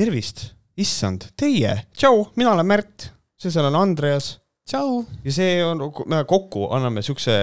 [0.00, 4.38] tervist, issand, teie, tšau, mina olen Märt, see seal on Andreas.
[4.64, 5.02] tšau.
[5.26, 7.34] ja see on, me kokku anname siukse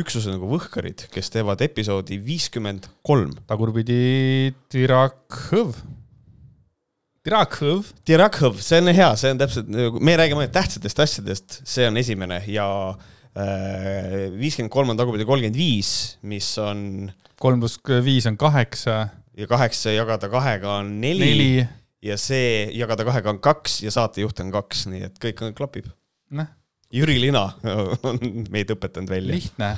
[0.00, 3.34] üksuse nagu Võhkarid, kes teevad episoodi viiskümmend kolm.
[3.50, 5.74] tagurpidi Tirakhõv.
[7.20, 7.90] Tirakhõv.
[8.08, 9.68] Tirakhõv, see on hea, see on täpselt,
[10.00, 12.68] me räägime ainult tähtsatest asjadest, see on esimene ja
[13.36, 17.10] äh, viiskümmend kolm on tagurpidi kolmkümmend viis, mis on.
[17.36, 17.76] kolm pluss
[18.08, 19.02] viis on kaheksa
[19.36, 21.68] ja kaheksa jagada kahega on neli, neli.
[22.04, 25.90] Ja see jagada kahega on kaks ja saatejuht on kaks, nii et kõik on, klapib.
[26.36, 26.56] noh.
[26.90, 27.44] Jüri Lina
[28.10, 28.18] on
[28.50, 29.36] meid õpetanud välja.
[29.36, 29.74] lihtne.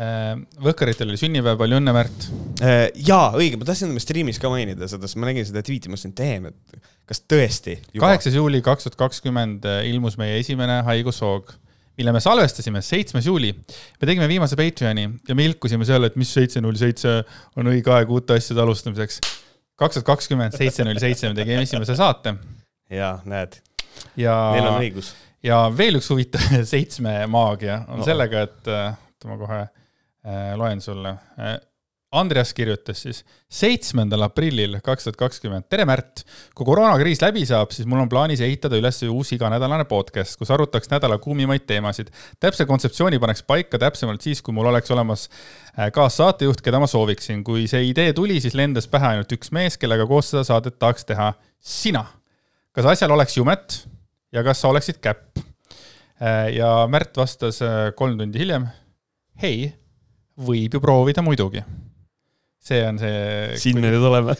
[0.00, 0.30] Äh,
[0.64, 2.28] Võhkaritel oli sünnipäev, palju õnne, Märt.
[2.64, 5.90] Äh, jaa, õige, ma tahtsin oma striimis ka mainida seda, sest ma nägin seda tweet'i,
[5.90, 7.76] ma mõtlesin, damn, et kas tõesti.
[8.00, 11.52] kaheksas juuli kaks tuhat kakskümmend ilmus meie esimene haigushoog
[11.98, 13.52] mille me salvestasime seitsmes juuli.
[14.00, 17.20] me tegime viimase Patreoni ja me ilkusime seal, et mis seitse null seitse
[17.60, 19.20] on õige aeg uute asjade alustamiseks.
[19.80, 22.36] Kaks tuhat kakskümmend, seitse null seitse me tegime esimese saate.
[22.90, 23.60] ja näed.
[24.16, 24.34] ja.
[24.54, 25.12] Neil on õigus.
[25.44, 28.08] ja veel üks huvitav seitsme maagia on no.
[28.08, 31.56] sellega, et oota ma kohe äh, loen sulle äh,
[32.14, 35.66] Andreas kirjutas siis seitsmendal aprillil kaks tuhat kakskümmend.
[35.70, 36.22] tere, Märt!
[36.54, 40.90] kui koroonakriis läbi saab, siis mul on plaanis ehitada üles uus iganädalane podcast, kus arutaks
[40.92, 42.12] nädala kuumimaid teemasid.
[42.40, 47.42] täpse kontseptsiooni paneks paika täpsemalt siis, kui mul oleks olemas äh, kaassaatejuht, keda ma sooviksin.
[47.44, 51.10] kui see idee tuli, siis lendas pähe ainult üks mees, kellega koos seda saadet tahaks
[51.10, 51.32] teha.
[51.58, 52.04] sina.
[52.72, 53.80] kas asjal oleks jumet
[54.32, 55.42] ja kas sa oleksid käpp?
[56.22, 58.68] Äh, ja Märt vastas äh, kolm tundi hiljem.
[59.42, 59.72] hei,
[60.38, 61.64] võib ju proovida muidugi
[62.64, 63.56] see on see.
[63.60, 64.36] siin me nüüd oleme.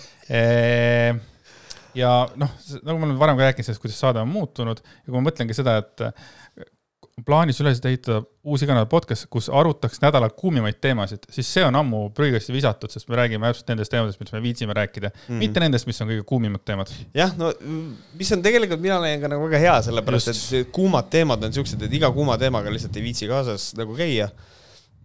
[1.94, 5.18] ja noh, nagu ma olen varem ka rääkinud sellest, kuidas saade on muutunud ja kui
[5.18, 6.08] ma mõtlen ka seda, et
[7.22, 12.08] plaanis üles ehitada uus iganädal podcast, kus arutaks nädala kuumimaid teemasid, siis see on ammu
[12.16, 15.44] prügikasti visatud, sest me räägime täpselt nendest teemadest, mis me viitsime rääkida mm, -hmm.
[15.44, 16.90] mitte nendest, mis on kõige kuumimad teemad.
[17.14, 17.52] jah, no
[18.18, 20.52] mis on tegelikult, mina leian ka nagu väga hea, sellepärast Just.
[20.52, 24.28] et kuumad teemad on siuksed, et iga kuuma teemaga lihtsalt ei viitsi kaasas nagu käia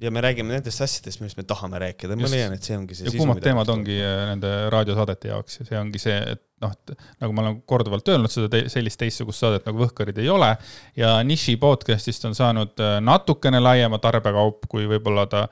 [0.02, 3.10] ja me räägime nendest asjadest, millest me tahame rääkida, ma leian, et see ongi see
[3.10, 6.94] ja kuumad teemad ongi äh, nende raadiosaadete jaoks ja see ongi see, et noh, et
[7.24, 10.54] nagu ma olen korduvalt öelnud, seda te sellist teistsugust saadet nagu Võhkarid ei ole.
[11.00, 15.46] ja Niši podcast'ist on saanud äh, natukene laiema tarbekaup, kui võib-olla ta.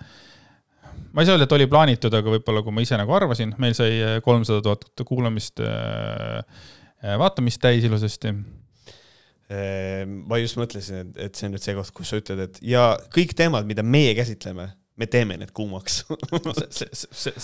[1.12, 3.76] ma ei saa öelda, et oli plaanitud, aga võib-olla kui ma ise nagu arvasin, meil
[3.76, 5.60] sai äh, kolmsada tuhat kuulamist,
[7.04, 8.32] vaatamist täis ilusasti
[9.48, 12.90] ma just mõtlesin, et, et see on nüüd see koht, kus sa ütled, et ja
[13.14, 16.00] kõik teemad, mida meie käsitleme, me teeme need kuumaks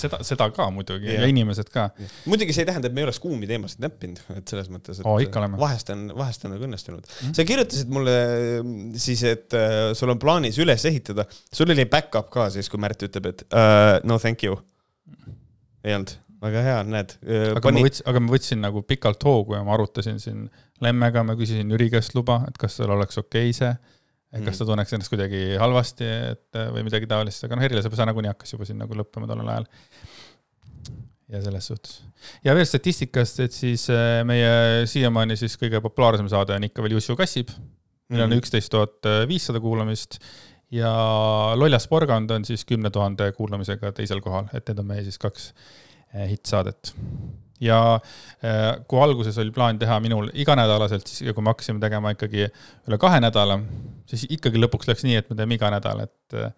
[0.01, 1.87] seda, seda ka muidugi ja, ja inimesed ka.
[2.29, 5.09] muidugi see ei tähenda, et me ei oleks kuumi teemasid näppinud, et selles mõttes, et
[5.09, 5.19] oh,
[5.61, 7.13] vahest on, vahest on nagu õnnestunud mm.
[7.19, 7.37] -hmm.
[7.37, 8.17] sa kirjutasid mulle
[9.05, 13.05] siis, et uh, sul on plaanis üles ehitada, sul oli back-up ka siis, kui Märt
[13.05, 14.57] ütleb, et uh, no thank you.
[15.85, 16.17] ei olnud?
[16.43, 17.15] Väga hea, näed.
[17.23, 17.81] aga pani...
[17.81, 20.45] ma võtsin, aga ma võtsin nagu pikalt hoogu ja ma arutasin siin
[20.83, 23.71] Lemmega, ma küsisin Jüri käest luba, et kas tal oleks okei okay see.
[24.33, 24.69] et kas ta mm.
[24.71, 28.81] tunneks ennast kuidagi halvasti, et või midagi taolist, aga noh, erilasõpesa nagunii hakkas juba siin
[28.81, 29.67] nagu lõppema tollel ajal.
[31.33, 31.99] ja selles suhtes.
[32.45, 36.97] ja veel statistikast, et siis äh, meie siiamaani siis kõige populaarsem saade on ikka veel
[36.97, 37.53] Jussu kassib,
[38.09, 38.43] millel on mhm.
[38.43, 40.19] üksteist tuhat viissada kuulamist
[40.73, 40.91] ja
[41.55, 45.51] Loljas porgand on siis kümne tuhande kuulamisega teisel kohal, et need on meie siis kaks
[45.53, 46.93] äh, hittsaadet
[47.63, 52.47] ja äh, kui alguses oli plaan teha minul iganädalaselt, siis kui me hakkasime tegema ikkagi
[52.87, 53.59] üle kahe nädala,
[54.09, 56.51] siis ikkagi lõpuks läks nii, et me teeme iga nädal, et yeah.,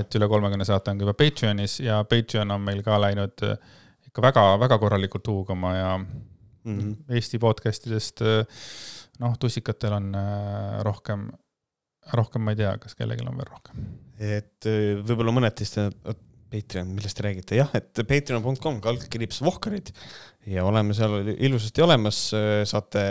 [0.00, 3.42] et üle kolmekümne saate on ka juba Patreonis ja Patreon on meil ka läinud
[4.08, 6.94] ikka väga-väga korralikult huugama ja mm -hmm.
[7.12, 8.22] Eesti podcast idest
[9.20, 10.14] noh, tussikatel on
[10.80, 11.28] rohkem,
[12.12, 13.84] rohkem ma ei tea, kas kellelgi on veel rohkem.
[14.16, 14.64] et
[15.08, 15.76] võib-olla mõned teist
[16.46, 19.90] Patreon, millest te räägite, jah, et patreon.com kaldkriips Vohkarid
[20.46, 22.20] ja oleme seal ilusasti olemas,
[22.70, 23.02] saate,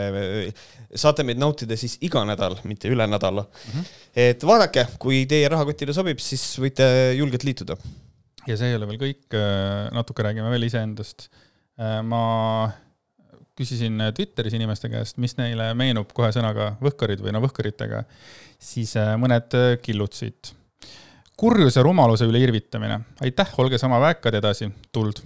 [0.95, 3.73] saate meid nautida siis iga nädal, mitte üle nädala mm.
[3.73, 3.91] -hmm.
[4.27, 6.87] et vaadake, kui teie rahakotile sobib, siis võite
[7.17, 7.77] julgelt liituda.
[8.47, 9.39] ja see ei ole veel kõik,
[9.91, 11.29] natuke räägime veel iseendast.
[12.03, 12.71] ma
[13.55, 18.05] küsisin Twitteris inimeste käest, mis neile meenub kohe sõnaga võhkarid või no võhkaritega,
[18.59, 19.51] siis mõned
[19.83, 20.55] killutasid
[21.39, 23.01] kurjuse rumaluse üle irvitamine.
[23.21, 25.21] aitäh, olge sama väekad edasi, tuld.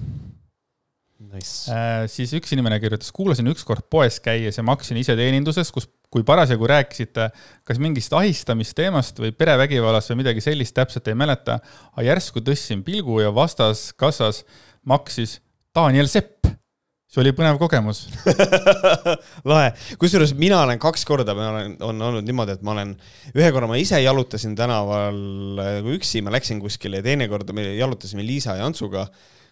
[1.30, 1.70] Nice.
[1.70, 6.24] Äh, siis üks inimene kirjutas, kuulasin ükskord poes käies ja maksin ise teeninduses, kus, kui
[6.26, 7.28] parasjagu rääkisite
[7.68, 11.60] kas mingist ahistamisteemast või perevägivallast või midagi sellist, täpselt ei mäleta,
[11.94, 14.42] aga järsku tõstsin pilgu ja vastas kassas
[14.88, 15.38] maksis
[15.76, 16.48] Daniel Sepp
[17.10, 18.04] see oli põnev kogemus.
[19.50, 19.72] Lahe,
[20.02, 22.94] kusjuures mina olen kaks korda, ma olen, on olnud niimoodi, et ma olen,
[23.34, 25.18] ühe korra ma ise jalutasin tänaval
[25.96, 29.08] üksi, ma läksin kuskile ja teine kord me jalutasime Liisa ja Antsuga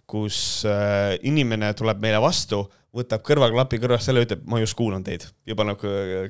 [0.08, 2.64] kus äh, inimene tuleb meile vastu,
[2.96, 5.82] võtab kõrvaklapi kõrvast selle, ütleb, ma just kuulan teid ja paneb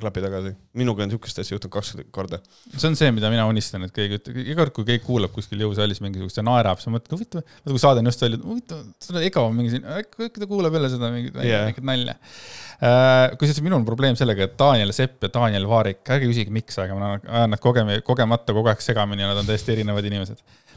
[0.03, 0.51] klapi tagasi.
[0.79, 2.41] minuga on niisugust asja juhtunud kaks korda.
[2.75, 5.63] see on see, mida mina unistan, et keegi ütleb, iga kord, kui keegi kuulab kuskil
[5.63, 8.85] jõusaalis mingisugust ja naerab, siis ma mõtlen, huvitav, vaata kui saade on just välja, huvitav,
[9.07, 11.83] seda ega on mingi siin, äkki ta kuulab jälle seda mingit yeah.
[11.93, 13.39] nalja äh,.
[13.39, 16.99] kusjuures minul on probleem sellega, et Daniel Sepp ja Daniel Vaarik, ärge küsige, miks, aga
[16.99, 20.68] ma ajan nad kogemi, kogemata kogu aeg segamini ja nad on täiesti erinevad inimesed Äh,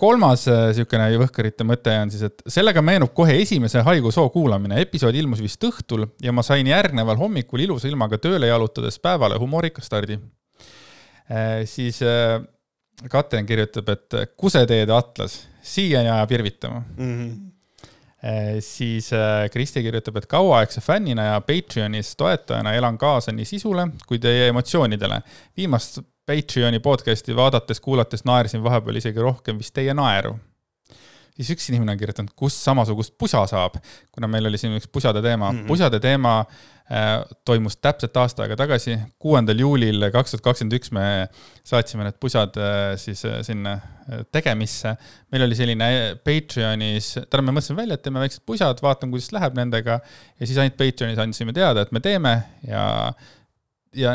[0.00, 4.80] kolmas niisugune äh, võhkarite mõte on siis, et sellega meenub kohe esimese haigushoo kuulamine.
[4.80, 9.84] episood ilmus vist õhtul ja ma sain järgneval hommikul ilusa ilmaga tööle jalutades päevale humoorika
[9.84, 10.16] stardi.
[11.30, 12.00] Äh, siis
[13.10, 17.12] Katrin kirjutab, et kuseteede atlas, siiani ajab irvitama mm.
[17.20, 18.60] -hmm.
[18.60, 19.10] siis
[19.52, 25.22] Kristi kirjutab, et kauaaegse fännina ja Patreonis toetajana elan kaasa nii sisule kui teie emotsioonidele.
[25.56, 30.36] viimast Patreoni podcast'i vaadates, kuulates naersin vahepeal isegi rohkem vist teie naeru.
[31.40, 33.78] siis üks inimene on kirjutanud, kust samasugust pusa saab,
[34.12, 35.58] kuna meil oli siin üks pusade teema mm.
[35.58, 35.70] -hmm.
[35.70, 41.06] pusade teema äh, toimus täpselt aasta aega tagasi, kuuendal juulil kaks tuhat kakskümmend üks me
[41.64, 44.94] saatsime need pusad äh, siis äh, sinna äh, tegemisse.
[45.32, 49.32] meil oli selline äh, Patreonis, täna me mõtlesime välja, et teeme väiksed pusad, vaatame, kuidas
[49.32, 49.98] läheb nendega
[50.38, 52.36] ja siis ainult Patreonis andsime teada, et me teeme
[52.68, 53.12] ja,
[53.96, 54.14] ja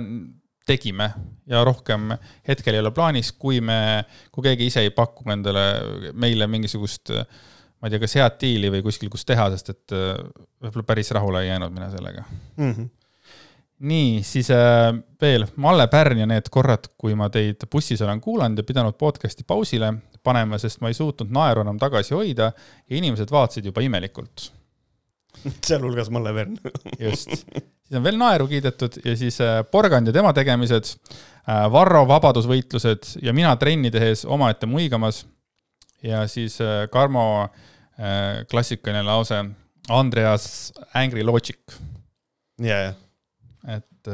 [0.65, 1.09] tegime
[1.47, 2.09] ja rohkem
[2.47, 5.65] hetkel ei ole plaanis, kui me, kui keegi ise ei paku endale,
[6.13, 7.13] meile mingisugust
[7.85, 10.15] ma ei tea, kas head diili või kuskil, kus teha, sest et äh,
[10.63, 12.71] võib-olla päris rahule ei jäänud mina sellega mm.
[12.71, 12.89] -hmm.
[13.91, 14.89] nii, siis äh,
[15.21, 19.45] veel Malle Pärn ja need korrad, kui ma teid bussis olen kuulanud ja pidanud podcast'i
[19.47, 22.51] pausile panema, sest ma ei suutnud naeru enam tagasi hoida
[22.89, 24.49] ja inimesed vaatasid juba imelikult
[25.67, 26.57] sealhulgas Malle Pärn
[26.99, 27.45] just
[27.85, 30.91] siis on veel naeru kiidetud ja siis äh, Porgand ja tema tegemised,
[31.45, 35.25] äh, Varro vabadusvõitlused ja mina trenni tehes omaette muigamas.
[36.03, 37.47] ja siis äh, Karmo
[38.51, 39.37] klassikaline lause,
[39.89, 41.77] Andreas Angry Logic.
[42.59, 42.93] ja, ja.
[43.71, 44.09] et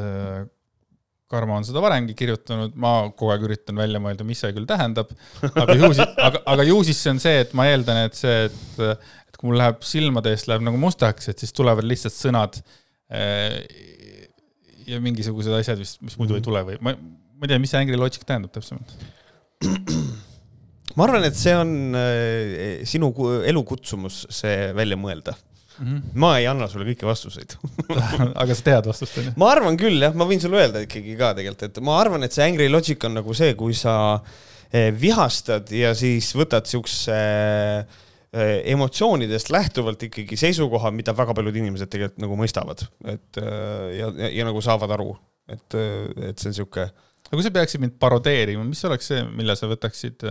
[1.32, 5.10] Karmo on seda varemgi kirjutanud, ma kogu aeg üritan välja mõelda, mis see küll tähendab,
[5.64, 8.52] aga ju siis, aga, aga ju siis see on see, et ma eeldan, et see,
[8.52, 9.02] et,
[9.32, 12.70] et kui mul läheb silmade eest läheb nagu mustaks, et siis tulevad lihtsalt sõnad äh,
[12.72, 12.80] Äh,
[14.88, 16.48] ja mingisugused asjad vist, mis muidu ei mhm.
[16.48, 18.96] tule või ma, ma ei tea, mis see Angry Logic tähendab täpsemalt?
[20.98, 23.12] ma arvan, et see on äh, sinu
[23.48, 25.86] elukutsumus see välja mõelda mm.
[25.86, 26.14] -hmm.
[26.24, 27.58] ma ei anna sulle kõiki vastuseid
[28.42, 29.36] aga sa tead vastust, onju?
[29.42, 32.36] ma arvan küll, jah, ma võin sulle öelda ikkagi ka tegelikult, et ma arvan, et
[32.36, 33.96] see Angry Logic on nagu see, kui sa
[34.72, 41.58] eh, vihastad ja siis võtad siukse äh, Äh, emotsioonidest lähtuvalt ikkagi seisukoha, mida väga paljud
[41.60, 45.12] inimesed tegelikult nagu mõistavad, et äh, ja, ja, ja nagu saavad aru,
[45.52, 46.86] et, äh, et see on sihuke.
[47.28, 50.24] aga kui sa peaksid mind parodeerima, mis oleks see, mille sa võtaksid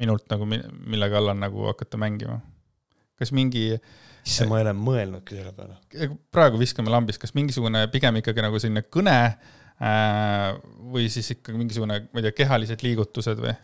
[0.00, 2.40] minult nagu, mille kallal nagu hakata mängima?
[3.20, 5.76] kas mingi issand, ma ei ole mõelnudki selle peale.
[6.34, 10.46] praegu viskame lambist, kas mingisugune pigem ikkagi nagu selline kõne äh,
[10.90, 13.54] või siis ikkagi mingisugune, ma ei tea, kehalised liigutused või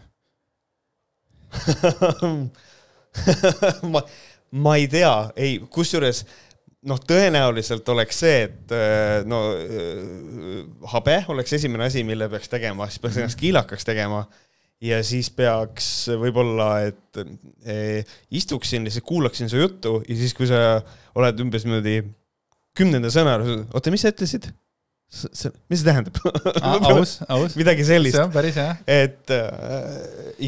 [3.92, 4.02] ma,
[4.62, 6.24] ma ei tea, ei, kusjuures
[6.86, 10.64] noh, tõenäoliselt oleks see, et äh, no äh,
[10.94, 14.26] habe oleks esimene asi, mille peaks tegema, siis peaks ennast kiilakaks tegema
[14.84, 15.88] ja siis peaks
[16.20, 17.20] võib-olla, et
[17.64, 20.80] eh, istuksin, lihtsalt kuulaksin su juttu ja siis, kui sa
[21.16, 22.02] oled umbes niimoodi
[22.76, 23.38] kümnenda sõna,
[23.72, 24.50] oota, mis sa ütlesid?
[25.06, 26.18] Mis see tähendab
[26.90, 27.54] aus, aus.
[27.58, 28.16] midagi sellist.
[28.16, 28.72] see on päris hea.
[28.90, 29.84] et äh,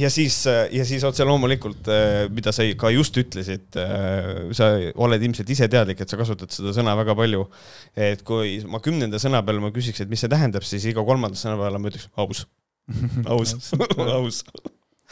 [0.01, 5.23] ja siis, ja siis otse loomulikult, äh, mida sa ka just ütlesid, äh, sa oled
[5.23, 7.47] ilmselt ise teadlik, et sa kasutad seda sõna väga palju.
[7.95, 11.39] et kui ma kümnenda sõna peale ma küsiks, et mis see tähendab, siis iga kolmanda
[11.39, 12.43] sõna peale ma ütleks aus,
[13.31, 13.55] aus
[13.95, 14.43] aus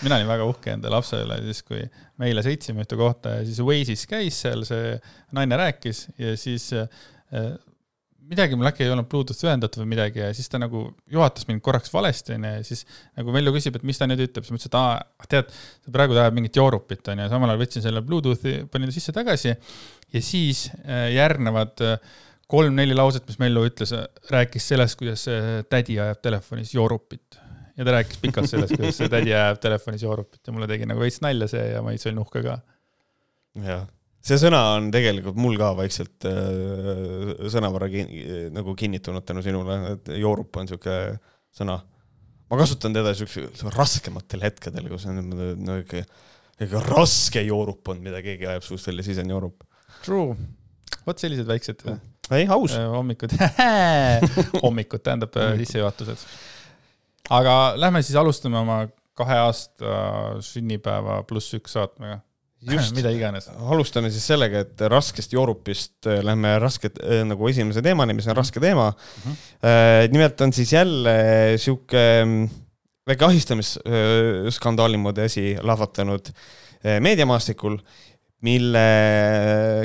[0.02, 1.86] mina olin väga uhke enda lapse üle, siis kui
[2.18, 4.98] me eile sõitsime ühte kohta ja siis Waze'is käis seal, see
[5.38, 6.72] naine rääkis ja siis
[8.30, 11.62] midagi mul äkki ei olnud Bluetoothi ühendatud või midagi ja siis ta nagu juhatas mind
[11.64, 12.84] korraks valesti, onju, ja siis
[13.18, 15.54] nagu Veljo küsib, et mis ta nüüd ütleb, siis ma ütlesin, et aa, tead,
[15.86, 19.52] sa praegu tahad mingit joorupit, onju, samal ajal võtsin selle Bluetoothi, panin ta sisse tagasi
[19.52, 22.14] ja siis äh, järgnevad äh,
[22.50, 23.94] kolm-neli lauset, mis Mellu ütles,
[24.30, 25.26] rääkis sellest, kuidas
[25.70, 27.40] tädi ajab telefonis joorupit.
[27.76, 31.02] ja ta rääkis pikalt sellest, kuidas see tädi ajab telefonis joorupit ja mulle tegi nagu
[31.02, 32.60] veits nalja see ja ma veits olin uhke ka.
[33.66, 33.84] jah
[34.26, 38.10] see sõna on tegelikult mul ka vaikselt äh, sõnavara kin,
[38.54, 40.96] nagu kinnitunud tänu sinule, et joorup on siuke
[41.54, 41.78] sõna.
[42.50, 46.02] ma kasutan teda siukse raskematel hetkedel, kus on no, ikka,
[46.66, 49.64] ikka raske joorup on, mida keegi ajab suust välja, siis on joorup.
[50.04, 50.36] True,
[51.06, 52.90] vot sellised väiksed ei, aus äh,.
[52.90, 53.32] hommikud
[54.64, 56.26] hommikud tähendab äh, sissejuhatused.
[57.30, 58.84] aga lähme siis alustame oma
[59.16, 59.98] kahe aasta
[60.44, 62.20] sünnipäeva pluss üks saatmega
[62.76, 63.48] just, mida iganes.
[63.70, 68.36] alustame siis sellega, et raskest joorupist äh, lähme rasket äh, nagu esimese teemani, mis on
[68.38, 69.36] raske teema Mhm.
[69.62, 70.08] äh,.
[70.12, 71.16] nimelt on siis jälle
[71.60, 72.48] sihuke mm,
[73.06, 77.78] väike ahistamisskandaali moodi asi lahvatanud äh, meediamaastikul,
[78.42, 78.88] mille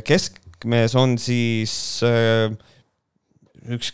[0.07, 1.73] keskmes on siis
[2.07, 2.49] äh,
[3.69, 3.93] üks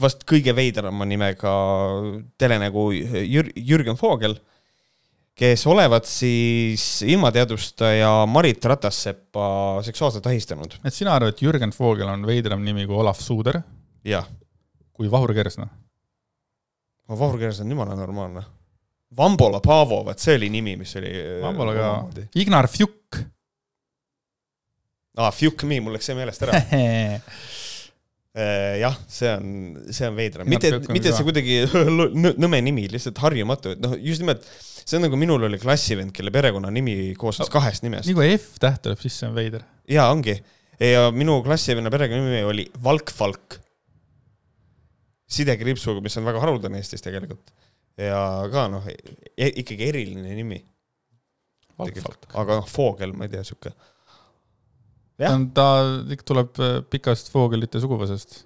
[0.00, 1.52] vast kõige veidrama nimega
[2.40, 4.34] telenägu Jür-, Jürgen Vogel,
[5.34, 10.78] kes olevat siis ilmateadustaja Marit Ratassepa seksuaalselt ahistanud.
[10.84, 13.60] et sina arvad, et Jürgen Vogel on veidram nimi kui Olav Suuder,
[14.04, 14.26] jah,
[14.92, 15.68] kui Vahur Kersna?
[17.10, 18.42] Vahur Keres on jumala normaalne.
[19.16, 21.10] Vambola Paavo, vot see oli nimi, mis oli.
[21.42, 21.86] Vambola ka.
[22.38, 23.18] Ignar Fjuk.
[25.16, 26.60] aa, Fuck me, mul läks see meelest ära.
[28.34, 29.46] jah, see on,
[29.90, 31.56] see on veidram, mitte mitte see kuidagi
[31.90, 34.44] nõ- nõme nimi, lihtsalt harjumatu, et noh, just nimelt
[34.90, 38.08] see on nagu minul oli klassivend, kelle perekonnanimi koosnes kahest nimest.
[38.10, 39.64] nii kui F täht tuleb sisse, on veider.
[39.90, 40.36] jaa, ongi.
[40.80, 43.58] ja minu klassivenna perekonnanimi oli Valk Falk.
[45.30, 47.52] sidekriipsuga, mis on väga haruldane Eestis tegelikult.
[48.00, 48.20] ja
[48.52, 48.86] ka noh,
[49.36, 50.62] ikkagi eriline nimi.
[51.80, 53.74] aga noh, Voogel, ma ei tea, sihuke.
[55.20, 55.38] Jah.
[55.54, 55.68] ta
[56.16, 58.44] ikka tuleb äh, pikast Vogelite suguvõsast.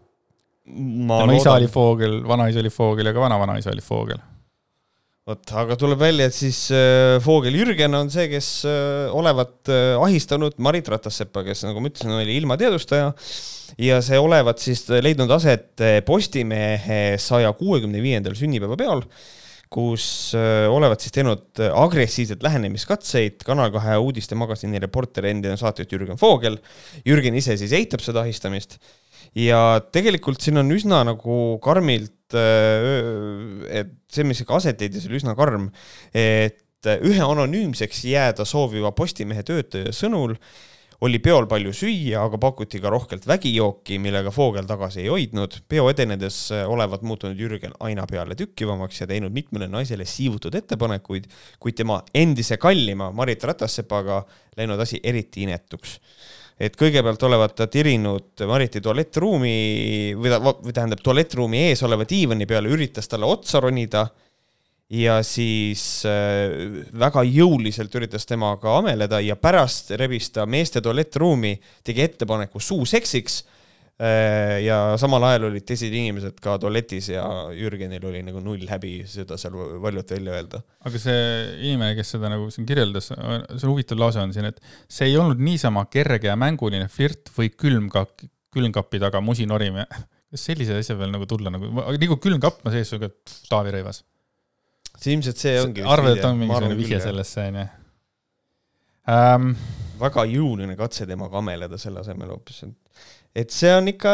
[0.66, 4.22] ma tema isa oli Voogel, vanaisa oli Voogel ja ka vanavanaisa oli Voogel.
[5.28, 9.94] vot, aga tuleb välja, et siis äh, Voogel Jürgen on see, kes äh, olevat äh,
[10.00, 13.12] ahistanud Marit Ratassepa, kes nagu ma ütlesin, oli ilmateadustaja
[13.80, 19.04] ja see olevat siis leidnud aset äh, Postimehe saja kuuekümne viiendal sünnipäevapeol,
[19.72, 20.06] kus
[20.38, 26.58] äh, olevat siis teinud äh, agressiivseid lähenemiskatseid Kanal kahe uudistemagasiini reporter, endine saatejuht Jürgen Voogel.
[27.06, 28.78] Jürgen ise siis eitab seda ahistamist
[29.38, 35.68] ja tegelikult siin on üsna nagu karmilt, et see, mis aset leidis, oli üsna karm,
[36.14, 40.36] et ühe anonüümseks jääda sooviva Postimehe töötaja sõnul
[41.04, 45.58] oli peol palju süüa, aga pakuti ka rohkelt vägijooki, millega Voogel tagasi ei hoidnud.
[45.68, 51.28] peo edenedes olevat muutunud Jürgen aina peale tükkivamaks ja teinud mitmele naisele siivutud ettepanekuid,
[51.60, 54.22] kuid tema endise kallima Marit Ratassepaga
[54.56, 55.98] läinud asi eriti inetuks
[56.60, 62.46] et kõigepealt olevat ta tirinud Mariti tualettruumi või ta, või tähendab tualettruumi ees oleva diivani
[62.46, 64.06] peale, üritas talle otsa ronida
[64.92, 72.04] ja siis äh, väga jõuliselt üritas temaga ameleda ja pärast rebis ta meeste tualettruumi, tegi
[72.04, 73.38] ettepaneku suuseksiks
[73.96, 77.24] äh, ja samal ajal olid teised inimesed ka tualetis ja
[77.56, 80.62] Jürgenil oli nagu null häbi seda seal valjult välja öelda.
[80.84, 81.18] aga see
[81.64, 85.40] inimene, kes seda nagu siin kirjeldas, see huvitav lause on siin, et see ei olnud
[85.40, 89.88] niisama kerge ja mänguline flirt või külmkapp, külmkapi taga musi norimine.
[90.34, 92.90] kas sellise asja peal nagu tulla nagu, kui külmkapp ma sees,
[93.48, 94.04] Taavi Rõivas.
[95.00, 95.84] See ilmselt see ongi.
[95.86, 97.00] arvad, et on mingisugune vihje?
[97.04, 97.66] sellesse, onju?
[100.00, 102.64] Väga jõuline katse temaga ameleda selle asemel hoopis.
[103.34, 104.12] et see on ikka,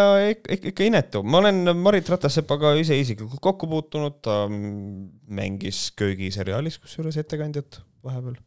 [0.57, 7.83] ikka, inetu, ma olen Marit Ratassepaga ise isiklikult kokku puutunud, ta mängis köögiseriaalis kusjuures ettekandjat
[8.07, 8.41] vahepeal.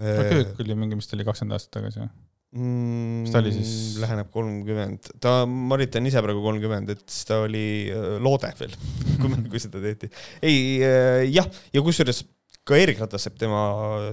[0.00, 2.10] köök oli mingi, mis ta oli kakskümmend aastat tagasi või?
[2.56, 3.72] Mm, Mis ta oli siis?
[4.02, 7.64] Läheneb kolmkümmend, ta, Marit on ise praegu kolmkümmend, et siis ta oli
[7.94, 8.76] äh, loode veel,
[9.22, 10.10] kui, kui seda tehti.
[10.42, 12.22] ei äh, jah, ja kusjuures
[12.66, 13.64] ka Erik Ratassepp, tema,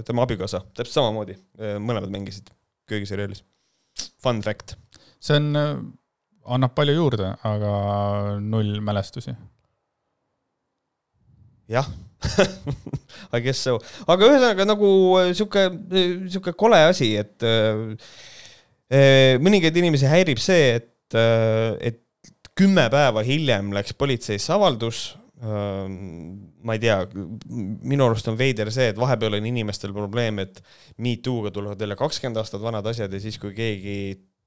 [0.08, 1.36] tema abikaasa, täpselt samamoodi,
[1.84, 2.48] mõlemad mängisid
[2.88, 3.44] köögiseriaalis.
[4.24, 4.74] Fun fact.
[5.22, 5.52] see on,
[6.48, 7.72] annab palju juurde, aga
[8.40, 9.36] null mälestusi.
[11.68, 11.86] jah
[13.36, 13.76] I guess so,
[14.10, 14.88] aga ühesõnaga nagu
[15.20, 15.68] äh, sihuke,
[16.32, 17.94] sihuke kole asi, et äh,
[18.90, 22.02] äh, mõningaid inimesi häirib see, et, et
[22.58, 25.14] kümme päeva hiljem läks politseisse avaldus.
[25.38, 26.96] ma ei tea,
[27.46, 30.58] minu arust on veider see, et vahepeal on inimestel probleem, et
[30.98, 33.94] me too'ga tulevad jälle kakskümmend aastat vanad asjad ja siis, kui keegi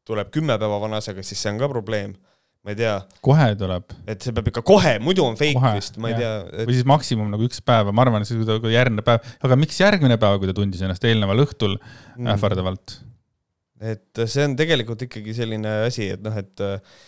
[0.03, 2.17] tuleb kümme päeva vana asjaga, siis see on ka probleem.
[2.62, 5.96] Ma ei tea, kohe tuleb et see peab ikka kohe, muidu on fake Kohe, vist,
[6.01, 6.44] ma ei jah.
[6.46, 6.68] tea et...
[6.70, 10.20] või siis maksimum nagu üks päev, ma arvan, siis kui järgmine päev, aga miks järgmine
[10.22, 11.80] päev, kui ta tundis ennast eelneval õhtul
[12.12, 12.27] Mm.
[12.36, 13.00] ähvardavalt?
[13.82, 17.00] et see on tegelikult ikkagi selline asi, et noh, et äh,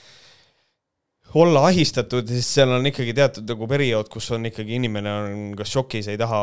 [1.35, 5.71] olla ahistatud, siis seal on ikkagi teatud nagu periood, kus on ikkagi inimene on kas
[5.73, 6.41] šokis, ei taha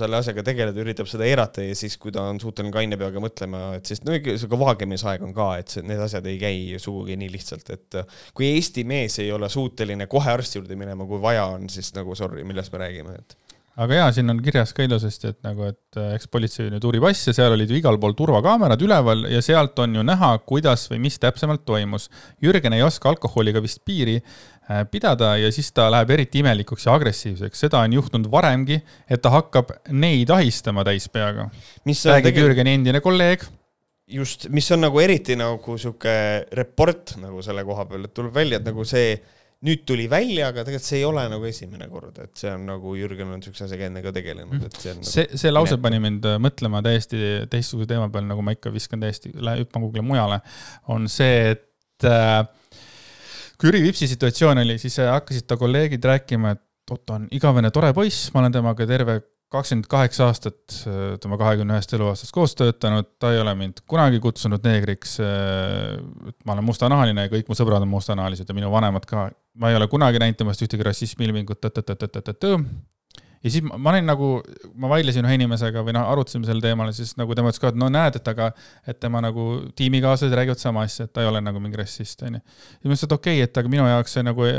[0.00, 3.62] selle asjaga tegeleda, üritab seda eirata ja siis, kui ta on suuteline kaine peaga mõtlema,
[3.78, 7.16] et siis no ikka sihuke vaagimisaeg on ka, et see, need asjad ei käi sugugi
[7.20, 8.00] nii lihtsalt, et
[8.36, 12.16] kui Eesti mees ei ole suuteline kohe arsti juurde minema, kui vaja on, siis nagu
[12.18, 13.38] sorry, millest me räägime, et
[13.78, 17.06] aga jaa, siin on kirjas ka ilusasti, et nagu, et äh, eks politsei nüüd uurib
[17.08, 21.02] asja, seal olid ju igal pool turvakaamerad üleval ja sealt on ju näha, kuidas või
[21.06, 22.08] mis täpsemalt toimus.
[22.42, 26.96] Jürgen ei oska alkoholiga vist piiri äh, pidada ja siis ta läheb eriti imelikuks ja
[26.98, 31.50] agressiivseks, seda on juhtunud varemgi, et ta hakkab neid ahistama täispeaga.
[31.86, 32.48] räägib tegel...
[32.48, 33.46] Jürgeni endine kolleeg
[34.08, 36.12] just, mis on nagu eriti nagu sihuke
[36.56, 39.18] report nagu selle koha peal, et tuleb välja, et nagu see
[39.66, 42.92] nüüd tuli välja, aga tegelikult see ei ole nagu esimene kord, et see on nagu
[42.94, 45.98] Jürgen on siukse asjaga enne ka tegelenud, et see on nagu see, see lause pani
[46.02, 50.38] mind äh, mõtlema täiesti teistsuguse teema peal, nagu ma ikka viskan täiesti, hüppan kuhugile mujale,
[50.94, 52.44] on see, et äh,
[53.58, 57.68] kui Jüri Vipsi situatsioon oli, siis äh, hakkasid ta kolleegid rääkima, et Otto on igavene
[57.74, 59.18] tore poiss, ma olen temaga terve
[59.52, 60.76] kakskümmend kaheksa aastat
[61.22, 65.16] tema kahekümne ühest eluaastast koos töötanud, ta ei ole mind kunagi kutsunud neegriks.
[65.24, 65.96] Äh,
[66.44, 69.30] ma olen mustanahaline ja kõik mu sõbrad on mustanahalised ja minu vanemad ka.
[69.58, 71.64] ma ei ole kunagi näinud temast ühtegi rassismi ilmingut,
[73.42, 74.28] ja siis ma olin nagu,
[74.78, 77.72] ma vaidlesin ühe inimesega või noh, arutasime sel teemal ja siis nagu tema ütles ka,
[77.72, 78.50] et no näed, et aga,
[78.88, 79.46] et tema nagu
[79.78, 82.42] tiimikaaslased räägivad sama asja, et ta ei ole nagu mingi rassist, onju.
[82.42, 84.50] ja ma ütlesin, et okei okay,, et aga minu jaoks see nagu,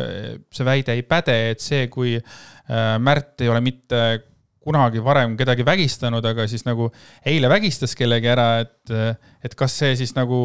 [0.55, 2.17] see väide ei päde, et see, kui
[2.69, 3.99] Märt ei ole mitte
[4.69, 6.91] kunagi varem kedagi vägistanud, aga siis nagu
[7.27, 8.95] eile vägistas kellegi ära, et,
[9.45, 10.39] et kas see siis nagu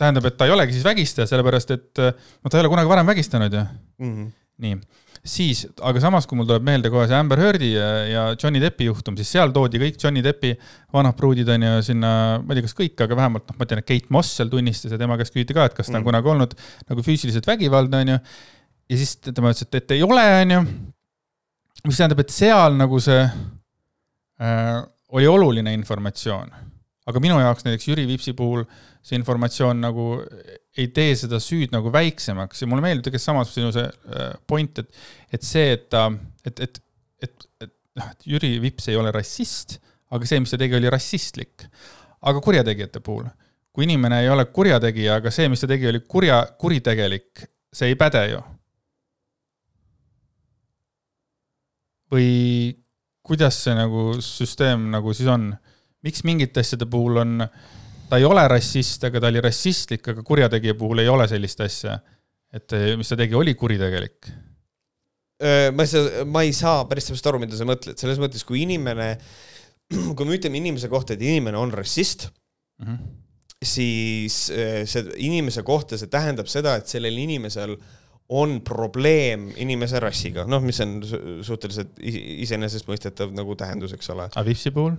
[0.00, 3.12] tähendab, et ta ei olegi siis vägistaja, sellepärast et no ta ei ole kunagi varem
[3.12, 4.12] vägistanud ju mm.
[4.12, 4.30] -hmm.
[4.64, 4.78] nii,
[5.26, 8.88] siis, aga samas, kui mul tuleb meelde kohe see Amber Heardi ja, ja Johnny Deppi
[8.88, 10.52] juhtum, siis seal toodi kõik Johnny Deppi
[10.94, 12.10] vanad pruudid on ju sinna,
[12.42, 14.94] ma ei tea, kas kõik, aga vähemalt noh, ma tean, et Kate Moss seal tunnistas
[14.94, 16.08] ja tema käest küsiti ka, et kas ta on mm.
[16.10, 16.56] kunagi olnud
[16.90, 18.20] nagu füüsiliselt vägivaldne, on ju.
[18.92, 20.64] ja siis tema ütles, et, et ei ole, on ju.
[21.86, 23.20] mis tähendab, et seal nagu see
[24.38, 26.50] oli oluline informatsioon.
[27.06, 28.64] aga minu jaoks näiteks Jüri Vipsi puhul
[29.06, 30.06] see informatsioon nagu
[30.76, 34.82] ei tee seda süüd nagu väiksemaks ja mulle meeldib tegelikult samas sinu see äh, point,
[34.82, 35.02] et,
[35.32, 36.08] et see, et ta,
[36.44, 36.80] et, et,
[37.22, 39.78] et, et noh, et Jüri Vips ei ole rassist,
[40.12, 41.68] aga see, mis ta tegi, oli rassistlik.
[42.26, 43.28] aga kurjategijate puhul,
[43.72, 47.98] kui inimene ei ole kurjategija, aga see, mis ta tegi, oli kurja, kuritegelik, see ei
[48.00, 48.42] päde ju.
[52.06, 52.26] või
[53.26, 55.50] kuidas see nagu süsteem nagu siis on?
[56.06, 57.40] miks mingite asjade puhul on,
[58.06, 61.96] ta ei ole rassist, aga ta oli rassistlik, aga kurjategija puhul ei ole sellist asja?
[62.54, 64.30] et mis ta tegi, oli kuritegelik?
[65.74, 68.62] ma ei saa, ma ei saa päris täpselt aru, mida sa mõtled, selles mõttes, kui
[68.62, 69.10] inimene,
[70.16, 73.12] kui me ütleme inimese kohta, et inimene on rassist mm, -hmm.
[73.74, 74.38] siis
[74.92, 77.95] see inimese kohta, see tähendab seda, et sellel inimesel äh,
[78.28, 80.98] on probleem inimese rassiga, noh, mis on
[81.46, 84.30] suhteliselt iseenesestmõistetav nagu tähendus, eks ole.
[84.32, 84.96] aga Vipsi puhul?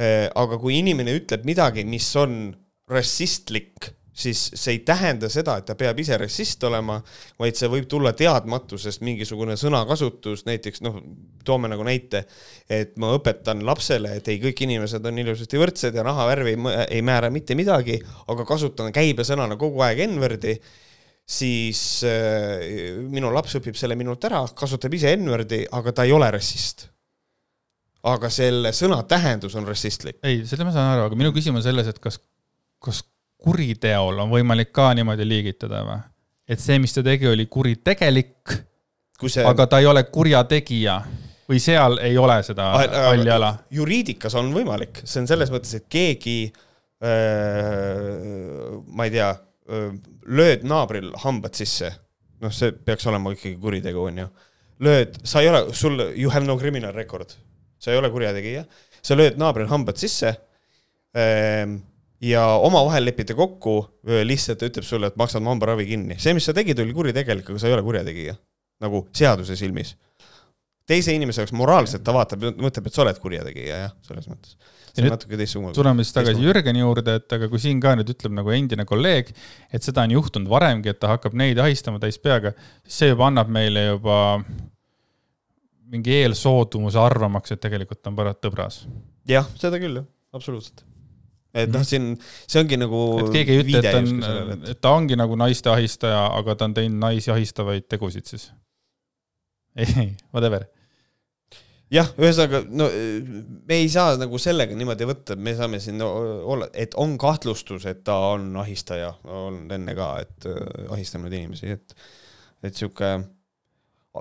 [0.00, 2.52] Äh, aga kui inimene ütleb midagi, mis on
[2.90, 6.98] rassistlik, siis see ei tähenda seda, et ta peab ise rassist olema,
[7.40, 11.00] vaid see võib tulla teadmatusest mingisugune sõnakasutus, näiteks noh,
[11.46, 12.22] toome nagu näite,
[12.70, 17.02] et ma õpetan lapsele, et ei, kõik inimesed on ilusasti võrdsed ja nahavärv ei, ei
[17.06, 17.98] määra mitte midagi,
[18.30, 20.54] aga kasutan käibesõnana kogu aeg N-wordi
[21.28, 26.30] siis äh, minu laps õpib selle minult ära, kasutab ise N-wordi, aga ta ei ole
[26.34, 26.88] rassist.
[28.00, 30.18] aga selle sõna tähendus on rassistlik.
[30.22, 32.18] ei, seda ma saan aru, aga minu küsimus on selles, et kas,
[32.82, 33.02] kas
[33.40, 36.00] kuriteol on võimalik ka niimoodi liigitada või?
[36.50, 38.56] et see, mis ta tegi, oli kuritegelik,
[39.22, 39.44] see...
[39.46, 40.96] aga ta ei ole kurjategija
[41.50, 43.54] või seal ei ole seda halli ala?
[43.74, 46.58] juriidikas on võimalik, see on selles mõttes, et keegi äh,
[48.90, 49.30] ma ei tea
[49.70, 51.90] lööd naabril hambad sisse,
[52.42, 54.26] noh, see peaks olema ikkagi kuritegu, onju.
[54.84, 57.34] lööd, sa ei ole, sul, you have no criminal record,
[57.80, 58.64] sa ei ole kurjategija,
[59.02, 60.34] sa lööd naabril hambad sisse
[62.20, 63.76] ja omavahel lepite kokku,
[64.24, 66.18] lihtsalt ütleb sulle, et maksad hambaravi kinni.
[66.20, 68.36] see, mis sa tegid, oli kuritegelik, aga sa ei ole kurjategija.
[68.80, 69.94] nagu seaduse silmis.
[70.88, 74.56] teise inimese jaoks moraalselt ta vaatab, mõtleb, et sa oled kurjategija, jah, selles mõttes
[74.94, 75.74] see on natuke teistsugune.
[75.76, 79.32] tuleme siis tagasi Jürgeni juurde, et aga kui siin ka nüüd ütleb nagu endine kolleeg,
[79.72, 83.28] et seda on juhtunud varemgi, et ta hakkab neid ahistama täis peaga, siis see juba
[83.30, 84.20] annab meile juba
[85.90, 88.84] mingi eelsoodumuse arvamaks, et tegelikult on parajalt tõbras.
[89.30, 90.84] jah, seda küll, jah, absoluutselt
[91.50, 93.04] et noh, siin see ongi nagu.
[93.24, 96.70] et keegi ei ütle, et ta on, et ta ongi nagu naiste ahistaja, aga ta
[96.70, 98.50] on teinud naisi ahistavaid tegusid siis.
[99.78, 100.68] ei, whatever
[101.94, 102.86] jah, ühesõnaga, no
[103.66, 108.04] me ei saa nagu sellega niimoodi võtta, me saame siin olla, et on kahtlustus, et
[108.06, 111.94] ta on ahistaja, olnud enne ka, et äh, ahistanud inimesi, et,
[112.66, 113.12] et sihuke,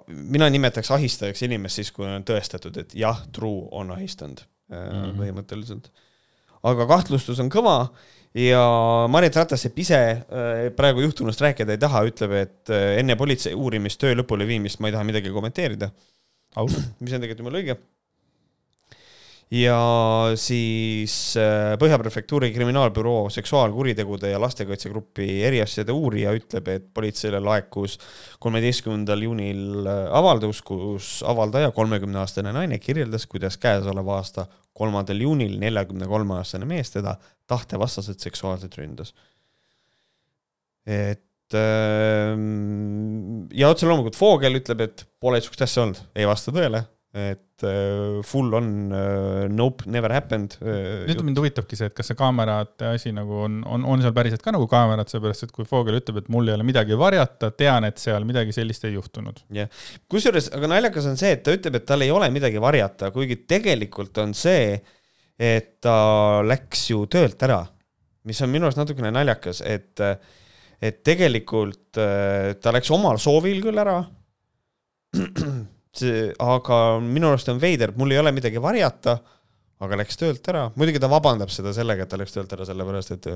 [0.10, 5.18] mina nimetaks ahistajaks inimest siis, kui on tõestatud, et jah, True on ahistanud mm -hmm.
[5.22, 5.92] põhimõtteliselt.
[6.64, 7.90] aga kahtlustus on kõva
[8.36, 8.62] ja
[9.10, 14.00] Marit Ratassepp ise äh, praegu juhtunust rääkida ei taha, ütleb, et äh, enne politsei uurimist
[14.02, 15.90] töö lõpuleviimist ma ei taha midagi kommenteerida
[16.56, 17.76] aus, mis on tegelikult jumala õige.
[19.54, 19.78] ja
[20.38, 27.98] siis äh, Põhja prefektuuri kriminaalbüroo seksuaalkuritegude ja lastekaitsegrupi eriasjade uurija ütleb, et politseile laekus
[28.42, 34.48] kolmeteistkümnendal juunil äh, avaldus, kus avaldaja, kolmekümneaastane naine, kirjeldas, kuidas käesoleva aasta
[34.80, 37.18] kolmandal juunil neljakümne kolme aastane mees teda
[37.50, 39.14] tahtevastaselt seksuaalselt ründas.
[40.90, 41.29] et
[43.60, 48.20] ja otse loomulikult Voogel ütleb, et pole niisugust asja olnud, ei vasta tõele et uh,
[48.22, 51.08] full on uh, nope, never happened uh,.
[51.10, 54.44] nüüd mind huvitabki see, et kas see kaamerate asi nagu on, on, on seal päriselt
[54.46, 57.88] ka nagu kaamerad, seepärast et kui Vogel ütleb, et mul ei ole midagi varjata, tean,
[57.90, 59.42] et seal midagi sellist ei juhtunud.
[59.50, 59.82] jah yeah.,
[60.12, 63.42] kusjuures, aga naljakas on see, et ta ütleb, et tal ei ole midagi varjata, kuigi
[63.50, 64.78] tegelikult on see,
[65.40, 65.98] et ta
[66.46, 67.64] läks ju töölt ära,
[68.30, 69.98] mis on minu arust natukene naljakas, et,
[70.80, 74.00] et tegelikult ta läks omal soovil küll ära.
[76.40, 79.18] Aga minu arust on veider, mul ei ole midagi varjata,
[79.84, 83.14] aga läks töölt ära, muidugi ta vabandab seda sellega, et ta läks töölt ära sellepärast,
[83.16, 83.28] et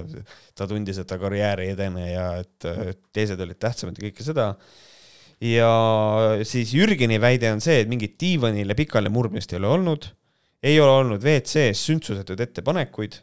[0.56, 2.68] ta tundis, et ta karjäär ei edene ja et
[3.16, 4.50] teised olid tähtsamad ja kõike seda.
[5.44, 5.70] ja
[6.48, 10.10] siis Jürgeni väide on see, et mingit diivanile pikali murdmist ei ole olnud,
[10.64, 13.18] ei ole olnud WC-s sündsusetud ettepanekuid,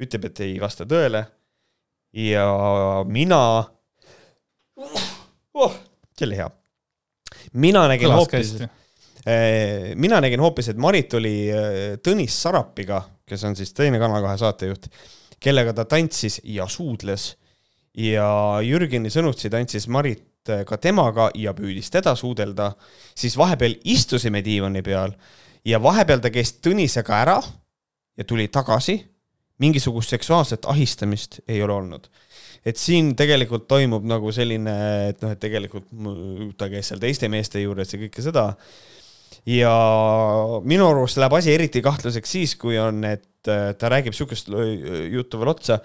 [0.00, 1.26] ütleb, et ei vasta tõele
[2.12, 2.46] ja
[3.06, 3.42] mina
[5.54, 5.76] oh,,
[6.22, 6.50] oli hea
[7.52, 8.52] mina nägin Kõlas hoopis,
[9.26, 14.22] eh, mina nägin hoopis, et Marit oli eh, Tõnis Sarapiga, kes on siis teine Kanal
[14.24, 14.88] kahe saatejuht,
[15.40, 17.36] kellega ta tantsis ja suudles.
[17.96, 22.72] ja Jürgeni sõnutsi tantsis Marit eh, ka temaga ja püüdis teda suudelda,
[23.14, 25.12] siis vahepeal istusime diivani peal
[25.64, 27.40] ja vahepeal ta käis Tõnisega ära
[28.16, 29.00] ja tuli tagasi.
[29.60, 32.10] Mingisugust seksuaalset ahistamist ei ole olnud
[32.66, 34.76] et siin tegelikult toimub nagu selline,
[35.10, 35.88] et noh, et tegelikult
[36.60, 38.46] ta käis seal teiste meeste juures ja kõike seda.
[39.48, 39.72] ja
[40.68, 44.50] minu arust läheb asi eriti kahtlaseks siis, kui on, et äh, ta räägib sihukest
[45.10, 45.78] juttu veel otsa.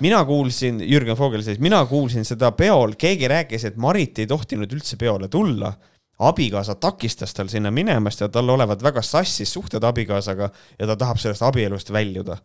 [0.00, 4.72] mina kuulsin, Jürgen Vogel siis, mina kuulsin seda peol, keegi rääkis, et Marit ei tohtinud
[4.72, 5.72] üldse peole tulla
[6.18, 11.20] abikaasa takistas tal sinna minemast ja tal olevat väga sassis suhted abikaasaga ja ta tahab
[11.20, 12.38] sellest abielust väljuda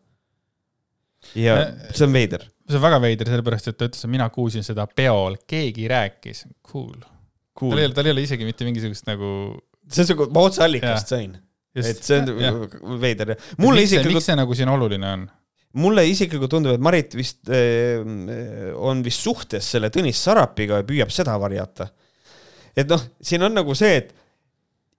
[1.38, 2.45] ja äh, see on veider.
[2.67, 6.45] see on väga veider, sellepärast et ta ütles, et mina kuulsin seda peol, keegi rääkis,
[6.67, 6.97] cool,
[7.57, 7.73] cool..
[7.75, 9.29] tal ei ole, tal ei ole isegi mitte mingisugust nagu.
[9.88, 11.36] see on siuke, ma otseallikast sain.
[11.77, 12.55] et see on ja.
[13.01, 13.36] veider.
[13.62, 14.17] mulle isiklikult.
[14.17, 15.29] miks see nagu siin oluline on?
[15.81, 18.01] mulle isiklikult tundub, et Marit vist äh,
[18.75, 21.91] on vist suhtes selle Tõnis Sarapiga ja püüab seda varjata.
[22.75, 24.12] et noh, siin on nagu see, et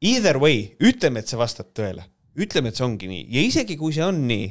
[0.02, 2.06] either way, ütleme, et see vastab tõele,
[2.40, 4.48] ütleme, et see ongi nii ja isegi kui see on nii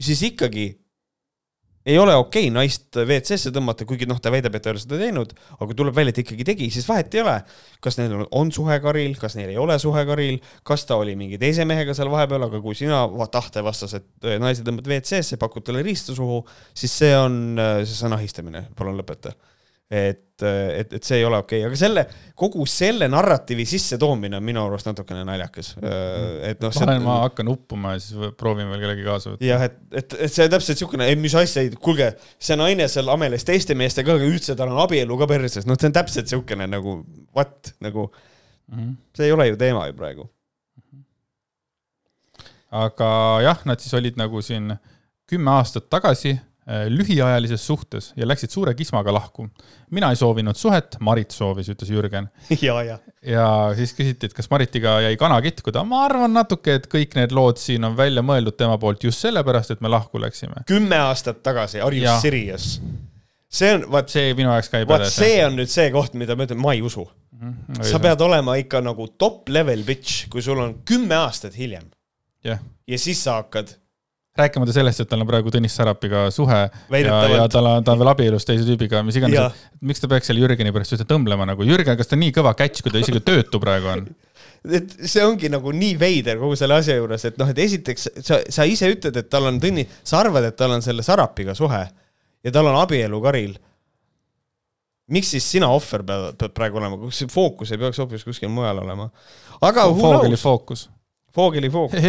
[0.00, 0.68] siis ikkagi
[1.86, 4.82] ei ole okei okay naist WC-sse tõmmata, kuigi noh, ta väidab, et ta ei ole
[4.82, 7.36] seda teinud, aga kui tuleb välja, et ikkagi tegi, siis vahet ei ole,
[7.84, 11.38] kas neil on suhe Karil, kas neil ei ole suhe Karil, kas ta oli mingi
[11.38, 16.16] teise mehega seal vahepeal, aga kui sina tahtevastaselt äh, naise tõmbad WC-sse, pakud talle riista
[16.16, 16.42] suhu,
[16.74, 19.36] siis see on, äh, see on ahistamine, palun lõpeta
[19.90, 22.02] et, et, et see ei ole okei okay., aga selle,
[22.38, 25.74] kogu selle narratiivi sissetoomine on minu arust natukene naljakas.
[25.78, 26.74] et noh.
[26.74, 29.46] vahel ma hakkan uppuma ja siis proovin veel kellegi kaasa võtta.
[29.46, 33.12] jah, et, et, et see on täpselt siukene, ei mis asja, kuulge, see naine seal
[33.14, 36.66] amelis teiste meestega, aga üldse tal on abielu ka perses, noh, see on täpselt siukene
[36.70, 36.98] nagu
[37.36, 38.96] what, nagu mm -hmm.
[39.14, 40.28] see ei ole ju teema ju praegu.
[42.70, 43.08] aga
[43.46, 44.74] jah, nad siis olid nagu siin
[45.30, 49.48] kümme aastat tagasi Äh, lühiajalises suhtes ja läksid suure kismaga lahku.
[49.90, 52.28] mina ei soovinud suhet, Marit soovis, ütles Jürgen.
[52.66, 52.98] ja, ja.
[53.22, 53.48] ja
[53.78, 55.84] siis küsiti, et kas Maritiga jäi kana kitkuda.
[55.84, 59.76] ma arvan natuke, et kõik need lood siin on välja mõeldud tema poolt just sellepärast,
[59.76, 60.66] et me lahku läksime.
[60.66, 62.80] kümme aastat tagasi, are you serious?
[63.56, 65.10] see on, vaat see minu jaoks ka ei päde.
[65.12, 67.52] see on nüüd see koht, mida ma ütlen, ma ei usu mm.
[67.52, 71.86] -hmm, sa pead olema ikka nagu top level bitch, kui sul on kümme aastat hiljem
[72.44, 72.58] yeah..
[72.86, 73.76] ja siis sa hakkad
[74.38, 78.02] rääkimata sellest, et tal on praegu Tõnis Sarapiga suhe ja, ja tal on, ta on
[78.02, 81.66] veel abielus teise tüübiga, mis iganes, miks ta peaks selle Jürgeni pärast üldse tõmblema nagu,
[81.66, 84.08] Jürgen, kas ta on nii kõva catch, kui ta isegi töötu praegu on?
[84.78, 88.40] et see ongi nagu nii veider kogu selle asja juures, et noh, et esiteks sa,
[88.52, 91.84] sa ise ütled, et tal on Tõni, sa arvad, et tal on selle Sarapiga suhe
[92.46, 93.56] ja tal on abielu Karil.
[95.12, 98.82] miks siis sina ohver pead, pead praegu olema, kas fookus ei peaks hoopis kuskil mujal
[98.84, 99.08] olema?
[99.60, 100.88] aga Foogeli fookus.
[101.34, 102.00] Foogeli fookus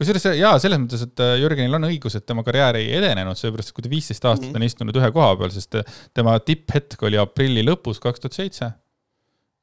[0.00, 3.74] kusjuures jaa, selles mõttes, et äh, Jürgenil on õigus, et tema karjäär ei edenenud, seepärast
[3.76, 4.62] kui ta viisteist aastat mm -hmm.
[4.62, 8.70] on istunud ühe koha peal, sest äh, tema tipphetk oli aprilli lõpus kaks tuhat seitse,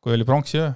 [0.02, 0.72] kui oli pronksiöö.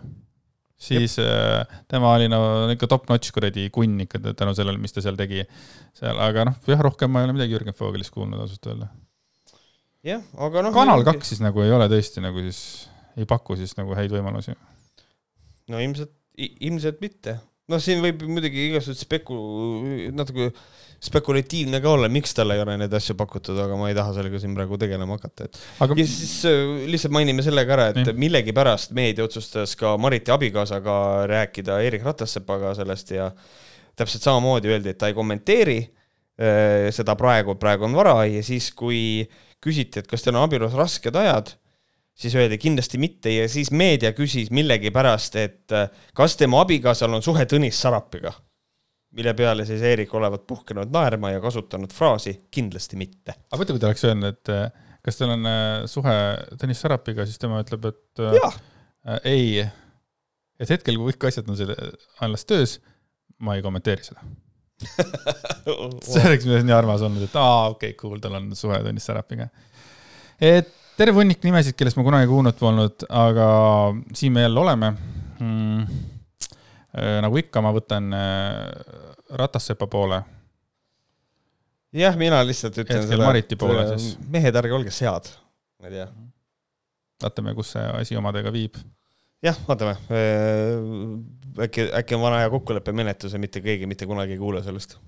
[0.81, 1.27] siis Jep.
[1.27, 5.45] Äh, tema oli no ikka top-notch kuradi kunn ikka tänu sellele, mis ta seal tegi.
[5.93, 8.87] seal, aga noh, jah, rohkem ma ei ole midagi Jürgen Vogelist kuulnud ausalt öelda.
[10.03, 10.73] jah, aga noh.
[10.73, 14.57] kanal kaks siis nagu ei ole tõesti nagu siis, ei paku siis nagu häid võimalusi.
[15.69, 17.37] no ilmselt, ilmselt mitte
[17.69, 20.51] noh, siin võib muidugi igasugused speku-, natuke
[21.01, 24.41] spekulatiivne ka olla, miks talle ei ole neid asju pakutud, aga ma ei taha sellega
[24.41, 26.59] siin praegu tegelema hakata, et aga ja siis äh,
[26.91, 30.97] lihtsalt mainime selle ka ära, et millegipärast meedia otsustas ka Mariti abikaasaga
[31.31, 33.31] rääkida Eerik Ratassepaga sellest ja
[33.97, 38.69] täpselt samamoodi öeldi, et ta ei kommenteeri äh, seda praegu, praegu on vara ja siis,
[38.77, 39.25] kui
[39.61, 41.55] küsiti, et kas teil on abielus rasked ajad,
[42.21, 47.23] siis öeldi kindlasti mitte ja siis meedia küsis millegipärast, et äh, kas tema abikaasal on
[47.25, 48.33] suhe Tõnis Sarapiga,
[49.17, 53.35] mille peale siis Eerik olevat puhkenud naerma ja kasutanud fraasi kindlasti mitte.
[53.49, 56.17] aga mõtle, kui ta oleks öelnud, et äh, kas teil on äh, suhe
[56.61, 58.59] Tõnis Sarapiga, siis tema ütleb, et jah,
[59.07, 59.65] äh, ei.
[60.61, 61.77] et hetkel, kui kõik asjad on selle
[62.21, 62.77] alles töös,
[63.41, 64.27] ma ei kommenteeri seda.
[66.05, 68.77] see oleks minu arust nii armas olnud, et aa, okei okay,, cool, tal on suhe
[68.85, 69.49] Tõnis Särapiga.
[70.41, 73.47] et terve hunnik nimesid, kellest ma kunagi kuulnud polnud, aga
[74.17, 74.91] siin me jälle oleme
[75.39, 76.03] mm..
[77.25, 78.59] nagu ikka, ma võtan äh,
[79.41, 80.21] Ratassepa poole.
[81.95, 84.19] jah, mina lihtsalt ütlen Hetkel Mariti poole et, siis.
[84.29, 85.31] mehed, ärge olge sead,
[85.81, 86.07] ma ei tea.
[87.23, 88.77] vaatame, kus see asi omadega viib.
[89.41, 89.97] jah, vaatame.
[91.65, 94.99] äkki, äkki on vana hea kokkuleppemenetlus ja mitte keegi mitte kunagi ei kuule sellest.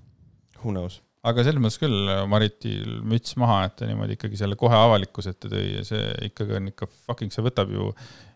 [0.58, 1.02] Who knows?
[1.24, 5.48] Aga selles mõttes küll Maritil müts maha, et ta niimoodi ikkagi selle kohe avalikkuse ette
[5.52, 7.90] tõi ja see ikkagi on ikka fucking, see võtab ju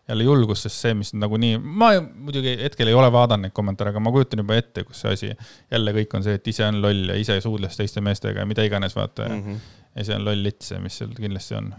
[0.09, 4.01] jälle julgust, sest see, mis nagunii, ma muidugi hetkel ei ole vaadanud neid kommentaare, aga
[4.01, 7.11] ma kujutan juba ette, kus see asi jälle kõik on see, et ise on loll
[7.11, 9.43] ja ise suudles teiste meestega ja mida iganes, vaata mm.
[9.43, 9.59] -hmm.
[9.95, 11.73] ja see on loll lits, mis seal kindlasti on.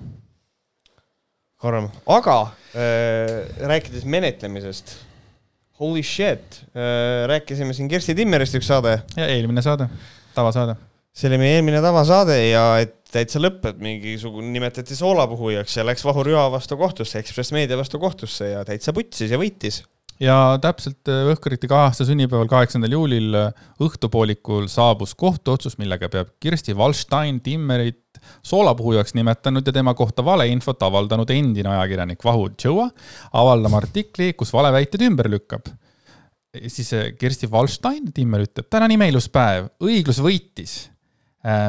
[1.62, 3.35] arvame, aga äh,
[3.73, 4.94] rääkides menetlemisest,
[5.83, 9.90] holy shit äh,, rääkisime siin Kersti Timmerist üks saade, ja eelmine saade,
[10.35, 10.79] tavasaade.
[11.12, 16.05] See oli meie eelmine tavasaade ja et täitsa lõpp, et mingisugune nimetati soolapuhujaks ja läks
[16.07, 19.83] Vahur Joa vastu kohtusse, Ekspress Meedia vastu kohtusse ja täitsa putsis ja võitis.
[20.20, 26.31] ja täpselt äh, Võhkarite kahe aasta sünnipäeval, kaheksandal juulil äh, õhtupoolikul saabus kohtuotsus, millega peab
[26.40, 32.87] Kirsti Wallstein Timmerit soolapuhujaks nimetanud ja tema kohta valeinfot avaldanud endine ajakirjanik Vahur Tšõua
[33.42, 35.66] avaldama artikli, kus valeväited ümber lükkab.
[36.68, 40.79] siis äh, Kirsti Wallstein Timmer ütleb, täna on imeilus päev, õiglus võitis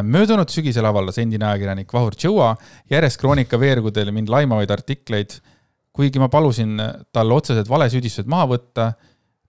[0.04, 2.50] möödunud sügisel avaldas endine ajakirjanik Vahur Tšõua
[2.92, 5.38] järjest Kroonika veergudel mind laimavaid artikleid
[5.94, 6.80] kuigi ma palusin
[7.14, 8.88] tal otsesed valesüüdistused maha võtta,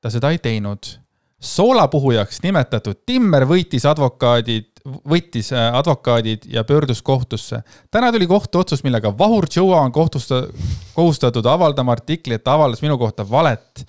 [0.01, 0.99] ta seda ei teinud.
[1.43, 4.69] soolapuhujaks nimetatud Timmer võitis advokaadid,
[5.11, 7.63] võitis äh, advokaadid ja pöördus kohtusse.
[7.91, 10.47] täna tuli kohtuotsus, millega Vahur Tšõua on kohtusta-,
[10.95, 13.87] kohustatud avaldama artikli, et ta avaldas minu kohta valet.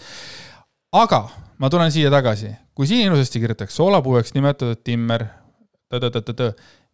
[0.91, 5.26] aga ma tulen siia tagasi, kui siin ilusasti kirjutatakse soolapuhujaks nimetatud Timmer,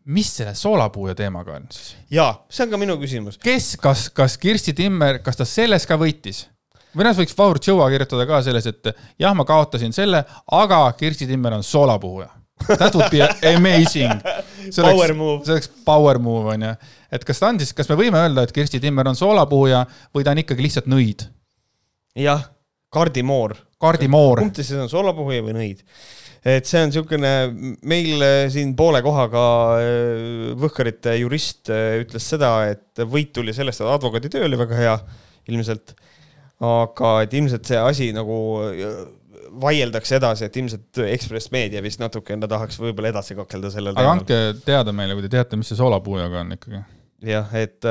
[0.10, 1.96] mis selle soolapuhuja teemaga on siis?
[2.12, 3.38] ja see on ka minu küsimus.
[3.44, 6.46] kes, kas, kas Kirsti Timmer, kas ta selles ka võitis?
[6.96, 10.24] või noh, võiks Vahur Tšõua kirjutada ka selles, et jah, ma kaotasin selle,
[10.58, 12.30] aga Kirsti Timmer on soolapuhuja.
[12.68, 14.20] That would be amazing.
[14.74, 15.46] see Power oleks, move.
[15.46, 16.72] see oleks power move on ju.
[17.12, 19.86] et kas ta on siis, kas me võime öelda, et Kirsti Timmer on soolapuhuja
[20.16, 21.24] või ta on ikkagi lihtsalt nõid?
[22.20, 22.50] jah,
[22.94, 23.56] kardimoor.
[23.82, 24.44] kaardimoor.
[24.44, 25.86] kumb teist siis on, soolapuhuja või nõid?
[26.46, 27.32] Et see on niisugune,
[27.90, 29.44] meil äh, siin poole kohaga
[29.80, 34.98] äh, Võhkarite jurist äh, ütles seda, et võit tuli sellest, et advokaaditöö oli väga hea
[35.52, 35.96] ilmselt,
[36.64, 38.38] aga et ilmselt see asi nagu
[39.60, 44.40] vaieldakse edasi, et ilmselt Ekspress Meedia vist natukene tahaks võib-olla edasi kakelda sellel aga andke
[44.66, 46.84] teada meile, kui te teate, mis see soolapuhujaga on ikkagi.
[47.26, 47.86] jah, et,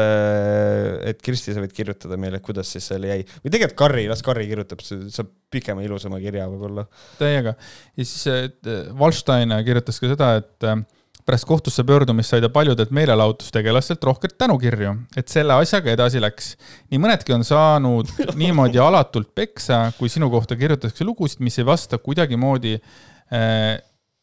[1.11, 4.47] et Kristi, sa võid kirjutada meile, kuidas siis seal jäi või tegelikult Karri, las Karri
[4.49, 6.87] kirjutab, saab pikema ilusama kirja võib-olla.
[7.21, 7.55] täiega.
[7.97, 10.81] ja siis et, äh, kirjutas ka seda, et äh,
[11.29, 16.55] pärast kohtusse pöördumist sai ta paljudelt meelelahutustegelastelt rohkelt tänukirju, et selle asjaga edasi läks.
[16.89, 22.01] nii mõnedki on saanud niimoodi alatult peksa, kui sinu kohta kirjutatakse lugusid, mis ei vasta
[22.01, 23.77] kuidagimoodi äh,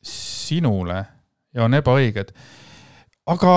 [0.06, 1.04] sinule
[1.54, 2.34] ja on ebaõiged.
[3.26, 3.54] aga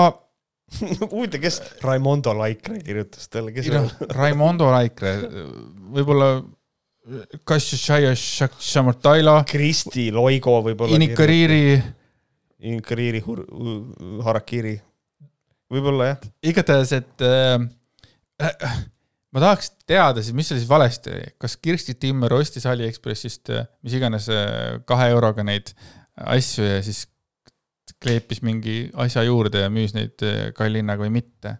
[1.11, 5.15] huvitav, kes Raimondo Laikre kirjutas talle, kes noh, Raimondo Laikre,
[5.95, 6.31] võib-olla
[7.47, 10.93] Kassishaya Shamartaila, Kristi Loigo võib-olla.
[10.99, 11.79] Inikariiri
[12.59, 13.21] Inikariiri,
[14.25, 14.75] Harakiri.
[15.71, 16.23] võib-olla jah.
[16.51, 17.55] igatahes, et äh,
[18.43, 18.79] äh,
[19.31, 23.67] ma tahaks teada siis, mis seal siis valesti oli, kas Kirsti Timmer ostis Aliekspressist äh,
[23.85, 25.71] mis iganes äh, kahe euroga neid
[26.19, 27.05] asju ja siis
[28.01, 31.57] kleepis mingi asja juurde ja müüs neid äh, kalli hinnaga või mitte.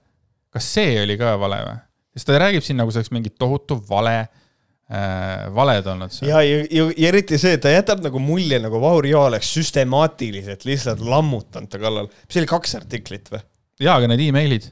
[0.53, 1.79] kas see oli ka vale või?
[2.15, 6.31] sest ta räägib siin nagu see oleks mingi tohutu vale äh,, valed olnud seal.
[6.31, 9.51] ja, ja, ja, ja eriti see, et ta jätab nagu mulje nagu Vahur Joa oleks
[9.57, 12.09] süstemaatiliselt lihtsalt lammutanud ta kallal.
[12.25, 13.43] mis oli kaks artiklit või?
[13.85, 14.71] jaa, aga need emailid,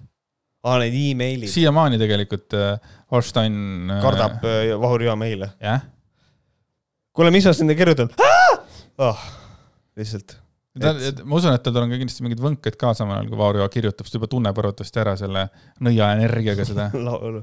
[0.66, 1.52] aa, need emailid.
[1.54, 5.54] siiamaani tegelikult äh, Holstein äh, kardab äh, Vahur Joa meile.
[5.64, 5.86] jah,
[7.16, 8.12] kuule, mis ma sinna kirjutan
[8.98, 9.24] oh,?
[9.98, 10.38] lihtsalt.
[10.82, 13.68] ta, ma usun, et tal on ka kindlasti mingid võnked ka samal ajal, kui Vaarjo
[13.74, 15.48] kirjutab, ta juba tunneb arvatavasti ära selle
[15.86, 16.90] nõiaenergiaga seda.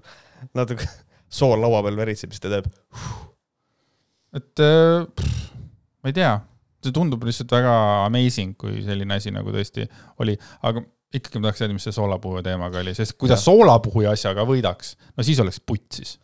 [0.58, 0.88] natuke
[1.34, 2.68] sool laua peal veritseb, siis ta teeb.
[4.38, 5.46] et äh, pff,
[6.04, 6.34] ma ei tea,
[6.84, 9.86] see tundub lihtsalt väga amazing, kui selline asi nagu tõesti
[10.22, 10.36] oli,
[10.68, 14.46] aga ikkagi ma tahaks teada, mis see soolapuhuja teemaga oli, sest kui ta soolapuhuja asjaga
[14.48, 16.16] võidaks, no siis oleks putsis.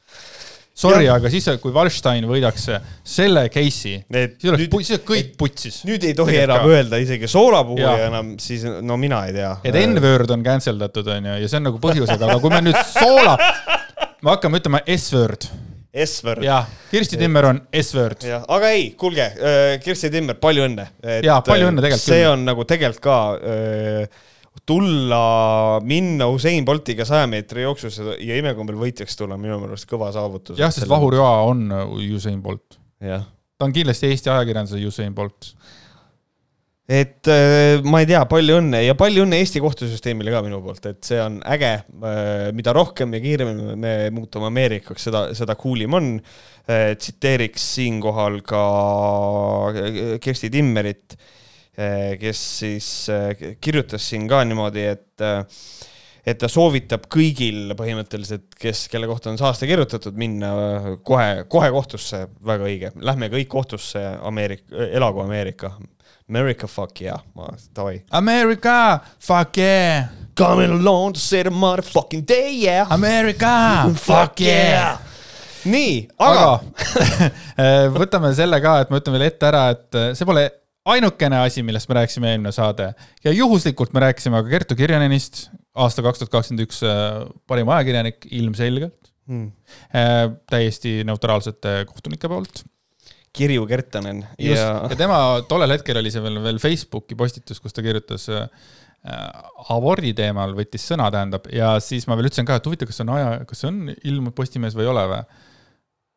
[0.80, 2.66] Sorry, aga siis, kui Wallstein võidaks
[3.04, 5.80] selle case'i, siis oleks siis oleks kõik putsis.
[5.88, 8.06] nüüd ei tohi enam öelda isegi soolapuhuja Jaa.
[8.08, 9.50] enam, siis no mina ei tea.
[9.64, 12.80] et N-word on cancel datud, onju, ja see on nagu põhjusega, aga kui me nüüd
[12.94, 13.36] soola,
[14.24, 15.50] me hakkame ütlema S-word,
[16.06, 16.46] S-word.
[16.46, 18.24] jah, Kirsti Timmer on S-word.
[18.40, 19.28] aga ei, kuulge,
[19.84, 20.88] Kirsti Timmer, palju õnne.
[21.26, 24.04] Jaa, palju õnne tegelikult see on nagu tegelikult ka öö,
[24.66, 30.58] tulla, minna Usain Boltiga saja meetri jooksus ja- imekombel võitjaks tulla, minu meelest kõva saavutus.
[30.58, 31.68] jah, sest Vahur Joa on
[32.14, 32.78] Usain Bolt.
[33.00, 35.54] ta on kindlasti Eesti ajakirjanduse Usain Bolt.
[36.90, 40.86] et öö, ma ei tea, palju õnne ja palju õnne Eesti kohtusüsteemile ka minu poolt,
[40.90, 41.72] et see on äge.
[42.52, 46.08] mida rohkem ja kiiremini me muutume Ameerikaks, seda, seda cool im on.
[46.70, 48.64] tsiteeriks siinkohal ka
[50.20, 51.16] Kersti Timmerit,
[52.20, 55.62] kes siis eh, kirjutas siin ka niimoodi, et eh,
[56.30, 61.70] et ta soovitab kõigil põhimõtteliselt, kes, kelle kohta on saaste kirjutatud, minna eh, kohe, kohe
[61.74, 65.74] kohtusse, väga õige, lähme kõik kohtusse, Ameerika, elagu Ameerika.
[66.30, 68.04] America fuck yeah, ma, davai.
[68.14, 72.86] America, fuck yeah, Coming along to say the motherfucking day yeah.
[72.90, 75.00] America, fuck yeah.
[75.66, 76.60] nii, aga,
[77.58, 80.46] aga võtame selle ka, et ma ütlen veel ette ära, et see pole
[80.94, 82.92] ainukene asi, millest me rääkisime eelmine saade
[83.24, 86.82] ja juhuslikult me rääkisime ka Kertu Kirjanenist, aasta kaks tuhat kakskümmend üks
[87.50, 89.00] parim ajakirjanik ilmselgelt,
[89.30, 89.52] Hmm.
[90.50, 92.64] täiesti neutraalsete kohtunike poolt.
[93.36, 97.76] Kirju Kertanen just ja, ja tema tollel hetkel oli see veel, veel Facebooki postitus, kus
[97.76, 98.48] ta kirjutas äh,
[99.70, 103.06] abordi teemal, võttis sõna, tähendab, ja siis ma veel ütlesin ka, et huvitav, kas see
[103.06, 105.22] on aja, kas see on ilmunud Postimehes või ei ole või?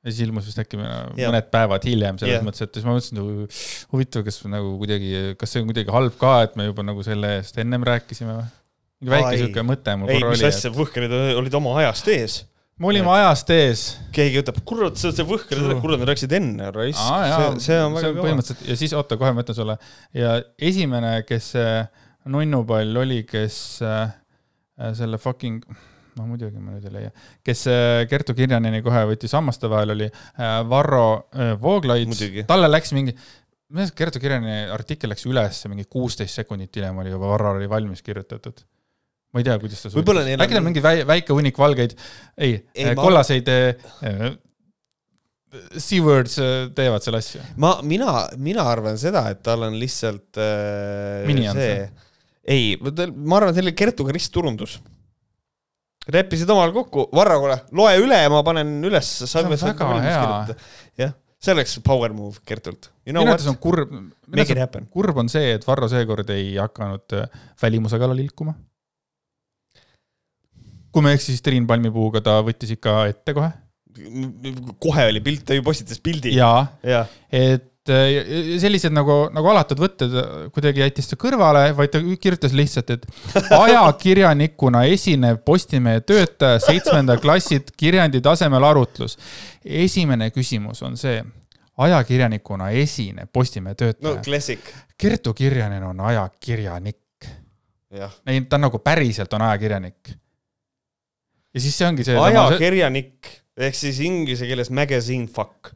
[0.03, 1.29] Ja siis ilmus vist äkki Jah.
[1.29, 2.43] mõned päevad hiljem selles Jah.
[2.45, 3.61] mõttes, et siis ma mõtlesin, et
[3.93, 7.37] huvitav, kas nagu kuidagi, kas see on kuidagi halb ka, et me juba nagu selle
[7.39, 8.49] eest ennem rääkisime või?
[9.03, 12.37] mingi väike sihuke mõte mul ei, korra mis oli, asja, Võhkerid olid oma ajast ees.
[12.43, 13.85] et me olime ajast ees.
[14.15, 16.99] keegi ütleb, kurat, see, see Võhkerid, kurat, nad rääkisid enne, raisk.
[16.99, 18.27] See, see on väga kõva.
[18.27, 19.77] põhimõtteliselt ja siis oota, kohe ma ütlen sulle
[20.17, 20.35] ja
[20.71, 21.71] esimene, kes see
[22.33, 24.13] nunnupall oli, kes äh,
[24.97, 25.63] selle fucking,
[26.17, 27.12] no muidugi ma nüüd ei leia,
[27.45, 32.13] kes äh, Kertu Kirjaneni kohe võttis hammaste vahel, oli äh, Varro äh, Vooglaid.
[32.49, 33.15] Talle läks mingi,
[33.73, 37.69] minu arust Kertu Kirjaneni artikkel läks üles mingi kuusteist sekundit hiljem oli juba Varro oli
[37.71, 38.62] valmis kirjutatud.
[39.34, 41.58] ma ei tea, kuidas ta Võib-olla neil on- äkki tal on mingi väi- väike hunnik
[41.58, 41.95] valgeid,
[42.38, 44.36] ei, Ei, ei, ma- kollaseid äh,
[45.78, 46.36] C-words
[46.78, 51.58] teevad selle asja ma, mina, mina arvan seda, et tal on lihtsalt äh, Mini on
[51.58, 51.84] see,
[52.49, 54.80] ei, ma arvan, see oli Kertuga ristturundus.
[56.11, 59.13] Leppisid omavahel kokku, Varro, kuule, loe üle ja ma panen üles.
[59.39, 60.57] on väga hea.
[60.99, 62.91] jah, see oleks power move Kertult.
[63.05, 63.93] You know minu arvates on, kurb,
[64.35, 64.87] it happen.
[64.91, 68.55] kurb on see, et Varro seekord ei hakanud äh, välimuse kallal ilkuma.
[70.93, 73.51] kui ma ei eksi, siis Triin Palmipuuga ta võttis ikka ette kohe
[74.81, 76.33] kohe oli pilt, ta ju postitas pildi.
[76.37, 81.99] ja ja, et sellised nagu, nagu alatud võtted äh, kuidagi jättis ta kõrvale, vaid ta
[81.99, 83.05] kirjutas lihtsalt, et
[83.57, 89.17] ajakirjanikuna esinev Postimehe töötaja seitsmenda klassi kirjandi tasemel arutlus.
[89.65, 91.19] esimene küsimus on see,
[91.83, 97.27] ajakirjanikuna esinev Postimehe no töötaja, klassik, Kertu Kirjanen on ajakirjanik.
[98.25, 100.15] ei, ta on nagu päriselt on ajakirjanik.
[101.53, 102.17] ja siis see ongi see.
[102.17, 105.73] ajakirjanik ehk siis inglise keeles magazine fuck.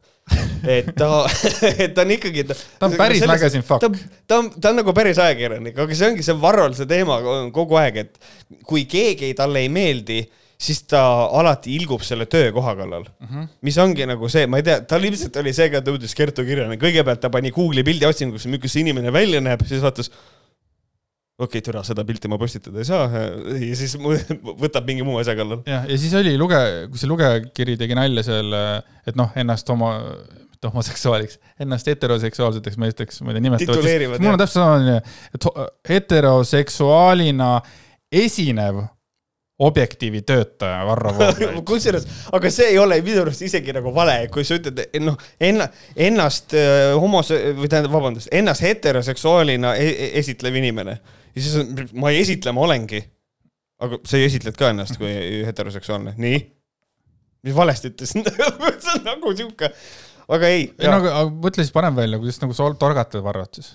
[0.68, 1.10] Et ta,
[1.84, 2.44] et ta on ikkagi.
[2.48, 3.90] ta on päris magazine fuck ta,
[4.26, 7.52] ta on, ta on nagu päris ajakirjanik, aga see ongi see Varrol see teema on
[7.54, 10.22] kogu aeg, et kui keegi talle ei meeldi,
[10.58, 11.02] siis ta
[11.38, 13.26] alati ilgub selle töökoha kallal mm.
[13.26, 13.50] -hmm.
[13.62, 16.44] mis ongi nagu see, ma ei tea, tal ilmselt oli see ka, ta jõudis Kertu
[16.46, 20.10] kirjani, kõigepealt ta pani Google'i pildi otsingusse, milline see inimene välja näeb, siis vaatas.
[21.38, 23.06] Okei okay,, türa, seda pilti ma postitada ei saa
[23.68, 23.94] ja siis
[24.64, 25.62] võtab mingi muu asja kallal.
[25.68, 26.58] jah, ja siis oli luge,
[26.90, 28.58] kui see lugejakiri tegi nalja seal,
[29.06, 29.92] et noh, ennast homo,
[30.58, 34.18] mitte homoseksuaaliks, ennast heteroseksuaalseteks meesteks, ma ei tea, nimetavad.
[34.18, 35.00] Mul on täpselt sama,
[35.34, 35.50] et
[35.92, 37.52] heteroseksuaalina
[38.10, 38.82] esinev
[39.58, 41.62] objektiivi töötaja Varro Vooglaid.
[41.66, 45.18] kusjuures, aga see ei ole minu arust isegi nagu vale, kui sa ütled, et noh,
[45.42, 45.68] enna-,
[46.08, 50.98] ennast äh, homos- või tähendab, vabandust, ennast heteroseksuaalina e esitlev inimene.
[51.38, 53.00] Ja siis on, ma ei esitle, ma olengi.
[53.78, 55.10] aga sa ju esitled ka ennast kui
[55.46, 56.38] heteroseksuaalne, nii?
[57.46, 58.26] mis valesti ütlesin?
[58.82, 59.70] see on nagu sihuke,
[60.34, 63.60] aga ei, ei no aga aga mõtle siis parem välja, kuidas nagu sa torgatad Varrot
[63.60, 63.74] siis.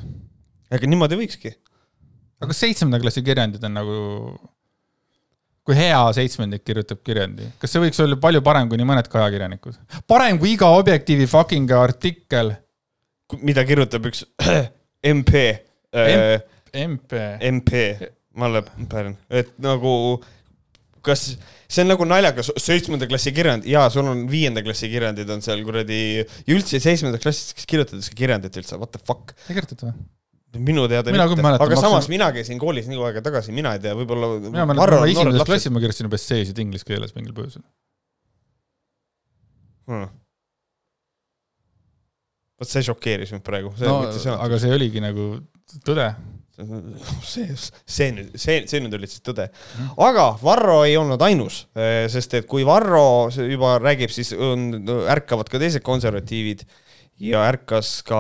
[0.74, 1.54] aga niimoodi võikski.
[2.42, 3.96] aga kas seitsmenda klassi kirjandid on nagu,
[5.64, 9.80] kui hea seitsmendik kirjutab kirjandi, kas see võiks olla palju parem kui nii mõnedki ajakirjanikud?
[10.12, 12.58] parem kui iga Objektiivi fucking artikkel.
[13.40, 14.28] mida kirjutab üks
[15.16, 15.48] MP
[15.96, 16.42] äh,,
[16.74, 17.20] MP.
[17.52, 17.84] MP,
[18.40, 19.94] Malle Pärn, et nagu
[21.04, 21.34] kas
[21.68, 25.62] see on nagu naljakas, seitsmenda klassi kirjand ja sul on viienda klassi kirjandid on seal
[25.68, 29.96] kuradi ja üldse seitsmendas klassis, kes kirjutatakse kirjandit üldse, what the fuck, ei kirjutata või?
[30.54, 33.72] minu teada Mina mitte, aga ma samas mina käisin koolis nii kaua aega tagasi, mina
[33.74, 37.34] ei tea, võib-olla mina mäletan, ma esimeses klassis ma kirjutasin juba esseesid inglise keeles mingil
[37.38, 37.64] põhjusel.
[39.90, 40.12] hmm..
[42.62, 45.34] vot see šokeeris mind praegu, see no aga see oligi nagu
[45.90, 46.12] tõde.
[47.26, 49.48] see, see nüüd, see, see nüüd oli siis tõde.
[49.98, 51.64] aga Varro ei olnud ainus,
[52.14, 56.66] sest et kui Varro juba räägib, siis on, ärkavad ka teised konservatiivid
[57.22, 58.20] ja ärkas ka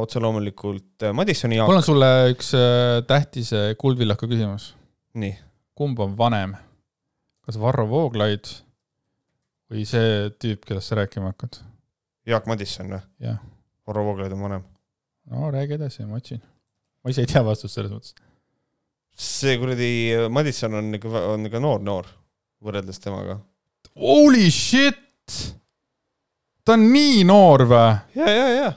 [0.00, 1.80] otse loomulikult Madissoni mul Jaak.
[1.80, 4.72] on sulle üks äh, tähtis äh, kuldvillaka küsimus.
[5.14, 5.34] nii,
[5.78, 6.56] kumb on vanem?
[7.46, 8.48] kas Varro Vooglaid
[9.72, 11.60] või see tüüp, kellest sa rääkima hakkad?
[12.28, 13.34] Jaak Madisson või?
[13.88, 14.64] Varro Vooglaid on vanem.
[15.30, 16.42] no räägi edasi, ma otsin.
[17.02, 18.14] Ma ise ei tea vastust selles mõttes.
[19.12, 19.90] see kuradi
[20.32, 22.08] Madisson on ikka, on ikka noor, noor
[22.62, 23.40] võrreldes temaga.
[23.98, 24.98] Holy shit!
[26.62, 27.90] ta on nii noor või?
[28.18, 28.70] ja, ja, ja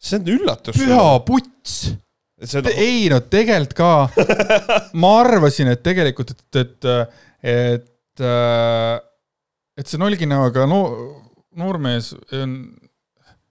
[0.00, 0.76] see on üllatus.
[0.76, 1.76] püha puts
[2.60, 3.90] on, ei no tegelikult ka,
[5.00, 6.88] ma arvasin, et tegelikult, et, et,
[7.54, 8.24] et,
[9.80, 10.80] et see Nolgina, aga no
[11.56, 12.58] noormees on,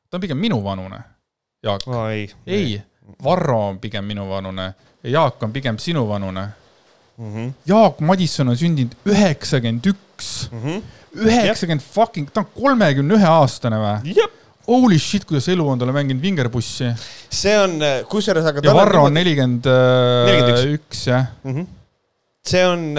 [0.10, 1.02] ta on pigem minuvanune,
[1.66, 1.88] Jaak.
[1.90, 2.28] aa ei.
[2.46, 2.78] ei,
[3.24, 6.48] Varro on pigem minuvanune ja Jaak on pigem sinuvanune.
[7.18, 7.36] mm.
[7.36, 7.52] -hmm.
[7.66, 10.82] Jaak Madisson on sündinud üheksakümmend üks, -hmm.
[11.16, 14.16] üheksakümmend fucking, ta on kolmekümne ühe aastane või?
[14.68, 16.90] Holy shit, kuidas elu on talle mänginud vingerpussi
[17.30, 17.80] see on,
[18.10, 19.68] kusjuures aga ja Varro on nelikümmend
[20.74, 21.28] üks, jah.
[21.44, 21.68] -hmm.
[22.48, 22.96] see on,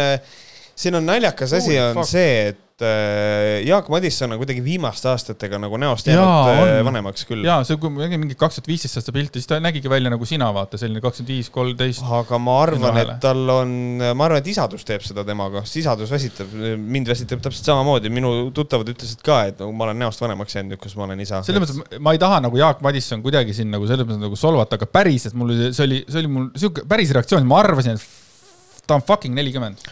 [0.74, 2.10] siin on naljakas asi on fuck.
[2.10, 7.44] see, et äh, Jaak Madisson on kuidagi viimaste aastatega nagu näost jäänud äh, vanemaks küll.
[7.46, 10.12] jaa, see, kui ma nägin mingi kaks tuhat viisteist aasta pilti, siis ta nägigi välja
[10.12, 12.04] nagu sina, vaata, selline kakskümmend viis, kolmteist.
[12.18, 13.72] aga ma arvan, et tal on,
[14.02, 18.34] ma arvan, et isadus teeb seda temaga, sest isadus väsitab, mind väsitab täpselt samamoodi, minu
[18.56, 21.42] tuttavad ütlesid ka, et nagu ma olen näost vanemaks jäänud nüüd, kus ma olen isa.
[21.46, 24.38] selles mõttes, et ma ei taha nagu Jaak Madisson kuidagi siin nagu selles mõttes nagu
[24.38, 27.96] solvata, aga päriselt mul oli, see oli, see oli mul sihuke päris reaktsioon, ma arvasin,
[27.96, 29.82] et ta on fucking nelikümmend.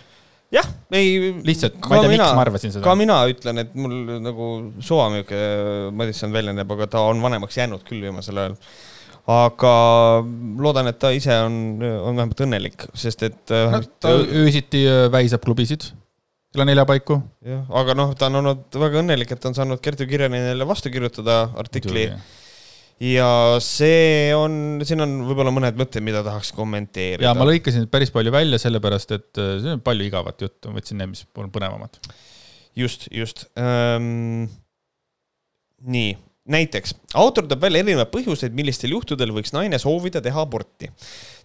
[0.55, 1.33] jah, ei.
[1.47, 2.97] lihtsalt, ma ei tea, miks ma arvasin ka seda.
[3.01, 3.95] mina ütlen, et mul
[4.25, 4.51] nagu
[4.85, 8.57] suva milline Madisson välja näeb, aga ta on vanemaks jäänud küll viimasel ajal.
[9.35, 9.75] aga
[10.67, 15.45] loodan, et ta ise on, on vähemalt õnnelik, sest et äh, ta öösiti äh, väisab
[15.47, 15.91] klubisid
[16.55, 17.19] kella nelja paiku.
[17.43, 20.93] jah, aga noh, ta on olnud väga õnnelik, et ta on saanud Kertu Kirjanenile vastu
[20.95, 22.07] kirjutada artikli
[23.03, 23.29] ja
[23.65, 27.27] see on, siin on võib-olla mõned mõtted, mida tahaks kommenteerida.
[27.27, 30.79] ja ma lõikasin päris palju välja, sellepärast et äh, see on palju igavat juttu, ma
[30.79, 31.99] võtsin need, mis on põnevamad.
[32.79, 34.47] just, just ähm,.
[35.85, 36.15] nii,
[36.55, 40.91] näiteks autor toob välja erinevaid põhjuseid, millistel juhtudel võiks naine soovida teha aborti.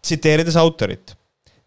[0.01, 1.15] tsiteerides autorit,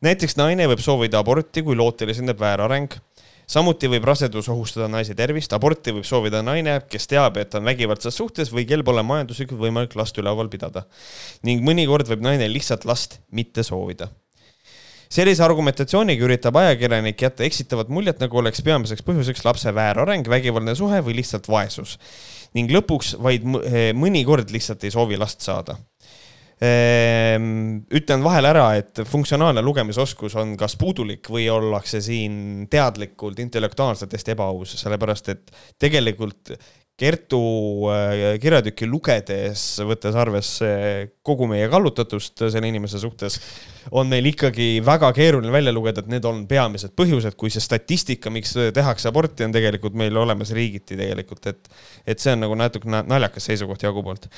[0.05, 3.01] näiteks naine võib soovida aborti, kui lootel esindab väärareng
[3.47, 7.69] samuti võib rasedus ohustada naise tervist, aborti võib soovida naine, kes teab, et ta on
[7.69, 10.87] vägivaldses suhtes või kel pole majanduslikult võimalik last üleval pidada.
[11.43, 14.11] ning mõnikord võib naine lihtsalt last mitte soovida
[15.13, 21.03] sellise argumentatsiooniga üritab ajakirjanik jätta eksitavat muljet, nagu oleks peamiseks põhjuseks lapse väärareng, vägivaldne suhe
[21.05, 21.99] või lihtsalt vaesus.
[22.53, 25.79] ning lõpuks vaid eh, mõnikord lihtsalt ei soovi last saada.
[26.61, 34.35] Ütlen vahele ära, et funktsionaalne lugemisoskus on kas puudulik või ollakse siin teadlikult intellektuaalselt hästi
[34.37, 35.51] ebaaus, sellepärast et
[35.83, 36.55] tegelikult
[37.01, 37.39] Kertu
[37.89, 40.69] äh, kirjatükki lugedes, võttes arvesse
[41.25, 43.39] kogu meie kallutatust selle inimese suhtes,
[43.97, 48.31] on meil ikkagi väga keeruline välja lugeda, et need on peamised põhjused, kui see statistika,
[48.31, 51.71] miks tehakse aborti, on tegelikult meil olemas riigiti tegelikult, et
[52.07, 54.29] et see on nagu natuke na- naljakas seisukoht Jaagu poolt.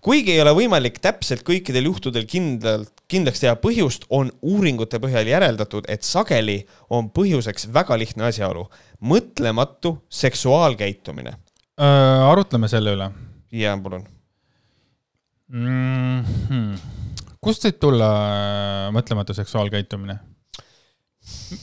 [0.00, 5.84] kuigi ei ole võimalik täpselt kõikidel juhtudel kindlalt, kindlaks teha põhjust, on uuringute põhjal järeldatud,
[5.88, 8.66] et sageli on põhjuseks väga lihtne asjaolu,
[9.04, 11.36] mõtlematu seksuaalkäitumine.
[11.78, 13.06] Äh, arutleme selle üle
[13.54, 14.02] ja palun.
[15.48, 16.24] mm.
[16.24, 16.72] -hmm.
[17.40, 20.18] kust võib tulla äh, mõtlematu seksuaalkäitumine?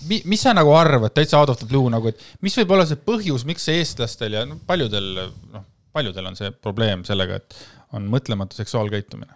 [0.08, 2.86] Mi, mis sa nagu arvad, täitsa out of the blue nagu, et mis võib olla
[2.88, 7.60] see põhjus, miks eestlastel ja no, paljudel, noh, paljudel on see probleem sellega, et
[7.92, 9.34] on mõtlematu seksuaalkäitumine?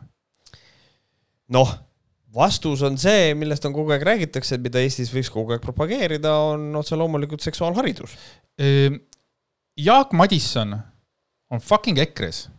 [1.49, 1.75] noh,
[2.33, 6.33] vastus on see, millest on kogu aeg räägitakse, et mida Eestis võiks kogu aeg propageerida,
[6.53, 8.15] on otse loomulikult seksuaalharidus.
[8.61, 8.99] Ehm,
[9.79, 10.75] Jaak Madisson
[11.49, 12.49] on fucking EKRE-s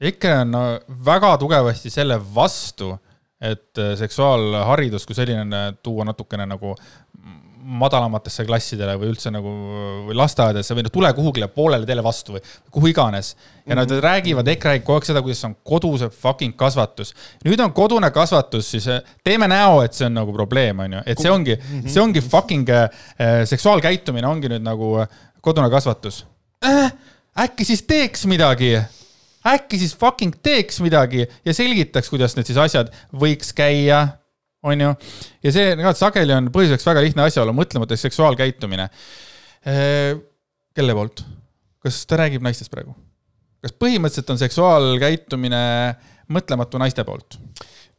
[0.00, 0.64] EKRE on no,
[1.04, 2.94] väga tugevasti selle vastu,
[3.40, 6.74] et äh, seksuaalharidus kui selline tuua natukene nagu
[7.60, 9.50] madalamatesse klassidele või üldse nagu
[10.06, 12.40] või lasteaedadesse või noh, tule kuhugile poolele teele vastu või
[12.72, 13.34] kuhu iganes.
[13.66, 14.00] ja nad mm -hmm.
[14.00, 17.14] räägivad EKRE-ga kogu aeg seda, kuidas on koduse fucking kasvatus.
[17.44, 21.02] nüüd on kodune kasvatus, siis äh, teeme näo, et see on nagu probleem, on ju,
[21.06, 22.88] et see ongi, see ongi fucking äh,
[23.44, 25.06] seksuaalkäitumine ongi nüüd nagu
[25.40, 26.24] kodune kasvatus
[26.64, 26.92] äh,.
[27.40, 28.74] äkki siis teeks midagi
[29.46, 34.02] äkki siis fucking teeks midagi ja selgitaks, kuidas need siis asjad võiks käia,
[34.66, 34.92] on ju.
[35.46, 38.90] ja see ka sageli on põhjuseks väga lihtne asjaolu, mõtlemata seksuaalkäitumine.
[39.68, 40.18] Äh,
[40.76, 41.24] kelle poolt?
[41.80, 42.94] kas ta räägib naistest praegu?
[43.64, 45.62] kas põhimõtteliselt on seksuaalkäitumine
[46.32, 47.40] mõtlematu naiste poolt?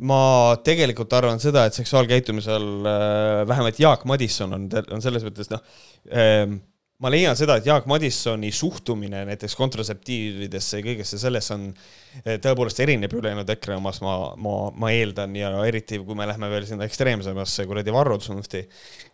[0.05, 0.21] ma
[0.65, 5.65] tegelikult arvan seda, et seksuaalkäitumisel äh, vähemalt Jaak Madisson on, on selles mõttes noh
[6.13, 6.61] ähm,
[7.01, 12.81] ma leian seda, et Jaak Madissoni suhtumine näiteks kontratseptiividesse ja kõigesse sellesse on eh, tõepoolest
[12.83, 16.85] erineb ülejäänud EKRE omast, ma, ma, ma eeldan ja eriti kui me lähme veel sinna
[16.85, 18.61] ekstreemsemasse kuradi Varro Tsunfti.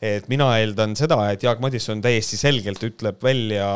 [0.03, 3.69] et mina eeldan seda, et Jaak Madisson täiesti selgelt ütleb välja,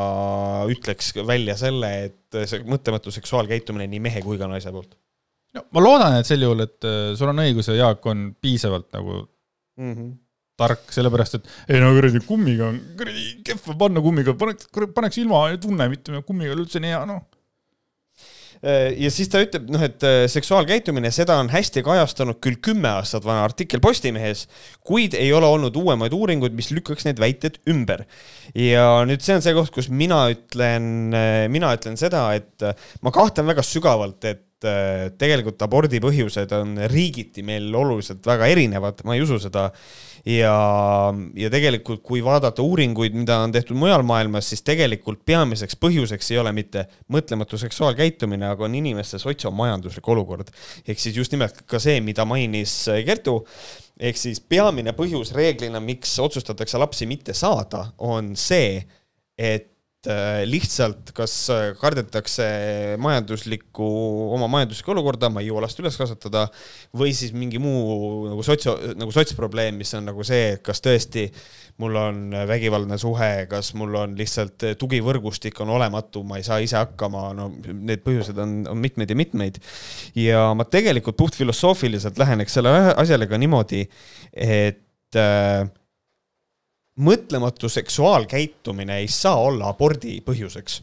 [0.71, 4.97] ütleks välja selle, et see mõtlematu seksuaalkäitumine nii mehe kui ka naise poolt.
[5.55, 8.91] no ma loodan, et sel juhul, et eh, sul on õigus ja Jaak on piisavalt
[8.97, 9.21] nagu
[9.79, 10.11] mm -hmm
[10.59, 15.47] tark, sellepärast et ei no kuradi kummiga on kuradi kehva panna kummiga, paneks, paneks ilma
[15.53, 17.23] ja tunne, mitte kummiga üldse nii hea, noh
[18.61, 23.25] ja siis ta ütleb, noh, et äh, seksuaalkäitumine, seda on hästi kajastanud küll kümme aastat
[23.25, 24.45] vana artikkel Postimehes,
[24.85, 28.05] kuid ei ole olnud uuemaid uuringuid, mis lükkaks need väited ümber.
[28.53, 32.77] ja nüüd see on see koht, kus mina ütlen, äh, mina ütlen seda, et äh,
[33.01, 39.15] ma kahtlen väga sügavalt, et tegelikult abordi põhjused on riigiti meil oluliselt väga erinevad, ma
[39.17, 39.71] ei usu seda
[40.25, 40.55] ja,
[41.35, 46.41] ja tegelikult, kui vaadata uuringuid, mida on tehtud mujal maailmas, siis tegelikult peamiseks põhjuseks ei
[46.41, 50.53] ole mitte mõtlematu seksuaalkäitumine, aga on inimeste sotsiomajanduslik olukord.
[50.87, 53.41] ehk siis just nimelt ka see, mida mainis Kertu,
[53.99, 58.81] ehk siis peamine põhjus reeglina, miks otsustatakse lapsi mitte saada, on see,
[59.37, 59.70] et Äh,
[60.49, 62.45] lihtsalt kas äh, kardetakse
[63.01, 63.87] majanduslikku,
[64.33, 66.47] oma majanduslikku olukorda, ma ei jõua last üles kasvatada,
[66.97, 71.27] või siis mingi muu nagu sotsio, nagu sotsprobleem, mis on nagu see, et kas tõesti
[71.81, 76.79] mul on vägivaldne suhe, kas mul on lihtsalt tugivõrgustik on olematu, ma ei saa ise
[76.79, 79.61] hakkama, no need põhjused on, on mitmeid ja mitmeid.
[80.17, 83.85] ja ma tegelikult puhtfilosoofiliselt läheneks sellele asjale ka niimoodi,
[84.33, 85.69] et äh,
[87.01, 90.81] mõtlematu seksuaalkäitumine ei saa olla abordi põhjuseks.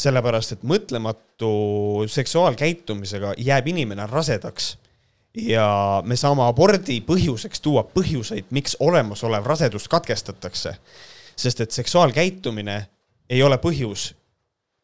[0.00, 1.50] sellepärast, et mõtlematu
[2.08, 4.76] seksuaalkäitumisega jääb inimene rasedaks
[5.34, 10.74] ja me saame abordi põhjuseks tuua põhjuseid, miks olemasolev rasedus katkestatakse.
[11.36, 12.86] sest et seksuaalkäitumine
[13.30, 14.14] ei ole põhjus,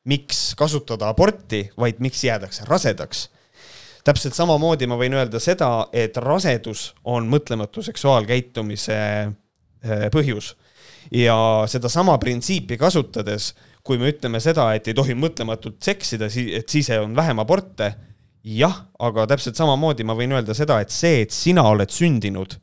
[0.04, 3.30] miks kasutada aborti, vaid miks jäädakse rasedaks.
[4.04, 9.32] täpselt samamoodi ma võin öelda seda, et rasedus on mõtlematu seksuaalkäitumise
[10.12, 10.54] põhjus.
[11.12, 11.36] ja
[11.70, 13.54] sedasama printsiipi kasutades,
[13.86, 17.92] kui me ütleme seda, et ei tohi mõtlematult seksida, et siis on vähem aborte,
[18.42, 22.56] jah, aga täpselt samamoodi ma võin öelda seda, et see, et sina oled sündinud,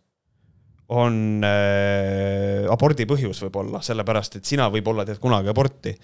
[0.93, 5.95] on äh, abordi põhjus võib-olla, sellepärast et sina võib-olla teed kunagi aborti.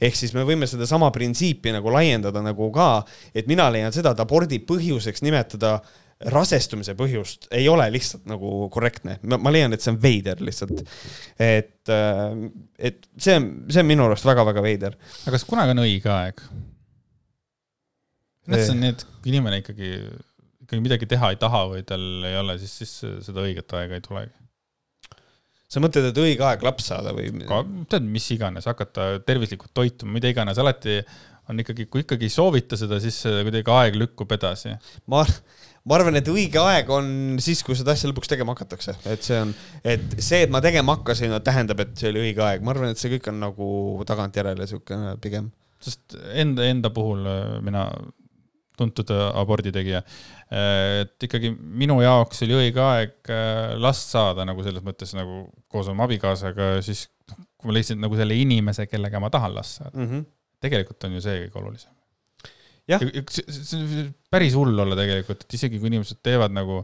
[0.00, 3.02] ehk siis me võime sedasama printsiipi nagu laiendada nagu ka,
[3.34, 8.66] et mina leian seda, et abordi põhjuseks nimetada äh, rasestumise põhjust ei ole lihtsalt nagu
[8.74, 10.80] korrektne, ma leian, et see on veider lihtsalt.
[11.38, 12.40] et, äh,
[12.90, 14.98] et see on, see on minu arust väga-väga veider.
[15.22, 16.42] aga kas kunagi on õige aeg?
[18.48, 18.96] mõtlesin, eh.
[18.96, 19.92] et kui inimene ikkagi,
[20.64, 22.98] ikkagi midagi teha ei taha või tal ei ole, siis, siis
[23.28, 24.34] seda õiget aega ei tulegi.
[25.70, 27.30] sa mõtled, et õige aeg laps saada või?
[27.92, 30.98] tead, mis iganes, hakata tervislikult toituma, mida iganes, alati
[31.48, 34.74] on ikkagi, kui ikkagi ei soovita seda, siis kuidagi aeg lükkub edasi.
[35.06, 35.22] ma
[35.86, 37.08] ma arvan, et õige aeg on
[37.42, 39.54] siis, kui seda asja lõpuks tegema hakatakse, et see on,
[39.86, 43.00] et see, et ma tegema hakkasin, tähendab, et see oli õige aeg, ma arvan, et
[43.00, 43.68] see kõik on nagu
[44.08, 45.50] tagantjärele siukene pigem.
[45.82, 47.84] sest enda, enda puhul äh, mina,
[48.78, 50.00] tuntud äh, aborditegija,
[50.50, 53.34] äh, et ikkagi minu jaoks oli õige aeg
[53.78, 57.06] last saada nagu selles mõttes nagu koos oma abikaasaga, siis
[57.58, 60.10] kui ma leidsin nagu selle inimese, kellega ma tahan last saada mm.
[60.10, 60.26] -hmm.
[60.62, 61.97] tegelikult on ju see kõige olulisem
[62.96, 66.82] see on päris hull olla tegelikult, et isegi kui inimesed teevad nagu,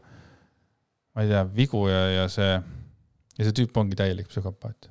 [1.15, 2.59] ma ei tea, vigu ja, ja see,
[3.39, 4.91] ja see tüüp ongi täielik psühhopaat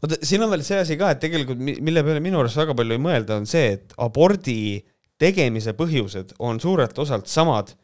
[0.00, 2.96] vaata, siin on veel see asi ka, et tegelikult mille peale minu arust väga palju
[2.96, 4.80] ei mõelda, on see, et abordi
[5.20, 7.74] tegemise põhjused on suurelt osalt samad,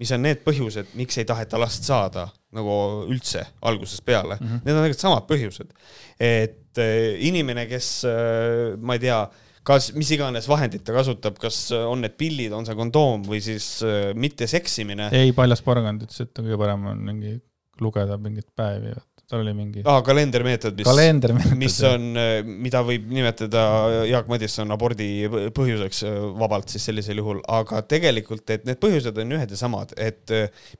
[0.00, 2.26] mis on need põhjused, miks ei taheta last saada
[2.56, 2.72] nagu
[3.06, 4.46] üldse algusest peale mm.
[4.46, 4.62] -hmm.
[4.64, 5.70] Need on tegelikult samad põhjused.
[6.18, 9.20] et äh, inimene, kes äh, ma ei tea,
[9.66, 13.76] kas mis iganes vahendit ta kasutab, kas on need pillid, on see kondoom või siis
[13.86, 15.10] äh, mitte seksimine.
[15.16, 17.36] ei, Paljas Porgand ütles, et kõige parem on mingi
[17.80, 18.94] lugeda mingeid päevi,
[19.30, 20.00] tal oli mingi ah,.
[20.04, 23.64] kalendermeetod, mis, mis on, äh, mida võib nimetada
[24.08, 25.10] Jaak Madisson abordi
[25.56, 29.92] põhjuseks äh, vabalt siis sellisel juhul, aga tegelikult, et need põhjused on ühed ja samad,
[30.00, 30.32] et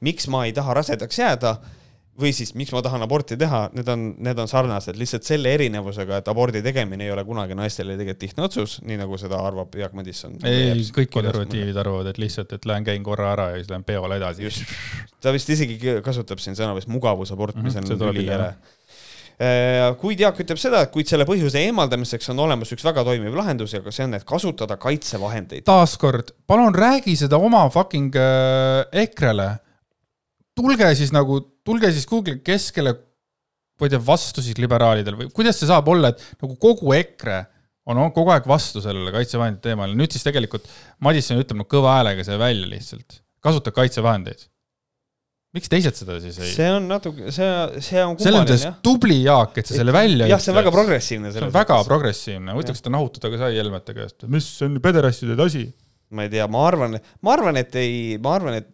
[0.05, 1.59] miks ma ei taha rasedaks jääda
[2.21, 6.21] või siis miks ma tahan aborti teha, need on, need on sarnased, lihtsalt selle erinevusega,
[6.21, 9.95] et abordi tegemine ei ole kunagi naistele tegelikult lihtne otsus, nii nagu seda arvab Jaak
[9.97, 10.37] Madisson.
[10.47, 14.21] ei, kõik konservatiivid arvavad, et lihtsalt, et lähen käin korra ära ja siis lähen peole
[14.21, 14.51] edasi.
[15.21, 19.97] ta vist isegi kasutab siin sõna vist mugavusabort mm, -hmm, mis mhm, on üliäre äh,
[20.01, 23.75] kuid Jaak ütleb seda, et kuid selle põhjuse eemaldamiseks on olemas üks väga toimiv lahendus
[23.75, 25.65] ja see on, et kasutada kaitsevahendeid.
[25.65, 29.51] taaskord, palun räägi seda oma fucking äh, EKRE-le
[30.61, 32.95] tulge siis nagu, tulge siis kuhugi keskele,
[33.81, 37.41] ma ei tea, vastu siis liberaalidel või kuidas see saab olla, et nagu kogu EKRE
[37.91, 40.69] on kogu aeg vastu sellele kaitsevahendite teemale, nüüd siis tegelikult
[41.03, 44.47] Madisson ütleb no kõva häälega see välja lihtsalt, kasuta kaitsevahendeid.
[45.57, 46.53] miks teised seda siis ei?
[46.55, 47.51] see on natuke, see,
[47.83, 48.77] see on kummaline jah.
[48.87, 51.33] tubli Jaak, et sa selle välja jah, see on väga progressiivne.
[51.35, 55.65] see on väga progressiivne, kas ta nahutada ka sai Helmete käest, mis on pederastide asi?
[56.15, 58.71] ma ei tea, ma arvan, ma arvan, et ei, ma arvan, et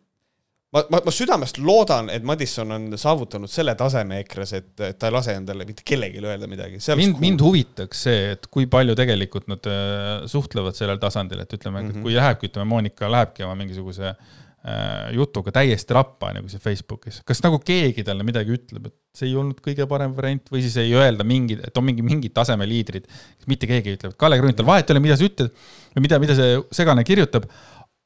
[0.74, 5.10] ma, ma, ma südamest loodan, et Madisson on saavutanud selle taseme EKRE-s, et, et ta
[5.10, 6.80] ei lase endale mitte kellelegi öelda midagi.
[6.98, 11.82] mind, mind huvitaks see, et kui palju tegelikult nad äh, suhtlevad sellel tasandil, et ütleme
[11.82, 12.02] mm, -hmm.
[12.06, 17.42] kui lähebki, ütleme, Monika lähebki oma mingisuguse äh, jutuga täiesti rappa nagu see Facebookis, kas
[17.46, 20.92] nagu keegi talle midagi ütleb, et see ei olnud kõige parem variant või siis ei
[20.98, 23.06] öelda mingi, et on mingi, mingid tasemeliidrid,
[23.46, 25.54] mitte keegi ei ütle, et Kalle Grünthal, vahet ei ole, mida sa ütled
[25.94, 27.46] või mida, mida see segane kirjutab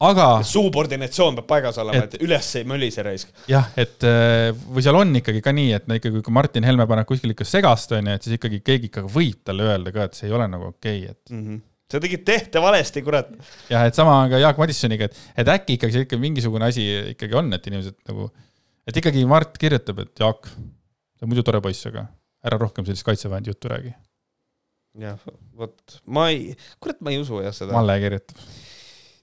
[0.07, 0.27] aga.
[0.47, 3.33] suupordinatsioon peab paigas olema, et üles ei mölise raisk.
[3.51, 6.87] jah, et äh, või seal on ikkagi ka nii, et no ikkagi, kui Martin Helme
[6.89, 10.17] paneb kuskil ikka segast, onju, et siis ikkagi keegi ikka võib talle öelda ka, et
[10.17, 11.43] see ei ole nagu okei okay,, et mm.
[11.43, 13.33] -hmm sa tegid tehte valesti, kurat.
[13.67, 16.85] jah, et sama on ka Jaak Madissoniga, et, et äkki ikkagi see ikka mingisugune asi
[17.11, 18.29] ikkagi on, et inimesed nagu,
[18.87, 20.47] et ikkagi Mart kirjutab, et Jaak,
[21.19, 22.05] sa muidu tore poiss, aga
[22.47, 23.91] ära rohkem sellist kaitsevahendi juttu räägi.
[25.03, 25.19] jah,
[25.59, 27.75] vot ma ei, kurat, ma ei usu jah seda.
[27.75, 28.39] Malle kirjutab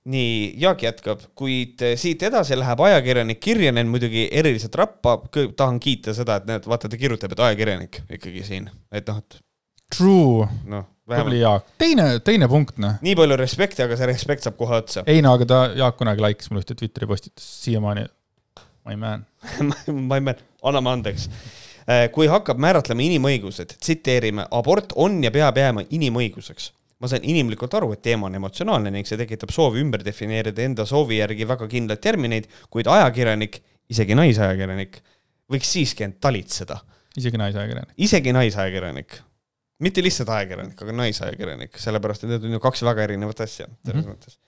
[0.09, 5.18] nii, Jaak jätkab, kuid siit edasi läheb ajakirjanik Kirjanen muidugi eriliselt rappa,
[5.56, 9.40] tahan kiita seda, et näed, vaata, ta kirjutab, et ajakirjanik ikkagi siin, et noh, et.
[9.96, 10.48] True.
[10.68, 12.98] no,, tubli Jaak, teine, teine punkt, noh.
[13.04, 15.04] nii palju respekti, aga see respekt saab kohe otsa.
[15.09, 18.04] ei no aga ta, Jaak kunagi laikis mulle ühte Twitteri postitust, siiamaani,
[18.88, 19.24] my man.
[20.11, 21.28] My man, anname andeks.
[21.88, 27.74] Eh, kui hakkab määratlema inimõigused, tsiteerime, abort on ja peab jääma inimõiguseks ma saan inimlikult
[27.78, 31.68] aru, et teema on emotsionaalne ning see tekitab soovi ümber defineerida enda soovi järgi väga
[31.70, 33.61] kindlaid termineid, kuid ajakirjanik,
[33.92, 35.01] isegi naisajakirjanik,
[35.53, 36.80] võiks siiski end talitseda.
[37.18, 37.94] isegi naisajakirjanik?
[38.09, 39.20] isegi naisajakirjanik.
[39.78, 43.94] mitte lihtsalt ajakirjanik, aga naisajakirjanik, sellepärast et need on ju kaks väga erinevat asja selles
[43.94, 44.14] mm -hmm.
[44.16, 44.38] mõttes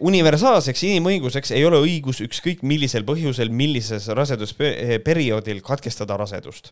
[0.00, 6.70] universaalseks inimõiguseks ei ole õigus ükskõik millisel põhjusel, millises rasedusperioodil katkestada rasedust.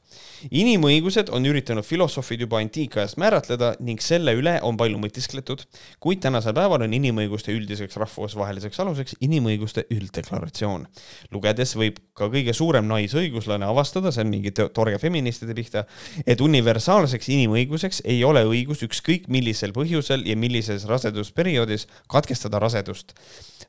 [0.50, 5.64] inimõigused on üritanud filosoofid juba antiikajast määratleda ning selle üle on palju mõtiskletud,
[6.00, 10.86] kuid tänasel päeval on inimõiguste üldiseks rahvusvaheliseks aluseks inimõiguste ülddeklaratsioon.
[11.32, 15.84] lugedes võib ka kõige suurem naisõiguslane avastada, see on mingi torge feministide pihta,
[16.26, 23.14] et universaalseks inimõiguseks ei ole õigus ükskõik millisel põhjusel ja millises rasedusperioodis katkestada rasedust rasedust.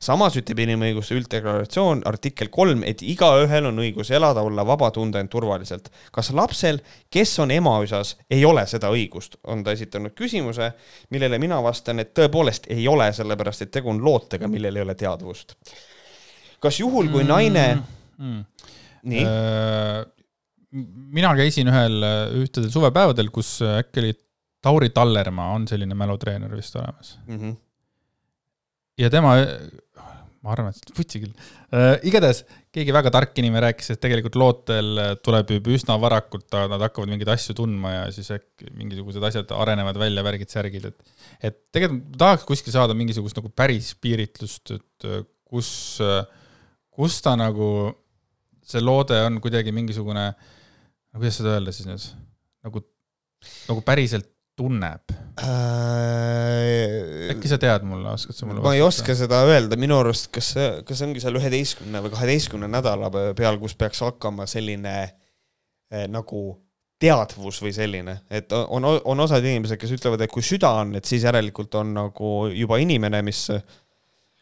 [0.00, 5.30] samas ütleb inimõiguste ülddeklaratsioon artikkel kolm, et igaühel on õigus elada, olla vaba, tunda end
[5.30, 5.90] turvaliselt.
[6.12, 6.80] kas lapsel,
[7.10, 10.72] kes on emaüsas, ei ole seda õigust, on ta esitanud küsimuse,
[11.10, 14.94] millele mina vastan, et tõepoolest ei ole, sellepärast et tegu on lootega, millel ei ole
[14.94, 15.56] teadvust.
[16.60, 17.84] kas juhul, kui naine mm,
[18.18, 18.40] mm.
[19.02, 20.00] nii äh,?
[21.10, 22.04] mina käisin ühel,
[22.44, 24.12] ühtedel suvepäevadel, kus äkki oli
[24.62, 27.38] Tauri Tallermaa on selline mälutreener vist olemas mm.
[27.38, 27.56] -hmm
[29.00, 29.36] ja tema,
[30.40, 31.32] ma arvan, et vutsi küll.
[31.74, 32.42] Äh,, igatahes
[32.74, 37.32] keegi väga tark inimene rääkis, et tegelikult lootel tuleb juba üsna varakult, nad hakkavad mingeid
[37.34, 42.74] asju tundma ja siis äkki mingisugused asjad arenevad välja, värgid-särgid, et et tegelikult tahaks kuskil
[42.74, 45.10] saada mingisugust nagu päris piiritlust, et
[45.50, 45.70] kus,
[46.94, 47.68] kus ta nagu,
[48.66, 50.28] see loode on kuidagi mingisugune,
[51.16, 52.06] kuidas seda öelda siis nüüd,
[52.68, 52.84] nagu,
[53.70, 54.30] nagu päriselt
[54.60, 55.16] tunneb?
[55.40, 57.30] Äh,?
[57.32, 60.52] äkki sa tead mulle, oskad sa mulle ma ei oska seda öelda, minu arust, kas
[60.86, 66.50] kas ongi seal üheteistkümne või kaheteistkümne nädala peal, kus peaks hakkama selline eh, nagu
[67.00, 71.08] teadvus või selline, et on, on osad inimesed, kes ütlevad, et kui süda on, et
[71.08, 73.46] siis järelikult on nagu juba inimene, mis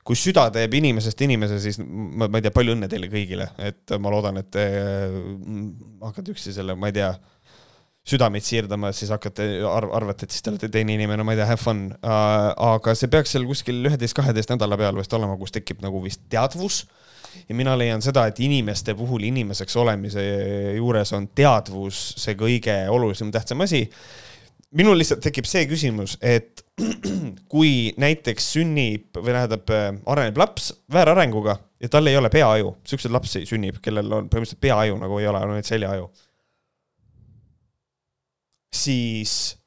[0.09, 3.95] kui süda teeb inimesest inimese, siis ma, ma ei tea, palju õnne teile kõigile, et
[4.01, 5.69] ma loodan, et te mm,
[6.07, 7.13] hakkate üksteisele, ma ei tea
[8.09, 11.49] südameid siirdama, siis hakkate, arv-, arvate, et siis te olete teine inimene, ma ei tea,
[11.51, 12.53] have fun uh,.
[12.73, 16.85] aga see peaks seal kuskil üheteist-kaheteist nädala peal vist olema, kus tekib nagu vist teadvus.
[17.49, 20.25] ja mina leian seda, et inimeste puhul inimeseks olemise
[20.77, 23.85] juures on teadvus see kõige olulisem, tähtsam asi.
[24.71, 26.65] minul lihtsalt tekib see küsimus, et
[27.53, 29.75] kui näiteks sünnib või tähendab,
[30.07, 34.97] areneb laps väärarenguga ja tal ei ole peaaju, siukseid lapsi sünnib, kellel on põhimõtteliselt peaaju
[35.03, 36.09] nagu ei ole, on ainult seljaaju
[38.75, 39.59] siis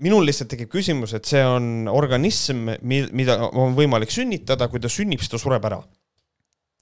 [0.00, 5.20] minul lihtsalt tekib küsimus, et see on organism, mida on võimalik sünnitada, kui ta sünnib,
[5.20, 5.82] siis ta sureb ära.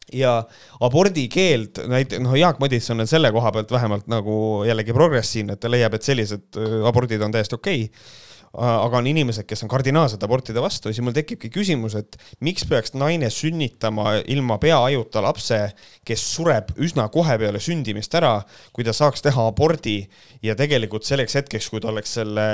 [0.08, 0.38] ja
[0.80, 5.68] abordikeeld, näiteks noh, Jaak Madisson on selle koha pealt vähemalt nagu jällegi progressiivne, et ta
[5.68, 10.22] leiab, et sellised äh, abordid on täiesti okei okay aga on inimesed, kes on kardinaalselt
[10.24, 15.60] abortide vastu, siis mul tekibki küsimus, et miks peaks naine sünnitama ilma peaajuta lapse,
[16.06, 18.38] kes sureb üsna kohe peale sündimist ära,
[18.72, 20.00] kui ta saaks teha abordi
[20.44, 22.46] ja tegelikult selleks hetkeks, kui ta oleks selle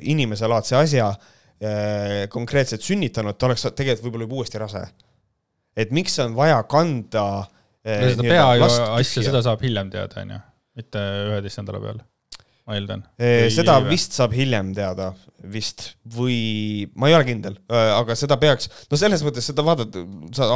[0.00, 1.12] inimeselaadse asja
[2.32, 4.86] konkreetselt sünnitanud, ta oleks tegelikult võib-olla juba uuesti rase.
[5.76, 10.40] et miks on vaja kanda no seda peaaju asja, seda saab hiljem teada, onju,
[10.80, 12.02] mitte üheteist nädala peal
[12.64, 13.04] ma eeldan.
[13.52, 13.92] seda või...
[13.92, 15.10] vist saab hiljem teada,
[15.52, 15.86] vist,
[16.16, 16.38] või
[16.96, 20.04] ma ei ole kindel, aga seda peaks, no selles mõttes seda vaadata,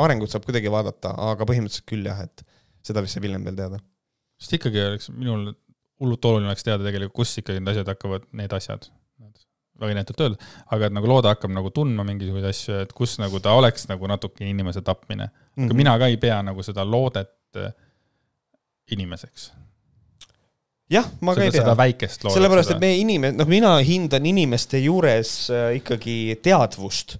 [0.00, 2.44] arengut saab kuidagi vaadata, aga põhimõtteliselt küll jah, et
[2.86, 3.80] seda vist saab hiljem veel teada.
[4.40, 5.50] sest ikkagi oleks minul
[5.98, 8.88] hullult oluline oleks teada tegelikult, kus ikkagi need asjad hakkavad, need asjad,
[9.78, 13.42] väga inetult öelda, aga et nagu loode hakkab nagu tundma mingisuguseid asju, et kus nagu
[13.42, 15.28] ta oleks nagu natuke inimese tapmine.
[15.28, 15.80] aga mm -hmm.
[15.82, 17.34] mina ka ei pea nagu seda loodet
[18.90, 19.52] inimeseks
[20.92, 21.62] jah, ma ka ei tea.
[21.62, 22.36] seda väikest loodet.
[22.38, 27.18] sellepärast, et meie inimene, noh, mina hindan inimeste juures äh, ikkagi teadvust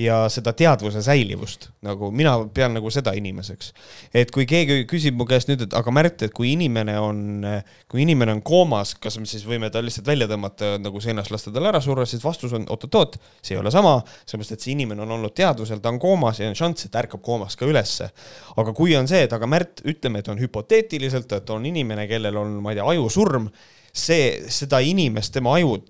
[0.00, 3.72] ja seda teadvuse säilivust, nagu mina pean nagu seda inimeseks.
[4.14, 7.44] et kui keegi küsib mu käest nüüd, et aga Märt, et kui inimene on,
[7.90, 11.52] kui inimene on koomas, kas me siis võime ta lihtsalt välja tõmmata nagu seinast lasta
[11.52, 15.04] tal ära surra, siis vastus on oot-oot-oot, see ei ole sama, sellepärast et see inimene
[15.04, 18.10] on olnud teadvusel, ta on koomas ja on šanss, et ärkab koomast ka ülesse.
[18.56, 22.36] aga kui on see, et aga Märt, ütleme, et on hüpoteetiliselt, et on inimene, kellel
[22.40, 23.50] on, ma ei tea, ajusurm,
[23.92, 25.80] see, seda inimest, tema aju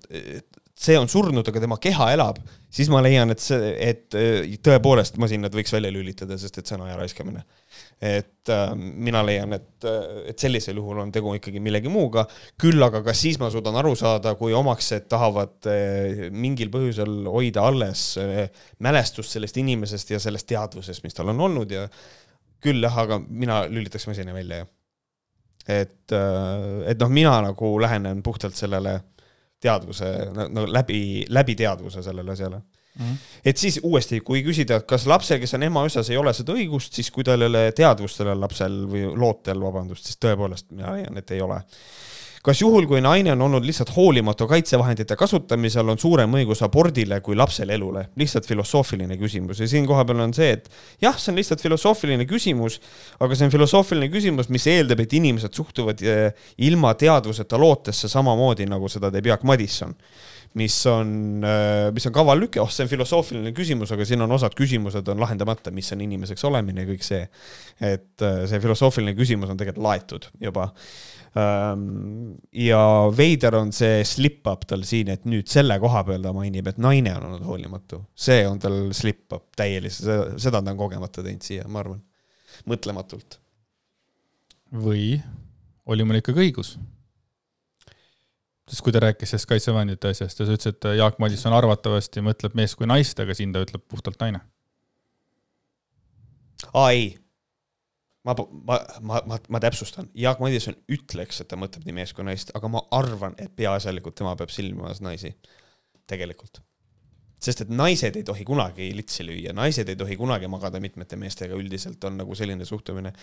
[0.81, 2.39] see on surnud, aga tema keha elab,
[2.73, 6.77] siis ma leian, et see, et äh, tõepoolest masinad võiks välja lülitada, sest et see
[6.77, 7.43] on aja raiskamine.
[8.01, 12.25] et äh, mina leian, et, äh, et sellisel juhul on tegu ikkagi millegi muuga,
[12.59, 17.67] küll aga ka siis ma suudan aru saada, kui omaksed tahavad äh, mingil põhjusel hoida
[17.69, 18.47] alles äh,
[18.81, 21.85] mälestust sellest inimesest ja sellest teadvusest, mis tal on olnud ja
[22.61, 24.73] küll jah, aga mina lülitaks masina välja, jah.
[25.67, 28.97] et, äh, et noh, mina nagu lähenen puhtalt sellele
[29.61, 30.11] teadvuse,
[30.49, 33.05] no läbi, läbi teadvuse sellele asjale mm.
[33.05, 33.17] -hmm.
[33.45, 36.93] et siis uuesti, kui küsida, kas lapsel, kes on ema üsas, ei ole seda õigust,
[36.97, 41.17] siis kui tal ei ole teadvust sellel lapsel või lootel, vabandust, siis tõepoolest mina leian,
[41.17, 41.61] et ei ole
[42.45, 47.37] kas juhul, kui naine on olnud lihtsalt hoolimatu kaitsevahendite kasutamisel, on suurem õigus abordile kui
[47.37, 48.07] lapsele elule?
[48.17, 50.69] lihtsalt filosoofiline küsimus ja siin kohapeal on see, et
[51.03, 52.79] jah, see on lihtsalt filosoofiline küsimus,
[53.21, 56.27] aga see on filosoofiline küsimus, mis eeldab, et inimesed suhtuvad eh,
[56.65, 59.95] ilma teadvuseta lootesse samamoodi, nagu seda teeb Jaak Madisson
[60.57, 64.35] mis on, eh, mis on kaval lüke, oh, see on filosoofiline küsimus, aga siin on
[64.35, 67.23] osad küsimused on lahendamata, mis on inimeseks olemine ja kõik see.
[67.79, 70.71] et eh, see filosoofiline küsimus on tegelikult laetud juba
[71.33, 72.79] ja
[73.15, 77.13] veider on see slip-up tal siin, et nüüd selle koha peal ta mainib, et naine
[77.15, 78.01] on olnud hoolimatu.
[78.15, 82.01] see on tal slip-up täielikult, seda ta on kogemata teinud siia, ma arvan,
[82.67, 83.39] mõtlematult.
[84.71, 85.21] või
[85.87, 86.75] oli mul ikkagi õigus?
[88.67, 92.55] sest kui ta rääkis sellest kaitsevahendite asjast ja sa ütlesid, et Jaak Madisson arvatavasti mõtleb
[92.59, 94.43] meest kui naist, aga siin ta ütleb puhtalt naine.
[96.75, 97.15] aa ei,
[98.27, 102.25] ma, ma, ma, ma, ma täpsustan, Jaak Madison ütleks, et ta mõtleb nii meest kui
[102.27, 105.33] naist, aga ma arvan, et peaasjalikult tema peab silmas naisi.
[106.11, 106.59] tegelikult.
[107.41, 111.55] sest et naised ei tohi kunagi litsi lüüa, naised ei tohi kunagi magada mitmete meestega,
[111.57, 113.13] üldiselt on nagu selline suhtumine.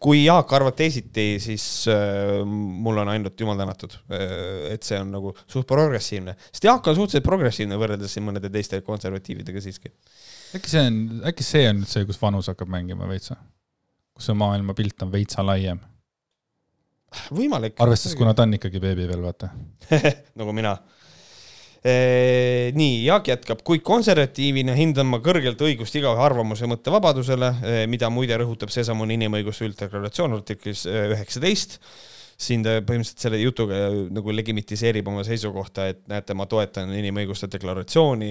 [0.00, 5.12] kui Jaak arvab teisiti, siis äh, mul on ainult jumal tänatud äh,, et see on
[5.14, 9.92] nagu suht progressiivne, sest Jaak on suhteliselt progressiivne võrreldes siin mõnede teiste konservatiividega siiski.
[10.58, 10.98] äkki see on,
[11.30, 13.44] äkki see on nüüd see, kus vanus hakkab mängima veits või?
[14.18, 15.80] Kus see maailmapilt on veitsa laiem.
[17.32, 17.78] võimalik.
[17.80, 19.52] arvestades, kuna ta on ikkagi beebi veel, vaata
[20.38, 20.76] nagu mina
[22.74, 27.52] nii, Jaak jätkab, kuid konservatiivina hindan ma kõrgelt õigust igaühe arvamuse ja mõttevabadusele,
[27.90, 31.78] mida muide rõhutab seesamune inimõiguste ülddeklaratsioon artiklis üheksateist.
[32.38, 33.78] Siin ta põhimõtteliselt selle jutuga
[34.14, 38.30] nagu legimitiseerib oma seisukohta, et näete, ma toetan inimõiguste deklaratsiooni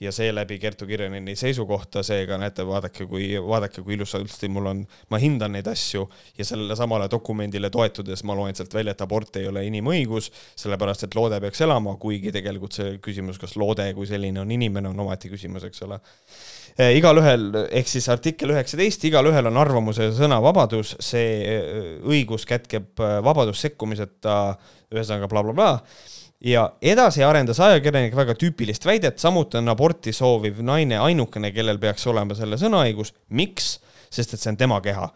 [0.00, 5.20] ja seeläbi Kertu Kirjaneni seisukohta, seega näete, vaadake, kui, vaadake, kui ilusasti mul on, ma
[5.22, 6.04] hindan neid asju
[6.36, 10.28] ja sellele samale dokumendile toetudes ma loen sealt välja, et abort ei ole inimõigus,
[10.60, 14.92] sellepärast et loode peaks elama, kuigi tegelikult see küsimus, kas loode kui selline on inimene,
[14.92, 16.00] on omaette küsimus, eks ole
[16.76, 23.16] igalühel, ehk siis artikkel üheksateist, igalühel on arvamuse ja sõnavabadus, see eh, õigus kätkeb eh,
[23.24, 24.34] vabadust sekkumiseta,
[24.92, 26.26] ühesõnaga blablabla bla, bla.
[26.44, 32.04] ja edasi arendas ajakirjanik väga tüüpilist väidet, samuti on aborti sooviv naine ainukene, kellel peaks
[32.12, 33.14] olema selle sõnaõigus.
[33.28, 33.78] miks?
[34.12, 35.08] sest et see on tema keha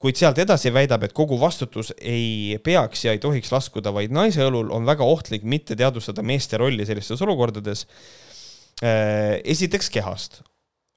[0.00, 4.46] kuid sealt edasi väidab, et kogu vastutus ei peaks ja ei tohiks laskuda vaid naise
[4.46, 7.84] õlul, on väga ohtlik mitte teadvustada meeste rolli sellistes olukordades.
[8.80, 10.40] esiteks kehast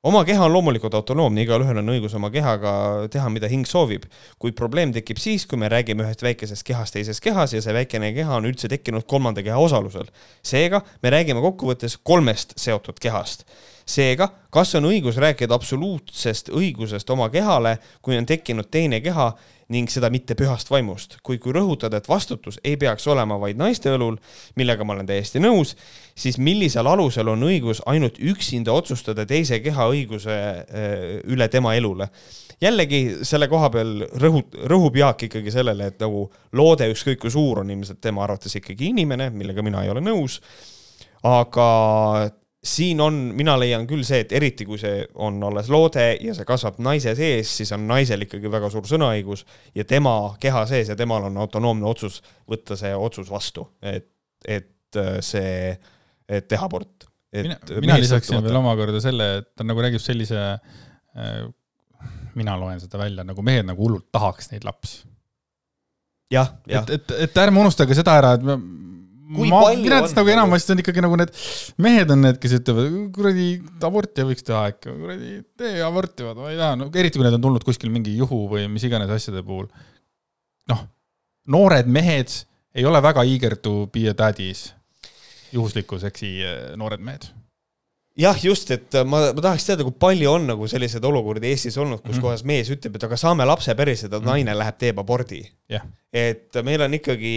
[0.03, 2.73] oma keha on loomulikult autonoomne, igalühel on õigus oma kehaga
[3.11, 4.05] teha, mida hing soovib,
[4.41, 8.11] kuid probleem tekib siis, kui me räägime ühest väikesest kehast teises kehas ja see väikene
[8.15, 10.09] keha on üldse tekkinud kolmanda keha osalusel.
[10.43, 13.47] seega me räägime kokkuvõttes kolmest seotud kehast.
[13.85, 19.31] Seega, kas on õigus rääkida absoluutsest õigusest oma kehale, kui on tekkinud teine keha
[19.73, 23.91] ning seda mitte pühast vaimust, kuid kui rõhutada, et vastutus ei peaks olema vaid naiste
[23.93, 24.17] õlul,
[24.59, 25.73] millega ma olen täiesti nõus,
[26.15, 32.09] siis millisel alusel on õigus ainult üksinda otsustada teise keha õiguse äh, üle tema elule?
[32.63, 37.59] jällegi selle koha peal rõhub, rõhub Jaak ikkagi sellele, et nagu loode, ükskõik kui suur
[37.59, 40.37] on ilmselt tema arvates ikkagi inimene, millega mina ei ole nõus,
[41.27, 41.67] aga
[42.63, 46.47] siin on, mina leian küll see, et eriti kui see on alles loode ja see
[46.47, 49.43] kasvab naise sees, siis on naisel ikkagi väga suur sõnaõigus
[49.75, 54.07] ja tema keha sees ja temal on autonoomne otsus võtta see otsus vastu, et,
[54.47, 55.73] et äh, see,
[56.29, 57.09] et teha abort.
[57.35, 61.41] mina, mina lisaksin veel omakorda selle, et ta nagu räägib sellise äh,,
[62.39, 65.03] mina loen seda välja, nagu mehed nagu hullult tahaks neid lapsi.
[66.31, 66.87] jah, jah.
[66.87, 68.47] et, et, et ärme unustage seda ära, et
[69.23, 71.33] kui ma, mina ütlesin nagu enamasti on ikkagi nagu need
[71.83, 73.47] mehed on need, kes ütlevad, kuradi
[73.87, 77.45] aborti võiks teha ikka, kuradi tee aborti, ma ei taha, no eriti kui need on
[77.45, 79.69] tulnud kuskil mingi juhu või mis iganes asjade puhul.
[80.71, 80.83] noh,
[81.53, 82.33] noored mehed
[82.73, 84.71] ei ole väga eager to be a daddy's,
[85.53, 87.29] juhusliku seksi eh, noored mehed
[88.19, 92.01] jah, just, et ma, ma tahaks teada, kui palju on nagu selliseid olukordi Eestis olnud,
[92.01, 92.25] kus mm -hmm.
[92.25, 94.31] kohas mees ütleb, et aga saame lapse päriselt, mm -hmm.
[94.31, 95.41] naine läheb, teeb abordi
[95.71, 95.85] yeah..
[96.13, 97.35] et meil on ikkagi,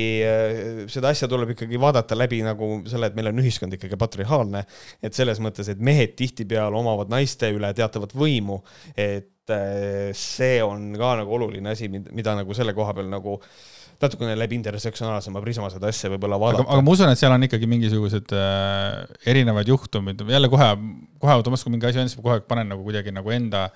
[0.92, 4.64] seda asja tuleb ikkagi vaadata läbi nagu selle, et meil on ühiskond ikkagi patriarhaalne.
[5.02, 8.62] et selles mõttes, et mehed tihtipeale omavad naiste üle teatavat võimu,
[8.96, 13.75] et eh, see on ka nagu oluline asi, mida nagu selle koha peal nagu äh,
[14.02, 16.66] natukene läbi intersektsionaalsema prisma seda asja võib-olla vaadata.
[16.68, 20.70] aga ma usun, et seal on ikkagi mingisugused äh, erinevad juhtumid, jälle kohe,
[21.22, 23.66] kohe automaatselt, kui mingi asi on, siis ma kohe panen nagu kuidagi nagu enda,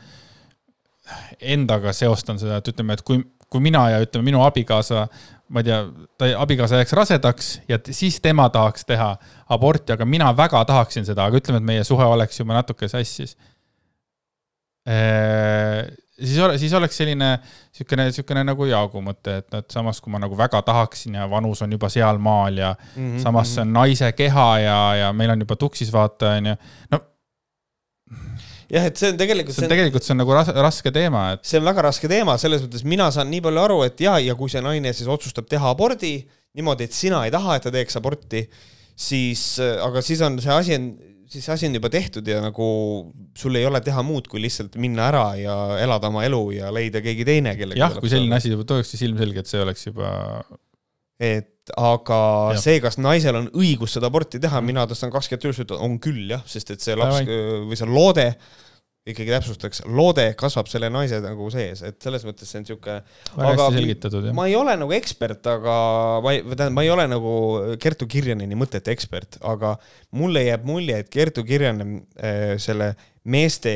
[1.40, 5.06] endaga seostan seda, et ütleme, et kui, kui mina ja ütleme, minu abikaasa,
[5.50, 5.80] ma ei tea,
[6.20, 9.14] ta abikaasa jääks rasedaks ja siis tema tahaks teha
[9.50, 13.34] aborti, aga mina väga tahaksin seda, aga ütleme, et meie suhe oleks juba natuke sassis
[14.86, 15.39] äh,
[16.40, 20.20] siis ole, siis oleks selline niisugune, niisugune nagu Jaagu mõte, et, et samas, kui ma
[20.22, 23.22] nagu väga tahaksin ja vanus on juba sealmaal ja mm -hmm.
[23.22, 26.56] samas see on naise keha ja, ja meil on juba tuksis vaata, onju,
[26.90, 27.00] no
[28.70, 29.56] jah, et see on tegelikult.
[29.56, 31.44] see on tegelikult, see on nagu ras raske teema, et.
[31.44, 34.34] see on väga raske teema, selles mõttes mina saan nii palju aru, et ja, ja
[34.34, 36.20] kui see naine siis otsustab teha abordi
[36.54, 38.44] niimoodi, et sina ei taha, et ta teeks aborti,
[38.96, 40.90] siis, aga siis on see asi on
[41.30, 42.66] siis asi on juba tehtud ja nagu
[43.38, 47.02] sul ei ole teha muud, kui lihtsalt minna ära ja elada oma elu ja leida
[47.04, 50.10] keegi teine, kellega jah, kui selline asi juba toimuks, siis ilmselgelt see oleks juba
[51.20, 52.20] et aga
[52.54, 52.60] ja.
[52.60, 56.42] see, kas naisel on õigus seda aborti teha, mina tõstan kakskümmend üles, on küll jah,
[56.48, 58.26] sest et see laps või see loode
[59.08, 62.96] ikkagi täpsustaks, loode kasvab selle naise nagu sees, et selles mõttes see on niisugune
[63.32, 64.34] väga hästi selgitatud, jah.
[64.36, 65.76] ma ei ole nagu ekspert, aga
[66.24, 67.32] ma ei, tähendab, ma ei ole nagu
[67.80, 69.72] Kertu Kirjaneni mõtete ekspert, aga
[70.20, 72.92] mulle jääb mulje, et Kertu Kirjanen äh, selle
[73.30, 73.72] meeste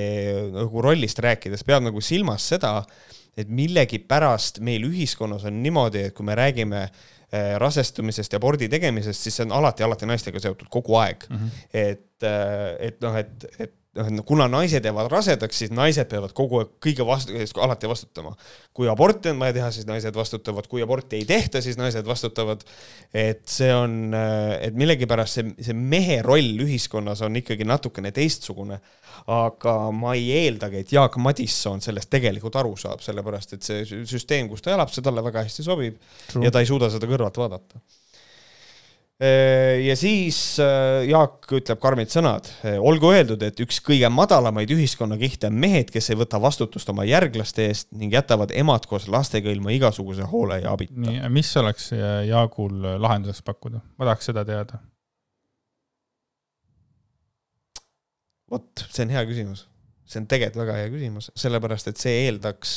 [0.53, 2.77] nagu rollist rääkides peab nagu silmas seda,
[3.35, 9.25] et millegipärast meil ühiskonnas on niimoodi, et kui me räägime äh, rasestumisest ja abordi tegemisest,
[9.25, 11.41] siis see on alati, alati naistega seotud kogu aeg mm.
[11.41, 11.64] -hmm.
[11.72, 13.75] et, äh, et noh, et, et
[14.26, 18.34] kuna naised jäävad rasedaks, siis naised peavad kogu aeg kõige vastu, alati vastutama.
[18.74, 22.64] kui aborti on vaja teha, siis naised vastutavad, kui aborti ei tehta, siis naised vastutavad.
[23.14, 24.14] et see on,
[24.61, 28.80] et millegipärast see, see mehe roll ühiskonnas on ikkagi natukene teistsugune.
[29.30, 34.49] aga ma ei eeldagi, et Jaak Madisson sellest tegelikult aru saab, sellepärast et see süsteem,
[34.51, 36.45] kus ta elab, see talle väga hästi sobib True.
[36.45, 37.80] ja ta ei suuda seda kõrvalt vaadata
[39.23, 42.49] ja siis äh, Jaak ütleb karmid sõnad.
[42.83, 47.69] olgu öeldud, et üks kõige madalamaid ühiskonnakihte on mehed, kes ei võta vastutust oma järglaste
[47.69, 50.99] eest ning jätavad emad koos lastega ilma igasuguse hoole ja abita.
[51.07, 53.85] nii, mis oleks Jaagul lahenduseks pakkuda?
[53.99, 54.83] ma tahaks seda teada.
[58.51, 59.65] vot, see on hea küsimus.
[60.11, 62.77] see on tegelikult väga hea küsimus, sellepärast et see eeldaks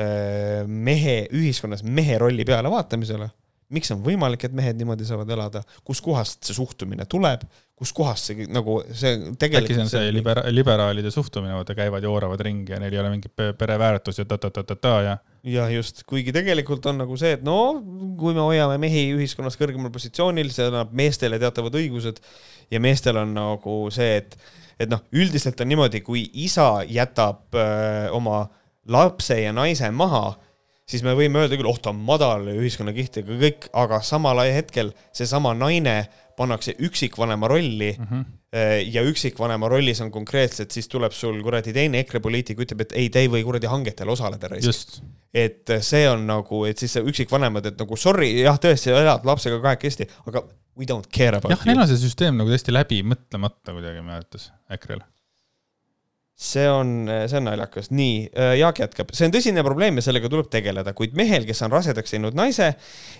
[0.00, 3.28] äh, mehe, ühiskonnas mehe rolli peale vaatamisele
[3.72, 7.44] miks on võimalik, et mehed niimoodi saavad elada, kuskohast see suhtumine tuleb,
[7.82, 9.64] kuskohast see nagu see tegelikult.
[9.64, 13.00] äkki see on see libera-, liberaalide suhtumine, vaata käivad ja ooravad ringi ja neil ei
[13.02, 15.16] ole mingit pereväärtust ja ta-ta-ta-ta-ta ja.
[15.56, 17.58] jah, just, kuigi tegelikult on nagu see, et no
[18.20, 22.22] kui me hoiame mehi ühiskonnas kõrgemal positsioonil, see annab meestele teatavad õigused
[22.72, 24.38] ja meestel on nagu see, et,
[24.78, 28.44] et noh, üldiselt on niimoodi, kui isa jätab öö, oma
[28.90, 30.32] lapse ja naise maha
[30.92, 34.92] siis me võime öelda küll, oh ta on madal ühiskonnakiht ja kõik, aga samal hetkel
[35.14, 36.02] seesama naine
[36.36, 38.06] pannakse üksikvanema rolli mm.
[38.08, 38.24] -hmm.
[38.92, 43.10] ja üksikvanema rollis on konkreetselt, siis tuleb sul kuradi teine EKRE poliitik, ütleb, et ei,
[43.10, 44.48] te ei või kuradi hangetel osaleda.
[45.34, 50.08] et see on nagu, et siis üksikvanemad, et nagu sorry, jah, tõesti, elad lapsega kahekesti,
[50.26, 50.44] aga
[50.78, 54.16] we don't care about jah, neil on see süsteem nagu tõesti läbi mõtlemata kuidagi minu
[54.18, 55.04] arvates EKRE-l
[56.42, 57.90] see on, see on naljakas.
[57.94, 61.62] nii, äh, Jaak jätkab, see on tõsine probleem ja sellega tuleb tegeleda, kuid mehel, kes
[61.66, 62.72] on rasedaks teinud naise,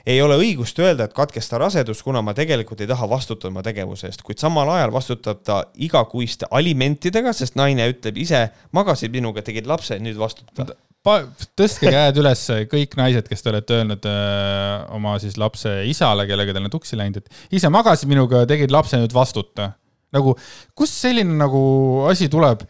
[0.07, 4.11] ei ole õigust öelda, et katkesta rasedus, kuna ma tegelikult ei taha vastutada oma tegevuse
[4.11, 9.71] eest, kuid samal ajal vastutab ta igakuiste alimentidega, sest naine ütleb ise, magasid minuga, tegid
[9.71, 15.17] lapse, nüüd vastuta tõstke käed üles kõik naised, kes te olete öelnud öö, äh, oma
[15.23, 19.15] siis lapse isale, kellega teil on tuksi läinud, et ise magasid minuga, tegid lapse, nüüd
[19.15, 19.73] vastuta.
[20.15, 20.37] nagu,
[20.79, 21.63] kust selline nagu
[22.11, 22.63] asi tuleb?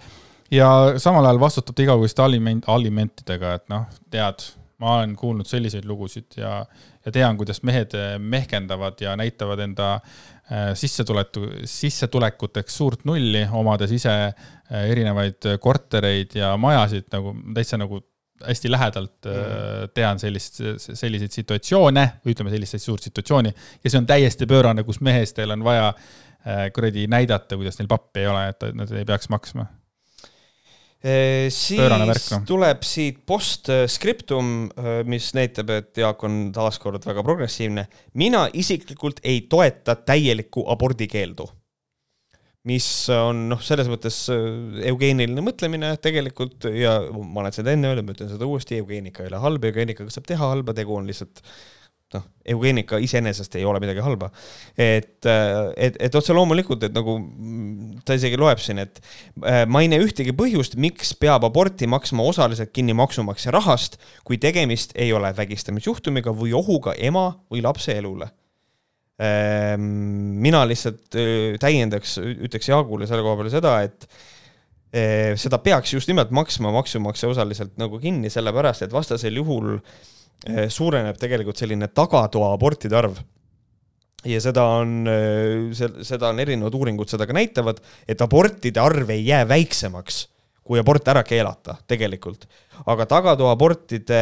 [0.52, 0.68] Ja
[1.00, 4.44] samal ajal vastutab ta igasuguste aliment, alimentidega, et noh, tead,
[4.82, 6.60] ma olen kuulnud selliseid lugusid ja,
[7.06, 13.94] ja tean, kuidas mehed eh, mehkendavad ja näitavad enda eh, sissetuleku, sissetulekuteks suurt nulli, omades
[13.94, 18.02] ise eh, erinevaid kortereid ja majasid nagu täitsa nagu
[18.42, 19.90] hästi lähedalt mm.
[19.94, 25.54] tean sellist, selliseid situatsioone, ütleme sellist suurt situatsiooni ja see on täiesti pöörane, kus meestel
[25.54, 25.92] on vaja
[26.74, 29.68] kuradi näidata, kuidas neil pappi ei ole, et nad ei peaks maksma
[31.02, 34.68] siis tuleb siit postscriptum,
[35.10, 37.86] mis näitab, et Jaak on taaskord väga progressiivne.
[38.14, 41.48] mina isiklikult ei toeta täielikku abordikeeldu.
[42.64, 48.14] mis on noh, selles mõttes eugeeniline mõtlemine tegelikult ja ma olen seda enne öelnud, ma
[48.14, 51.42] ütlen seda uuesti, eugeenika ei ole halb, eugeenikaga saab teha halba, tegu on lihtsalt
[52.16, 54.30] noh, eugeenika iseenesest ei ole midagi halba.
[54.76, 55.26] et,
[55.76, 57.16] et, et otse loomulikult, et nagu
[58.06, 59.00] ta isegi loeb siin, et
[59.44, 64.40] äh, ma ei näe ühtegi põhjust, miks peab aborti maksma osaliselt kinni maksumaksja rahast, kui
[64.42, 68.30] tegemist ei ole vägistamisjuhtumiga või ohuga ema või lapse elule
[69.22, 69.86] ähm,
[70.42, 74.08] mina lihtsalt äh, täiendaks, ütleks Jaagule selle koha peale seda, et
[74.94, 80.00] äh, seda peaks just nimelt maksma maksumaksja osaliselt nagu kinni, sellepärast et vastasel juhul äh,
[80.42, 83.20] suureneb tegelikult selline tagatoa abortide arv
[84.28, 89.24] ja seda on, eh, seda on erinevad uuringud seda ka näitavad, et abortide arv ei
[89.26, 90.26] jää väiksemaks,
[90.62, 92.46] kui abort ära keelata tegelikult.
[92.86, 94.20] aga tagatoaabortide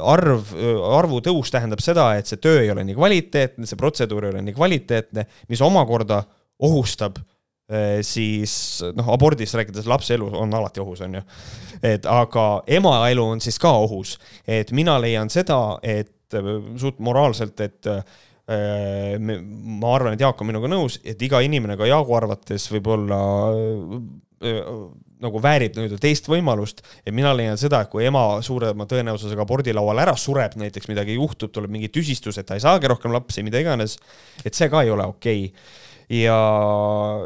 [0.00, 0.52] arv,
[0.96, 4.42] arvu tõus tähendab seda, et see töö ei ole nii kvaliteetne, see protseduur ei ole
[4.46, 6.22] nii kvaliteetne, mis omakorda
[6.64, 7.35] ohustab Äh,
[8.06, 8.52] siis
[8.94, 11.22] noh, abordist rääkides lapse elu on alati ohus, on ju.
[11.82, 12.44] et aga
[12.78, 17.90] ema elu on siis ka ohus, et mina leian seda, et äh, suht moraalselt, et
[17.90, 18.04] äh,
[19.18, 23.18] ma arvan, et Jaak on minuga nõus, et iga inimene ka Jaagu arvates võib-olla
[25.16, 26.82] nagu väärib nii-öelda teist võimalust.
[27.06, 31.50] Ja mina leian seda, et kui ema suurema tõenäosusega abordilaual ära sureb, näiteks midagi juhtub,
[31.50, 33.96] tuleb mingi tüsistus, et ta ei saagi rohkem lapsi, mida iganes,
[34.44, 35.48] et see ka ei ole okei.
[35.48, 35.82] okay
[36.12, 36.38] ja,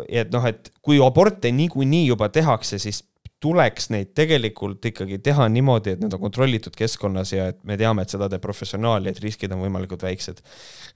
[0.08, 3.04] et noh, et kui aborte niikuinii juba tehakse, siis
[3.40, 8.04] tuleks neid tegelikult ikkagi teha niimoodi, et need on kontrollitud keskkonnas ja et me teame,
[8.04, 10.42] et seda teeb professionaal ja et riskid on võimalikult väiksed.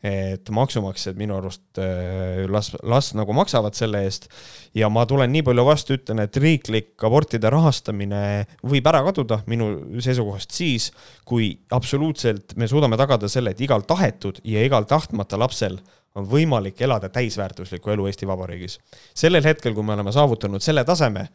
[0.05, 4.29] et maksumaksjad minu arust äh, las, las nagu maksavad selle eest
[4.77, 8.21] ja ma tulen nii palju vastu, ütlen, et riiklik abortide rahastamine
[8.61, 9.71] võib ära kaduda minu
[10.05, 10.91] seisukohast siis,
[11.25, 15.81] kui absoluutselt me suudame tagada selle, et igal tahetud ja igal tahtmata lapsel
[16.15, 18.79] on võimalik elada täisväärtuslikku elu Eesti Vabariigis.
[19.15, 21.27] sellel hetkel, kui me oleme saavutanud selle taseme,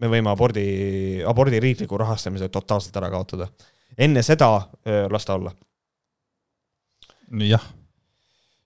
[0.00, 3.48] me võime abordi, abordi riikliku rahastamise totaalselt ära kaotada.
[3.98, 4.50] enne seda
[5.10, 5.52] las ta olla.
[7.30, 7.79] jah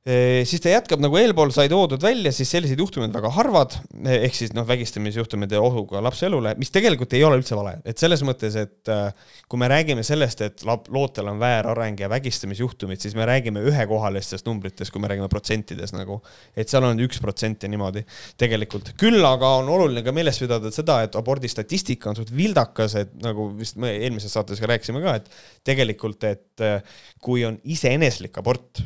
[0.04, 3.78] siis ta jätkab nagu eelpool sai toodud välja, siis sellised juhtumid väga harvad,
[4.12, 8.02] ehk siis noh, vägistamisjuhtumid ja ohuga lapse elule, mis tegelikult ei ole üldse vale, et
[8.02, 13.16] selles mõttes, et äh, kui me räägime sellest, et lootel on väärareng ja vägistamisjuhtumid, siis
[13.16, 16.20] me räägime ühekohalistest numbritest, kui me räägime protsentides nagu,
[16.52, 18.04] et seal on üks protsent ja niimoodi
[18.40, 18.92] tegelikult.
[19.00, 23.16] küll aga on oluline ka meeles pidada seda, et abordi statistika on suht vildakas, et
[23.24, 25.32] nagu vist me eelmises saates ka rääkisime ka, et
[25.72, 28.84] tegelikult, et äh, kui on iseeneslik abort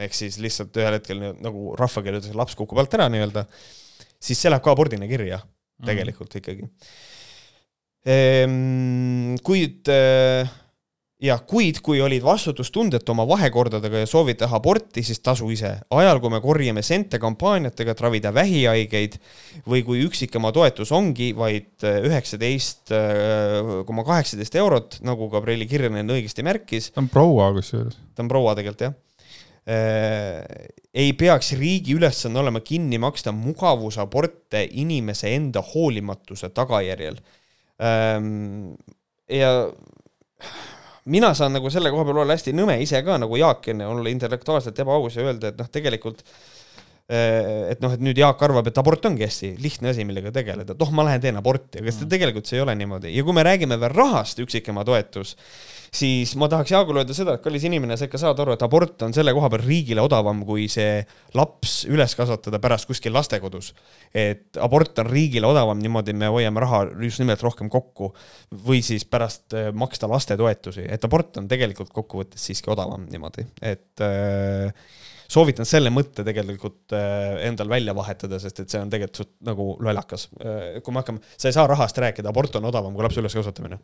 [0.00, 3.44] ehk siis lihtsalt ühel hetkel nagu rahvakeeli öeldakse, laps kukub alt ära nii-öelda,
[4.22, 5.86] siis see läheb ka abordina kirja mm.
[5.90, 6.68] tegelikult ikkagi
[8.08, 9.36] ehm,.
[9.44, 10.48] kuid äh,
[11.22, 15.74] jah, kuid kui olid vastutustundetu oma vahekordadega ja soovid teha aborti, siis tasu ise.
[15.92, 19.20] ajal, kui me korjame sente kampaaniatega, et ravida vähihaigeid
[19.68, 22.96] või kui üksikema toetus ongi vaid üheksateist
[23.86, 26.90] koma kaheksateist eurot, nagu Gabrieli Kirjanen õigesti märkis.
[26.90, 28.00] ta on proua kusjuures.
[28.16, 29.11] ta on proua tegelikult jah Äh,
[29.66, 37.20] ei peaks riigi ülesanne olema kinni maksta mugavusaborte inimese enda hoolimatuse tagajärjel.
[37.82, 38.72] Ähm,
[39.30, 39.52] ja
[41.04, 44.10] mina saan nagu selle koha peal olla hästi nõme ise ka nagu Jaak enne, olla
[44.12, 48.82] intellektuaalselt ebaaus ja öelda, et noh, tegelikult äh, et noh, et nüüd Jaak arvab, et
[48.82, 52.10] abort ongi hästi lihtne asi, millega tegeleda, et oh, ma lähen teen aborti, aga mm.
[52.12, 55.36] tegelikult see ei ole niimoodi ja kui me räägime veel rahast, üksikema toetus,
[55.92, 59.04] siis ma tahaks Jaagule öelda seda, et kallis inimene, sa ikka saad aru, et abort
[59.04, 61.02] on selle koha peal riigile odavam, kui see
[61.36, 63.72] laps üles kasvatada pärast kuskil lastekodus.
[64.14, 68.12] et abort on riigile odavam, niimoodi me hoiame raha just nimelt rohkem kokku
[68.66, 74.04] või siis pärast äh, maksta lastetoetusi, et abort on tegelikult kokkuvõttes siiski odavam niimoodi, et
[74.04, 74.72] äh,
[75.32, 79.68] soovitan selle mõtte tegelikult äh, endal välja vahetada, sest et see on tegelikult suht nagu
[79.82, 80.28] lollakas.
[80.40, 83.80] Äh, kui me hakkame, sa ei saa rahast rääkida, abort on odavam kui lapse üleskasvatamine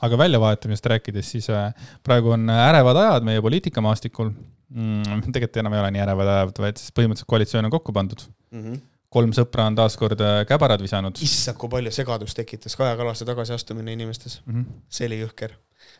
[0.00, 1.74] aga väljavahetamisest rääkides, siis äh,
[2.06, 5.26] praegu on ärevad ajad meie poliitikamaastikul mm,.
[5.26, 8.62] tegelikult enam ei ole nii ärevad ajad, vaid siis põhimõtteliselt koalitsioon on kokku pandud mm.
[8.62, 11.18] -hmm kolm sõpra on taas kord käbarad visanud.
[11.18, 14.52] issand, kui palju segadust tekitas Kaja Kallase tagasiastumine inimestes mm.
[14.54, 14.84] -hmm.
[14.86, 15.56] see oli jõhker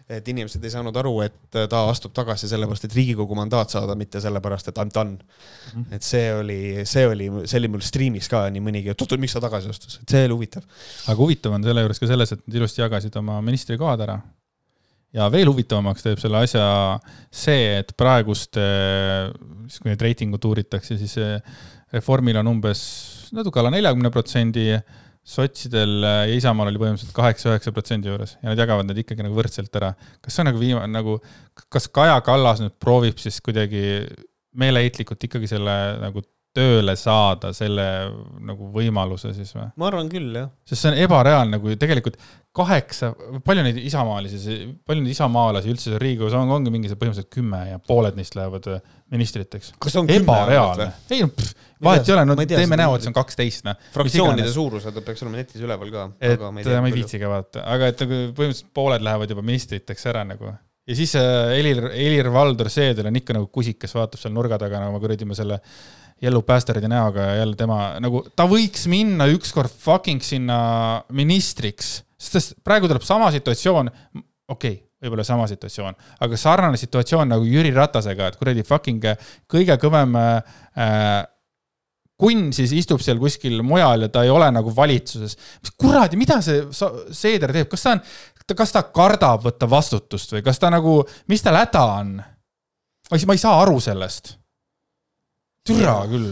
[0.08, 4.22] et inimesed ei saanud aru, et ta astub tagasi sellepärast, et Riigikogu mandaat saada, mitte
[4.22, 8.44] sellepärast, et I m done et see oli, see oli, see oli mul striimis ka
[8.52, 10.66] nii mõnigi, et oot, miks ta tagasi astus, et see oli huvitav.
[11.06, 14.20] aga huvitav on selle juures ka selles, et nad ilusti jagasid oma ministrikohad ära.
[15.12, 16.64] ja veel huvitavamaks teeb selle asja
[17.30, 21.16] see, et praegust, siis kui neid reitingut uuritakse, siis
[21.90, 22.80] Reformil on umbes
[23.34, 24.68] natuke alla neljakümne protsendi
[25.26, 29.74] sotsidel ja Isamaal oli põhimõtteliselt kaheksa-üheksa protsendi juures ja nad jagavad need ikkagi nagu võrdselt
[29.76, 29.92] ära.
[30.24, 31.18] kas see on nagu viimane, nagu,
[31.68, 33.82] kas Kaja Kallas nüüd proovib siis kuidagi
[34.60, 36.24] meeleheitlikult ikkagi selle nagu
[36.56, 37.84] tööle saada selle
[38.42, 39.68] nagu võimaluse siis või?
[39.78, 40.48] ma arvan küll, jah.
[40.66, 42.16] sest see on ebareaalne, kui tegelikult
[42.56, 43.12] kaheksa,
[43.46, 47.60] palju neid isamaalisi, palju neid isamaalasi üldse seal Riigikogus on, ongi mingi see põhimõtteliselt kümme
[47.68, 48.80] ja pooled neist lähevad äh,
[49.14, 49.74] ministriteks.
[50.16, 50.88] ebareaalne.
[51.14, 51.30] ei no,
[51.86, 53.78] vahet ei ole, no tea, teeme näo, et see on kaksteist, noh.
[53.94, 56.08] fraktsioonide suurused peaks olema netis üleval ka.
[56.18, 59.46] et ma ei, tea, ma ei viitsigi vaadata, aga et nagu põhimõtteliselt pooled lähevad juba
[59.46, 60.50] ministriteks ära nagu
[60.90, 64.98] ja siis äh, Helir, Helir-Valdor Seeder on ikka nagu kusikas, vaatab seal nurga taga nagu
[65.02, 65.60] kuradi ma selle
[66.20, 70.60] Yellow Bastardi näoga ja jälle tema nagu, ta võiks minna ükskord fucking sinna
[71.16, 73.88] ministriks, sest praegu tuleb sama situatsioon,
[74.52, 79.06] okei okay, võib-olla sama situatsioon, aga sarnane situatsioon nagu Jüri Ratasega, et kuradi fucking
[79.48, 81.22] kõige kõvem äh,
[82.20, 85.38] kunn siis istub seal kuskil mujal ja ta ei ole nagu valitsuses.
[85.62, 86.66] mis kuradi, mida see
[87.16, 88.02] Seeder teeb, kas ta on,
[88.58, 91.00] kas ta kardab võtta vastutust või kas ta nagu,
[91.32, 92.12] mis tal häda on?
[93.10, 94.34] ma ei saa aru sellest
[95.70, 96.28] türa küll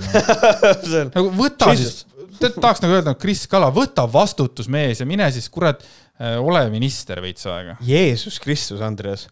[1.05, 1.05] no.
[1.15, 2.03] nagu võta siis,
[2.41, 5.85] tahaks nagu öelda, Kris Kala, võta vastutus, mees, ja mine siis kurat,
[6.21, 7.79] äh, ole minister veits aega.
[7.85, 9.29] Jeesus Kristus, Andreas.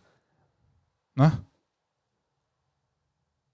[1.20, 1.34] noh.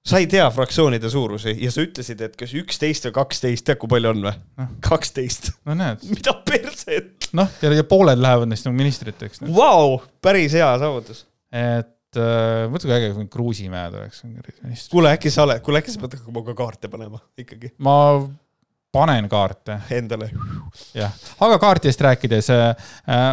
[0.02, 3.90] sa ei tea fraktsioonide suurusi ja sa ütlesid, et kas üksteist või kaksteist, tead kui
[3.92, 4.68] palju on või no.?
[4.82, 5.52] kaksteist.
[5.68, 6.04] no näed.
[6.16, 7.30] mida perset?
[7.38, 9.44] noh, ja, ja pooled lähevad neist nagu ministriteks.
[9.54, 11.26] Vau, päris hea saavutus.
[11.52, 14.22] et äh, mõtle, kui äge, kui Kruusimäed oleks.
[14.90, 17.74] kuule, äkki sa oled, kuule äkki sa pead hakkama ka kaarte panema ikkagi?
[17.82, 17.96] ma
[18.92, 19.80] panen kaarte.
[19.90, 20.30] Endale.
[20.94, 22.76] jah, aga kaartidest rääkides äh,,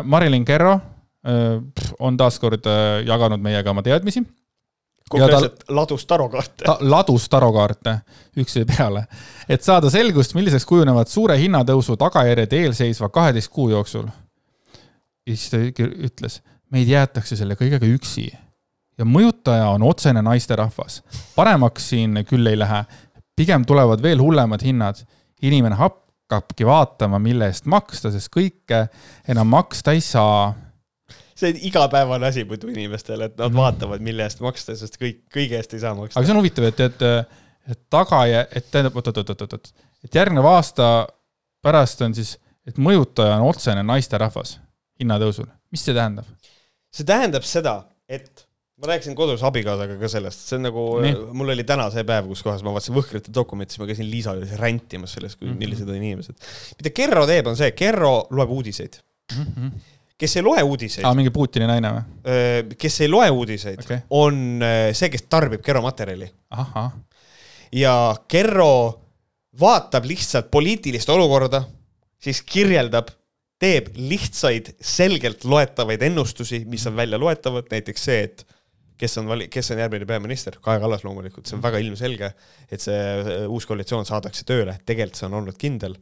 [0.04, 1.62] Marilyn Kerro äh,
[2.00, 4.24] on taaskord äh, jaganud meiega oma teadmisi.
[5.10, 6.66] konkreetselt ta, ladus tarokaarte.
[6.66, 7.98] ta ladus tarokaarte
[8.38, 9.06] üksteise peale,
[9.50, 14.08] et saada selgust, milliseks kujunevad suure hinnatõusu tagajärjed eelseisva kaheteist kuu jooksul.
[15.28, 15.58] ja siis ta
[15.90, 16.42] ütles,
[16.72, 18.30] meid jäetakse selle kõigega üksi
[19.00, 21.02] ja mõjutaja on otsene naisterahvas.
[21.36, 22.84] paremaks siin küll ei lähe,
[23.36, 25.06] pigem tulevad veel hullemad hinnad.
[25.42, 28.88] inimene hakkabki vaatama, mille eest maksta, sest kõike
[29.28, 30.54] enam maksta ei saa.
[31.36, 35.56] see on igapäevane asi muidu inimestele, et nad vaatavad, mille eest maksta, sest kõik, kõige
[35.56, 36.20] eest ei saa maksta.
[36.20, 37.08] aga see on huvitav, et, et
[37.70, 39.68] et tagajä-, et tähendab, oot-oot-oot-oot,
[40.04, 41.08] et järgneva aasta
[41.62, 44.58] pärast on siis, et mõjutaja on otsene naisterahvas
[45.00, 45.48] hinnatõusul.
[45.72, 46.26] mis see tähendab?
[46.92, 48.49] see tähendab seda, et
[48.80, 50.84] ma rääkisin kodus abikaasaga ka sellest, see on nagu,
[51.36, 54.34] mul oli täna see päev, kus kohas ma vaatasin Võhkrite dokumenti, siis ma käisin Liisa
[54.38, 55.58] juures rändtimas sellest, Mhm.
[55.60, 56.36] millised on inimesed.
[56.80, 59.00] mida Kerro teeb, on see, Kerro loeb uudiseid.
[60.20, 62.78] kes ei loe uudiseid aa, mingi Putini naine või?
[62.82, 66.30] kes ei loe uudiseid okay., on äh, see, kes tarbib Kerro materjali
[67.72, 68.72] ja Kerro
[69.60, 71.64] vaatab lihtsalt poliitilist olukorda,
[72.20, 73.10] siis kirjeldab,
[73.60, 78.46] teeb lihtsaid, selgelt loetavaid ennustusi, mis on väljaloetavad, näiteks see, et
[79.00, 82.32] kes on vali-, kes on järgmine peaminister, Kaja Kallas loomulikult, see on väga ilmselge,
[82.70, 85.96] et see äh, uus koalitsioon saadakse tööle, tegelikult see on olnud kindel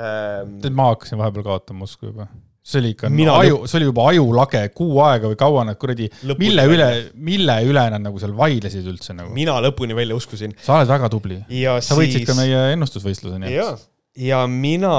[0.00, 0.58] ähm,.
[0.64, 2.28] tead, ma hakkasin vahepeal kaotama usku juba.
[2.66, 6.10] see oli ikka Mina aju, see oli juba ajulage kuu aega või kaua nad kuradi,
[6.42, 9.32] mille üle mille üle nad nagu seal vaidlesid üldse nagu.
[9.36, 11.40] mina lõpuni välja uskusin sa oled väga tubli.
[11.80, 13.90] sa võitsid siis ka meie ennustusvõistluse, nii et,,
[14.28, 14.94] ja mina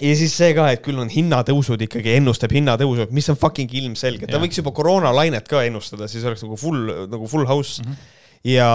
[0.00, 4.28] ja siis see ka, et küll on hinnatõusud ikkagi, ennustab hinnatõusu, mis on fucking ilmselge,
[4.30, 7.90] ta võiks juba koroonalainet ka ennustada, siis oleks nagu full, nagu full house mm.
[7.90, 8.14] -hmm.
[8.54, 8.70] ja,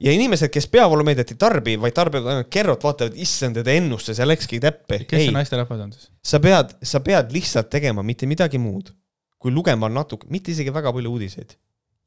[0.00, 4.28] ja inimesed, kes peavoolumeediat ei tarbi, vaid tarbivad ainult Kerrot, vaatavad, issand, ta ennustas ja
[4.28, 5.04] läkski täppi.
[5.04, 6.08] kes ei see, naisterahvas on siis?
[6.24, 8.94] sa pead, sa pead lihtsalt tegema mitte midagi muud,
[9.38, 11.56] kui lugema natuke, mitte isegi väga palju uudiseid.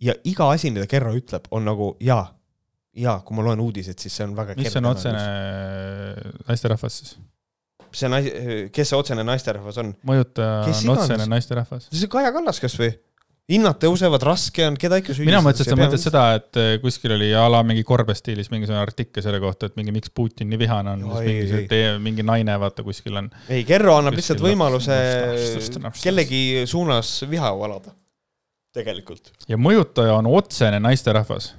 [0.01, 2.26] ja iga asi, mida Kerro ütleb, on nagu jaa,
[2.97, 5.26] jaa, kui ma loen uudiseid, siis see on väga mis on otsene
[6.47, 7.19] naisterahvas siis?
[7.91, 8.32] See asi,
[8.76, 9.94] kes see otsene naisterahvas on?
[10.07, 11.88] mõjutaja on otsene naisterahvas.
[11.91, 12.90] see on Kaja Kallas kasvõi.
[13.49, 17.16] hinnad tõusevad, raske on, keda ikka mina mõtlesin, et sa mõtled seda, et eh, kuskil
[17.16, 20.94] oli a la mingi korbestiilis mingisugune artikkel selle kohta, et mingi miks Putin nii vihane
[20.94, 23.32] on, mingi, mingi naine, vaata kuskil on.
[23.49, 27.95] ei, Kerro annab Kuskil lihtsalt võimaluse laps- laps- kellegi suunas viha valada.
[28.74, 29.32] tegelikult.
[29.49, 31.56] ja mõjutaja on otsene naisterahvas.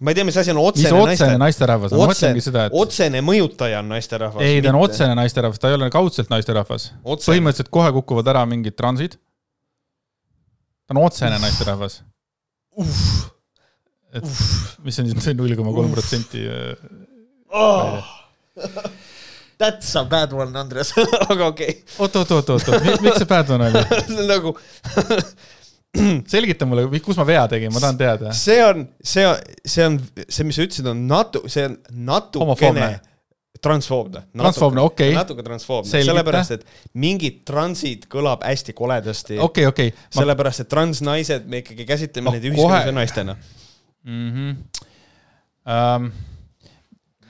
[0.00, 2.66] Ma ei tea, mis asi on mis otsene otsene naisterahvas on, ma Otsene- mõtlengi seda,
[2.68, 4.42] et otsene mõjutaja on naisterahvas.
[4.44, 6.90] ei, ta on otsene naisterahvas, ta ei ole kaudselt naisterahvas.
[7.04, 7.30] otsene.
[7.32, 9.16] põhimõtteliselt kohe kukuvad ära mingid transid.
[10.86, 12.02] ta on otsene naisterahvas.
[14.16, 14.24] et
[14.84, 16.44] mis on siis null koma kolm protsenti.
[16.46, 16.76] äh,
[17.56, 18.02] Oh.
[19.58, 20.90] That's a bad one, Andres,
[21.32, 23.82] aga okei oot, oot, oot, oot, oot, miks see bad one oli?
[24.04, 24.52] see on nagu,
[26.34, 28.32] selgita mulle, kus ma vea tegin, ma tahan teada.
[28.36, 29.98] see on, see on, see on,
[30.28, 31.76] see, mis sa ütlesid, on natu-, see on
[32.08, 32.90] natukene
[33.62, 34.22] transfoobne.
[34.36, 35.14] Transfoobne, okei.
[35.16, 36.66] natuke transfoobne, sellepärast et
[37.00, 39.40] mingid transid kõlab hästi koledasti.
[39.42, 39.92] okei, okei.
[40.14, 43.36] sellepärast, et transnaised me ikkagi käsitleme Ma neid ühiskondlike kohe- naistena.
[44.04, 44.32] mm.
[44.32, 44.82] -hmm.
[45.66, 46.12] Um,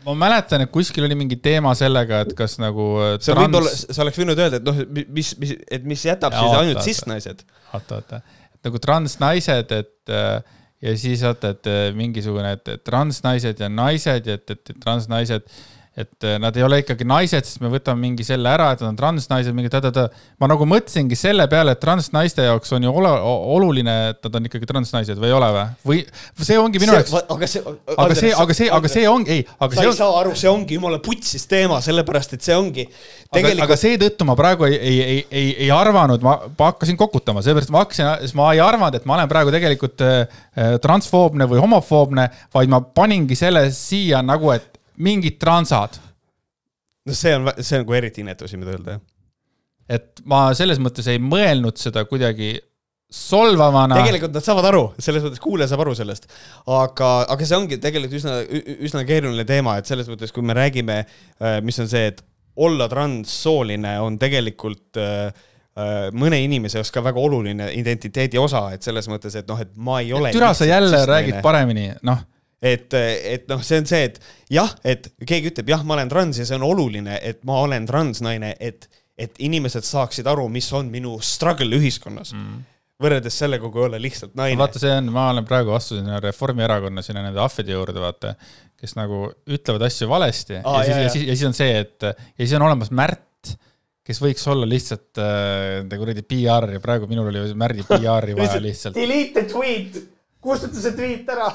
[0.05, 3.73] ma mäletan, et kuskil oli mingi teema sellega, et kas nagu äh, see võib olla,
[3.73, 6.85] sa oleks võinud öelda, et noh, mis, mis, et mis jätab Jaa, siis oota, ainult
[6.85, 7.47] cis-naised.
[7.73, 8.21] oota, oota,
[8.67, 14.51] nagu transnaised, et äh, ja siis vaata, et äh, mingisugune, et transnaised ja naised et,
[14.51, 15.49] et et transnaised,
[15.97, 18.91] et äh, nad ei ole ikkagi naised, sest me võtame mingi selle ära, et nad
[18.91, 20.11] on transnaised, mingi ta-ta-ta.
[20.43, 23.13] ma nagu mõtlesingi selle peale, et transnaiste jaoks on ju ole,
[23.57, 26.03] oluline, et nad on ikkagi transnaised või ei ole või?
[26.37, 27.65] või see ongi minu jaoks, aga see,
[27.97, 30.37] aga see, aga see, aga see ongi, ei, aga sa see ei on, saa aru,
[30.37, 33.01] see ongi jumala putsis teema, sellepärast et see ongi aga,
[33.33, 37.73] aga tegelikult, seetõttu ma praegu ei, ei, ei, ei, ei arvanud, ma, hakkasin kokutama, sellepärast
[37.73, 40.45] ma hakkasin, siis ma ei arvanud, et ma olen praegu tegelikult äh,
[40.85, 45.99] transfoobne või homofoobne, vaid ma paningi selle siia nagu, et mingid transad.
[47.07, 49.05] no see on, see on nagu eriti inetu siin mida öelda, jah.
[49.99, 52.57] et ma selles mõttes ei mõelnud seda kuidagi
[53.13, 54.01] solvavana.
[54.01, 56.27] tegelikult nad saavad aru, selles mõttes kuulaja saab aru sellest,
[56.67, 58.39] aga, aga see ongi tegelikult üsna,
[58.89, 61.05] üsna keeruline teema, et selles mõttes, kui me räägime,
[61.67, 62.25] mis on see, et
[62.57, 68.87] olla transsooline on tegelikult äh, äh, mõne inimese jaoks ka väga oluline identiteedi osa, et
[68.87, 70.33] selles mõttes, et noh, et ma ei ole.
[70.35, 72.25] türa, sa jälle räägid paremini, noh,
[72.67, 74.21] et, et noh, see on see, et
[74.53, 77.89] jah, et keegi ütleb jah, ma olen trans ja see on oluline, et ma olen
[77.89, 78.89] transnaine, et,
[79.19, 82.65] et inimesed saaksid aru, mis on minu struggle ühiskonnas mm..
[83.03, 84.59] võrreldes sellega, kui olla lihtsalt naine.
[84.61, 88.35] vaata, see on, ma olen praegu astusin Reformierakonna sinna nende ahvide juurde, vaata,
[88.77, 92.11] kes nagu ütlevad asju valesti Aa, ja, siis, ja, siis, ja siis on see, et
[92.11, 93.25] ja siis on olemas Märt,
[94.07, 98.99] kes võiks olla lihtsalt äh, kuradi PR ja praegu minul oli Märdi PR-i vaja lihtsalt.
[98.99, 99.99] Delete the tweet,
[100.47, 101.51] kustuta see tweet ära.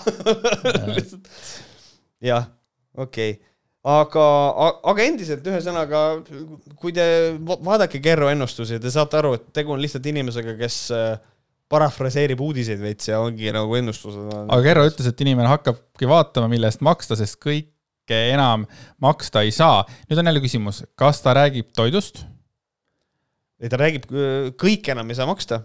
[2.31, 2.51] jah,
[2.97, 3.39] okei okay.,
[3.81, 4.25] aga,
[4.91, 6.01] aga endiselt ühesõnaga,
[6.79, 7.05] kui te
[7.47, 11.15] va- vaadake Kerro ennustusi, te saate aru, et tegu on lihtsalt inimesega, kes äh,
[11.71, 14.27] parafraseerib uudiseid veits ja ongi nagu ennustused.
[14.43, 18.67] aga Kerro ütles, et inimene hakkabki vaatama, mille eest maksta, sest kõike enam
[19.01, 19.85] maksta ei saa.
[20.09, 22.25] nüüd on jälle küsimus, kas ta räägib toidust?
[23.61, 24.07] ei, ta räägib,
[24.61, 25.63] kõik enam ei saa maksta,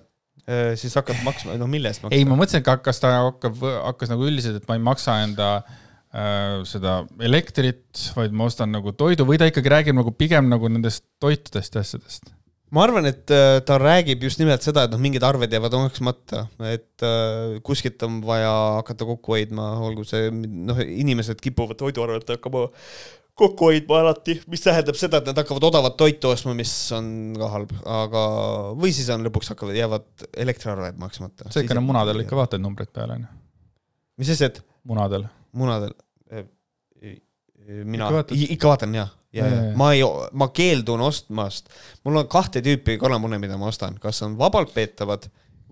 [0.78, 2.14] siis hakkab maksma, no mille eest maksta?
[2.14, 3.58] ei, ma mõtlesin, et kas ta hakkab,
[3.90, 8.94] hakkas nagu üldiselt, et ma ei maksa enda äh, seda elektrit, vaid ma ostan nagu
[8.94, 12.30] toidu või ta ikkagi räägib nagu pigem nagu nendest toitudest ja asjadest?
[12.74, 16.46] ma arvan, et äh, ta räägib just nimelt seda, et noh, mingid arved jäävad maksmata,
[16.66, 18.50] et äh, kuskilt on vaja
[18.80, 22.66] hakata kokku hoidma, olgu see noh, inimesed kipuvad toiduarvelt hakkama
[23.36, 27.50] kokku hoidma alati, mis tähendab seda, et nad hakkavad odavat toitu ostma, mis on ka
[27.52, 28.22] halb, aga
[28.80, 31.50] või siis on lõpuks hakkavad, jäävad elektriarved maksmata.
[31.52, 33.28] sa ikka need munadel ikka vaatad numbreid peale, onju.
[34.22, 35.28] mis asi, et munadel.
[35.52, 35.92] munadel?
[37.84, 39.72] mina Ikka ikka vaatan ja, ja, ja jaa.
[39.78, 41.68] ma ei, ma keeldun ostmast,
[42.04, 45.26] mul on kahte tüüpi kanamune, mida ma ostan, kas on vabalt peetavad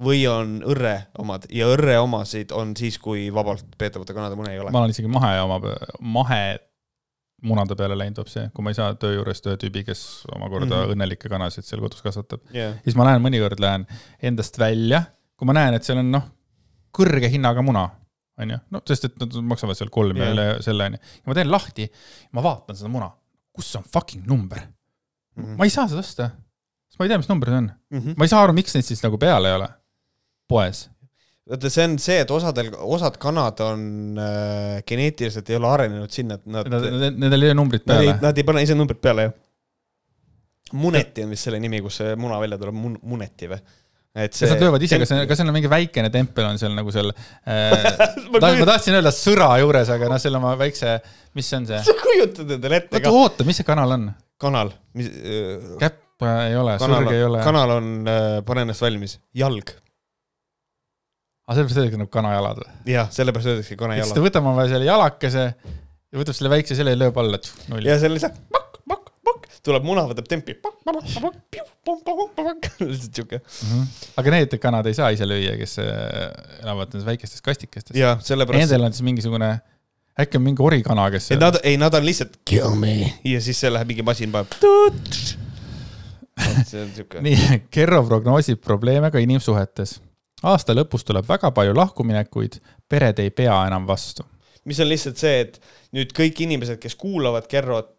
[0.04, 4.60] või on õrre omad ja õrre omasid on siis, kui vabalt peetavate kanade mune ei
[4.62, 4.74] ole.
[4.74, 5.60] ma olen isegi mahe oma,
[6.02, 6.42] mahe
[7.44, 10.00] munade peale läinud hoopis, kui ma ei saa töö juurest ühe tüübi, kes
[10.34, 10.78] omakorda mm.
[10.80, 10.92] -hmm.
[10.94, 12.40] õnnelikke kanasid seal kodus kasvatab.
[12.54, 12.78] Yeah.
[12.84, 13.86] siis ma lähen mõnikord lähen
[14.22, 15.02] endast välja,
[15.36, 16.24] kui ma näen, et seal on noh,
[16.94, 17.88] kõrge hinnaga muna,
[18.40, 20.32] onju, no sest et nad maksavad seal kolm ja Jah.
[20.34, 20.98] üle selle onju.
[21.16, 21.88] ja ma teen lahti,
[22.32, 23.10] ma vaatan seda muna,
[23.52, 24.58] kus on fucking number,
[25.36, 25.56] Mhm.
[25.58, 26.30] ma ei saa seda osta.
[26.88, 28.14] sest ma ei tea, mis number see on, Mm -hmm.
[28.16, 29.68] ma ei saa aru, miks neid siis nagu peal ei ole
[30.48, 30.90] poes.
[31.50, 33.86] vaata, see on see, et osadel, osad kanad on
[34.20, 38.18] äh, geneetiliselt ei ole arenenud sinna, et nad, nad, Nendel ei ole numbrit peale,.
[38.22, 39.40] nad ei pane ise numbrit peale, jah.
[40.74, 43.60] Muneti on vist selle nimi, kus see muna välja tuleb, mun-, Muneti või?
[44.14, 46.92] et kas nad löövad ise, kas, kas seal on mingi väikene tempel on seal nagu
[46.94, 47.72] seal äh,
[48.30, 50.96] ma ta, ma tahtsin öelda sõra juures, aga noh, seal oma väikse,
[51.34, 51.80] mis see on see?
[51.88, 54.08] sa kujutad endale ette ka, oota, mis see kanal on?
[54.40, 57.42] kanal, mis äh, käpp ei ole, kanal sõrg ei ole.
[57.44, 59.74] kanal on äh,, pane ennast valmis, jalg.
[61.44, 62.70] Aga sellepärast öeldakse nagu kanajalad või?
[62.94, 64.24] jah, sellepärast öeldakse siis kanajalad ta.
[64.24, 65.44] võtab oma selle jalakese
[66.14, 67.40] ja võtab selle väikse selle ja lööb alla,
[67.72, 67.88] null.
[67.88, 70.56] ja seal lihtsalt pakk, pakk, pakk, tuleb muna, võtab tempi,
[72.80, 73.42] lihtsalt siuke.
[73.42, 73.84] Mhm.
[74.22, 75.86] aga need kanad ei saa ise lüüa, kes äh,
[76.62, 77.96] elavad nendes väikestes kastikestes.
[77.98, 79.50] ja sellepärast, Nendel on siis mingisugune,
[80.20, 82.94] äkki on mingi orikana, kes et nad, ei, nad on lihtsalt kill me
[83.26, 84.54] ja siis see läheb mingi masin paneb.
[86.70, 87.20] see on siuke.
[87.24, 89.98] nii, Kerro prognoosib probleeme ka inimsuhetes.
[90.44, 92.60] Aasta lõpus tuleb väga palju lahkuminekuid,
[92.90, 94.26] pered ei pea enam vastu.
[94.64, 95.58] mis on lihtsalt see, et
[95.92, 97.98] nüüd kõik inimesed, kes kuulavad Kerrot,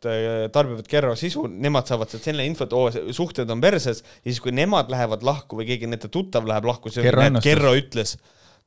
[0.54, 4.56] tarbivad Kerro sisu, nemad saavad sealt selle infot, oo, suhted on perses ja siis, kui
[4.56, 7.52] nemad lähevad lahku või keegi nende tuttav läheb lahku, see Kerro ennustus.
[7.52, 8.16] Kerro ütles.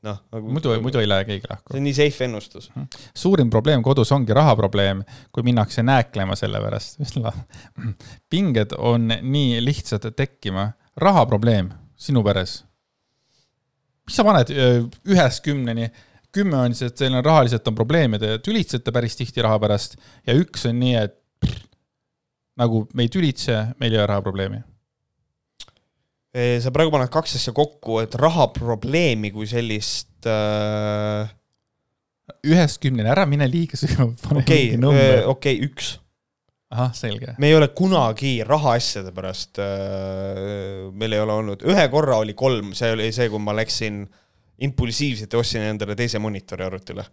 [0.06, 1.80] noh, nagu muidu, muidu ei lähe keegi lahku see.
[1.80, 2.70] on nii safe ennustus.
[3.18, 5.02] suurim probleem kodus ongi rahaprobleem,
[5.34, 7.02] kui minnakse nääklema selle pärast.
[8.30, 10.70] pinged on nii lihtsad tekkima.
[10.96, 12.60] rahaprobleem sinu peres.
[14.08, 15.90] Mis sa paned ühest kümneni?
[16.34, 19.96] kümme on see, et on rahaliselt on probleem ja te tülitsete päris tihti raha pärast
[20.28, 21.62] ja üks on nii, et pff,
[22.60, 24.60] nagu me ei tülitse, meil ei ole rahaprobleemi.
[26.62, 31.32] sa praegu paned kaks asja kokku, et rahaprobleemi kui sellist äh,
[32.46, 35.24] ühest kümneni, ära mine liiga sügavalt, okei number.
[35.32, 35.96] okei, üks.
[36.74, 37.34] ahah, selge.
[37.38, 42.74] me ei ole kunagi rahaasjade pärast äh,, meil ei ole olnud, ühe korra oli kolm,
[42.78, 44.04] see oli see, kui ma läksin
[44.66, 47.04] impulsiivselt ja ostsin endale teise monitori arvutile.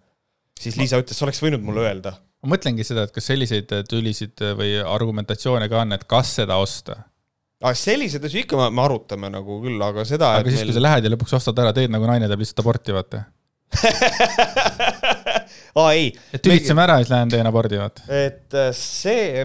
[0.60, 2.16] siis Liisa ütles, sa oleks võinud mulle öelda.
[2.44, 7.04] ma mõtlengi seda, et kas selliseid tülisid või argumentatsioone ka on, et kas seda osta
[7.64, 10.84] aga selliseid asju ikka me, me arutame nagu küll, aga seda, aga siis, kui sa
[10.84, 13.24] lähed ja lõpuks ostad ära, teed nagu naine teeb lihtsalt aborti, vaata.
[15.76, 18.06] aa ei, et tülitseme ära ja siis lähen teen abordi, vaata.
[18.08, 19.44] et äh, see,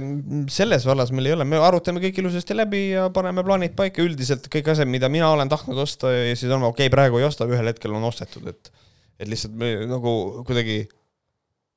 [0.52, 4.46] selles vallas meil ei ole, me arutame kõik ilusasti läbi ja paneme plaanid paika, üldiselt
[4.52, 7.48] kõik asjad, mida mina olen tahtnud osta ja siis on okei okay,, praegu ei osta,
[7.50, 8.72] ühel hetkel on ostetud, et
[9.20, 10.12] et lihtsalt me nagu
[10.48, 10.84] kuidagi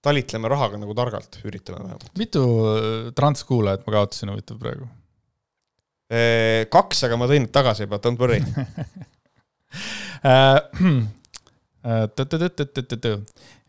[0.04, 2.12] talitleme rahaga nagu targalt, üritame vähemalt.
[2.22, 4.90] mitu äh, transkuulajat ma kaotasin huvitav praegu?
[6.70, 8.38] kaks, aga ma tõin need tagasi juba, don't worry.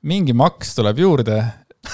[0.04, 1.38] Mingi maks tuleb juurde,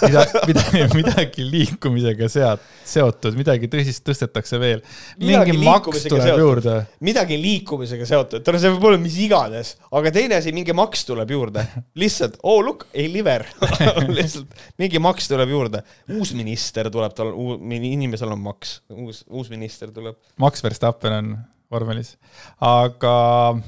[0.00, 4.82] midagi, midagi, midagi liikumisega sead, seotud, midagi tõsist tõstetakse veel.
[5.20, 6.42] mingi maks tuleb seotud.
[6.42, 6.74] juurde.
[7.06, 11.34] midagi liikumisega seotud, tähendab, see võib olla mis iganes, aga teine asi, mingi maks tuleb
[11.34, 11.64] juurde.
[12.02, 13.46] lihtsalt, oh look, ei liver.
[14.18, 15.84] lihtsalt mingi maks tuleb juurde.
[16.16, 17.32] uus minister tuleb, tal,
[17.80, 20.18] inimesel on maks, uus, uus minister tuleb.
[20.42, 21.34] Max Verstappen on
[21.70, 22.16] vormelis.
[22.58, 23.16] aga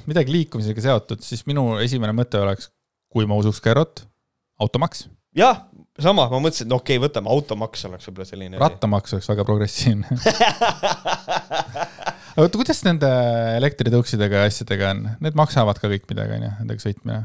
[0.06, 2.72] midagi liikumisega seotud, siis minu esimene mõte oleks,
[3.12, 4.06] kui ma usuks Gerot,
[4.62, 5.06] automaks.
[5.36, 5.64] jah,
[6.00, 8.60] sama, ma mõtlesin, et okei okay,, võtame automaks oleks võib-olla selline.
[8.62, 10.08] rattamaks oleks väga progressiivne.
[12.32, 13.12] aga oota, kuidas nende
[13.58, 17.22] elektritõuksidega ja asjadega on, need maksavad ka kõik midagi, onju, nendega sõitmine.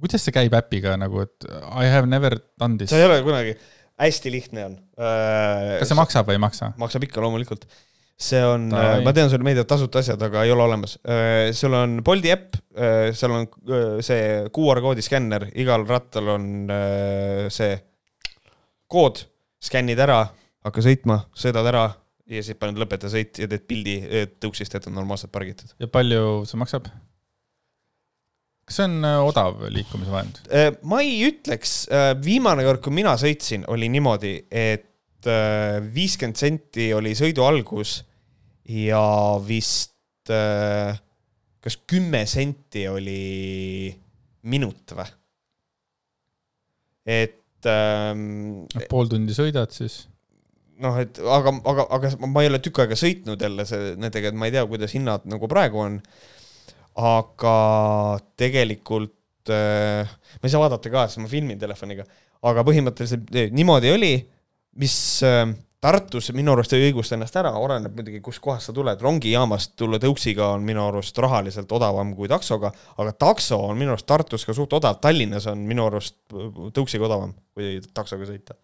[0.00, 3.00] kuidas see käib äpiga nagu, et I have never done this sa?
[3.00, 3.56] ei ole kunagi,
[4.00, 4.78] hästi lihtne on.
[4.96, 6.72] kas see maksab või ei maksa?
[6.80, 7.68] maksab ikka loomulikult.
[8.14, 9.00] See on, Tai.
[9.04, 10.96] ma tean, sul meeldivad tasuta asjad, aga ei ole olemas.
[11.58, 12.58] sul on Bolti äpp,
[13.18, 13.48] seal on
[14.06, 16.46] see QR koodi skänner, igal rattal on
[17.50, 17.74] see
[18.90, 19.24] kood,
[19.64, 20.20] skännid ära,
[20.64, 21.88] hakka sõitma, sõidad ära
[22.30, 23.96] ja siis paned lõpeta sõit ja teed pildi
[24.40, 25.74] tõuksist, et on normaalselt pargitud.
[25.82, 26.86] ja palju see maksab?
[28.64, 30.40] kas see on äh, odav liikumisvahend?
[30.48, 31.84] Äh, ma ei ütleks,
[32.24, 34.90] viimane kord, kui mina sõitsin, oli niimoodi, et
[35.94, 37.98] viiskümmend senti oli sõidu algus
[38.68, 39.02] ja
[39.44, 40.96] vist äh,
[41.64, 43.92] kas kümme senti oli
[44.48, 45.06] minut või?
[47.04, 50.04] et ähm, pool tundi sõidad siis?
[50.84, 54.38] noh, et aga, aga, aga ma ei ole tükk aega sõitnud jälle see, nendega, et
[54.38, 55.98] ma ei tea, kuidas hinnad nagu praegu on.
[57.00, 57.56] aga
[58.40, 60.08] tegelikult äh,
[60.40, 62.06] ma ei saa vaadata ka, sest ma filmin telefoniga,
[62.44, 64.14] aga põhimõtteliselt eh, niimoodi oli,
[64.80, 64.96] mis
[65.26, 65.46] äh,
[65.84, 70.46] Tartus minu arust ei õigusta ennast ära, oleneb muidugi, kustkohast sa tuled, rongijaamast tulla tõuksiga
[70.54, 74.72] on minu arust rahaliselt odavam kui taksoga, aga takso on minu arust Tartus ka suht
[74.78, 78.56] odav, Tallinnas on minu arust tõuksiga odavam kui taksoga sõita.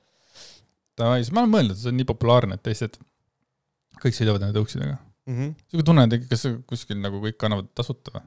[0.97, 2.97] Davai, siis ma olen mõelnud, et see on nii populaarne, et teised
[4.01, 4.97] kõik sõidavad nende tõuksidega.
[5.29, 5.55] Mm -hmm.
[5.69, 8.25] sihuke tunne on, kas see kuskil nagu kõik annavad tasuta või?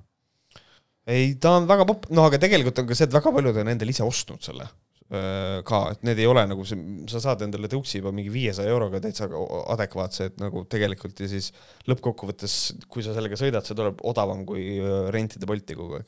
[1.10, 3.74] ei, ta on väga popp-, noh, aga tegelikult on ka see, et väga paljud on
[3.74, 4.70] endale ise ostnud selle
[5.10, 6.80] ka, et need ei ole nagu see,
[7.12, 9.28] sa saad endale tõuksi juba mingi viiesaja euroga täitsa
[9.76, 11.52] adekvaatse, et nagu tegelikult ja siis
[11.92, 12.56] lõppkokkuvõttes,
[12.90, 16.08] kui sa sellega sõidad, see tuleb odavam kui öö, rentida Bolti kogu aeg.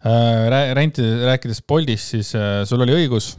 [0.00, 3.34] Äh, Renti, rääkides Boltist, siis äh, sul oli õigus.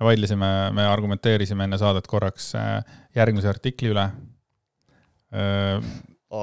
[0.00, 2.80] me vaidlesime, me argumenteerisime enne saadet korraks äh,
[3.14, 4.06] järgmise artikli üle.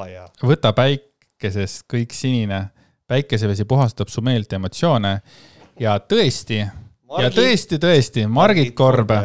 [0.10, 0.28] jaa.
[0.42, 2.70] võta päikesest kõik sinine,
[3.10, 5.12] päikesevesi puhastab su meelt ja emotsioone
[5.80, 9.22] ja tõesti, ja tõesti, tõesti, Margit Korbe.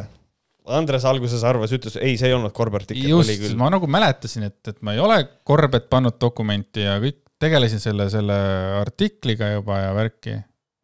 [0.75, 4.61] Andres alguses arvas, ütles, ei, see ei olnud Korbe artikkel, just, ma nagu mäletasin, et,
[4.71, 8.39] et ma ei ole Korbet pannud dokumenti ja kõik tegelesin selle, selle
[8.79, 10.39] artikliga juba ja värki.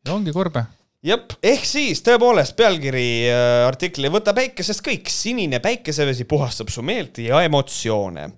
[0.05, 0.67] ja ongi Korbe.
[1.07, 7.23] jep, ehk siis tõepoolest pealkiri äh, artikli Võta päikesest kõik, sinine päikesevesi puhastab su meelt
[7.25, 8.29] ja emotsioone.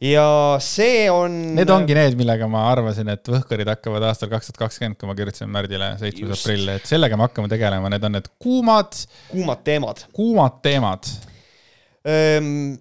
[0.00, 0.26] Ja
[0.64, 1.36] see on.
[1.58, 5.16] Need ongi need, millega ma arvasin, et võhkarid hakkavad aastal kaks tuhat kakskümmend, kui ma
[5.18, 8.96] kirjutasin Märdile seitsmes aprill, et sellega me hakkame tegelema, need on need kuumad,
[9.30, 10.04] kuumad teemad.
[10.16, 11.10] kuumad teemad.
[12.08, 12.78] Ehm,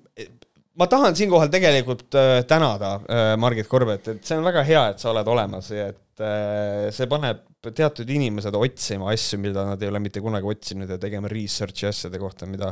[0.79, 2.07] ma tahan siinkohal tegelikult
[2.47, 2.95] tänada
[3.37, 7.43] Margit Korbet, et see on väga hea, et sa oled olemas ja et see paneb
[7.75, 12.19] teatud inimesed otsima asju, mida nad ei ole mitte kunagi otsinud ja tegema research'i asjade
[12.21, 12.71] kohta, mida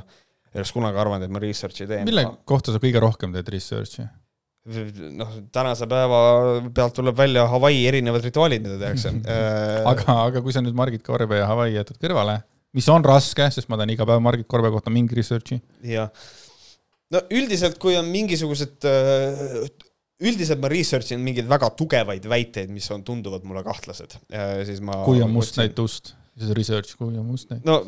[0.53, 2.07] ei oleks kunagi arvanud, et ma research'i teen.
[2.07, 4.07] mille kohta sa kõige rohkem teed research'i?
[4.67, 6.19] noh, tänase päeva
[6.75, 9.13] pealt tuleb välja Hawaii erinevad rituaalid, mida tehakse.
[9.91, 12.39] aga, aga kui sa nüüd Margit Korbe ja Hawaii jätad kõrvale,
[12.77, 15.59] mis on raske, sest ma teen iga päev Margit Korbe kohta mingi research'i.
[15.87, 16.11] jah.
[17.13, 18.87] no üldiselt, kui on mingisugused,
[20.27, 24.19] üldiselt ma research in mingeid väga tugevaid väiteid, mis on, tunduvad mulle kahtlased,
[24.67, 25.03] siis ma.
[25.07, 27.63] kui on must näit ust, siis research, kui on must näit.
[27.67, 27.81] no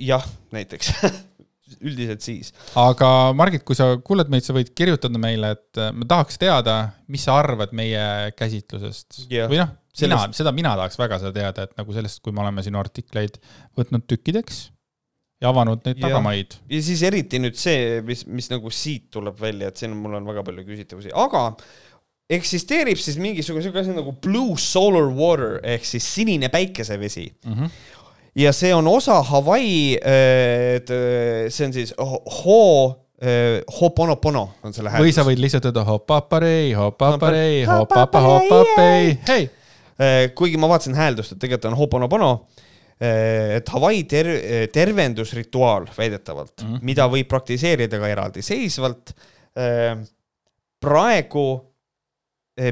[0.00, 0.24] jah,
[0.56, 0.94] näiteks
[1.80, 2.52] üldiselt siis.
[2.78, 6.76] aga Margit, kui sa kuuled meid, sa võid kirjutada meile, et äh, me tahaks teada,
[7.08, 9.50] mis sa arvad meie käsitlusest Jah.
[9.50, 12.62] või noh, Sellest-, seda mina tahaks väga seda teada, et nagu sellest, kui me oleme
[12.62, 13.38] sinu artikleid
[13.78, 14.66] võtnud tükkideks
[15.40, 16.08] ja avanud neid Jah.
[16.10, 16.54] tagamaid.
[16.68, 20.14] ja siis eriti nüüd see, mis, mis nagu siit tuleb välja, et siin on- mul
[20.20, 21.48] on väga palju küsitavusi, aga
[22.36, 27.70] eksisteerib siis mingisugune siuke asi nagu blue solar water ehk siis sinine päikesevesi Mm -hmm.
[28.36, 29.96] Ja see on osa Hawaii,
[31.48, 32.62] see on siis ho- Ho,
[33.78, 39.46] Ho'oponopono on selle või sa võid lihtsalt öelda hopaparei, hopaparei, hopapa, hopapei, hei.
[40.36, 42.28] Kuigi ma vaatasin hääldust, et tegelikult on Ho'oponopono,
[43.00, 46.68] et Hawaii ter-, tervendusrituaal väidetavalt mm.
[46.74, 46.84] -hmm.
[46.84, 49.14] mida võib praktiseerida ka eraldiseisvalt.
[50.80, 51.46] praegu,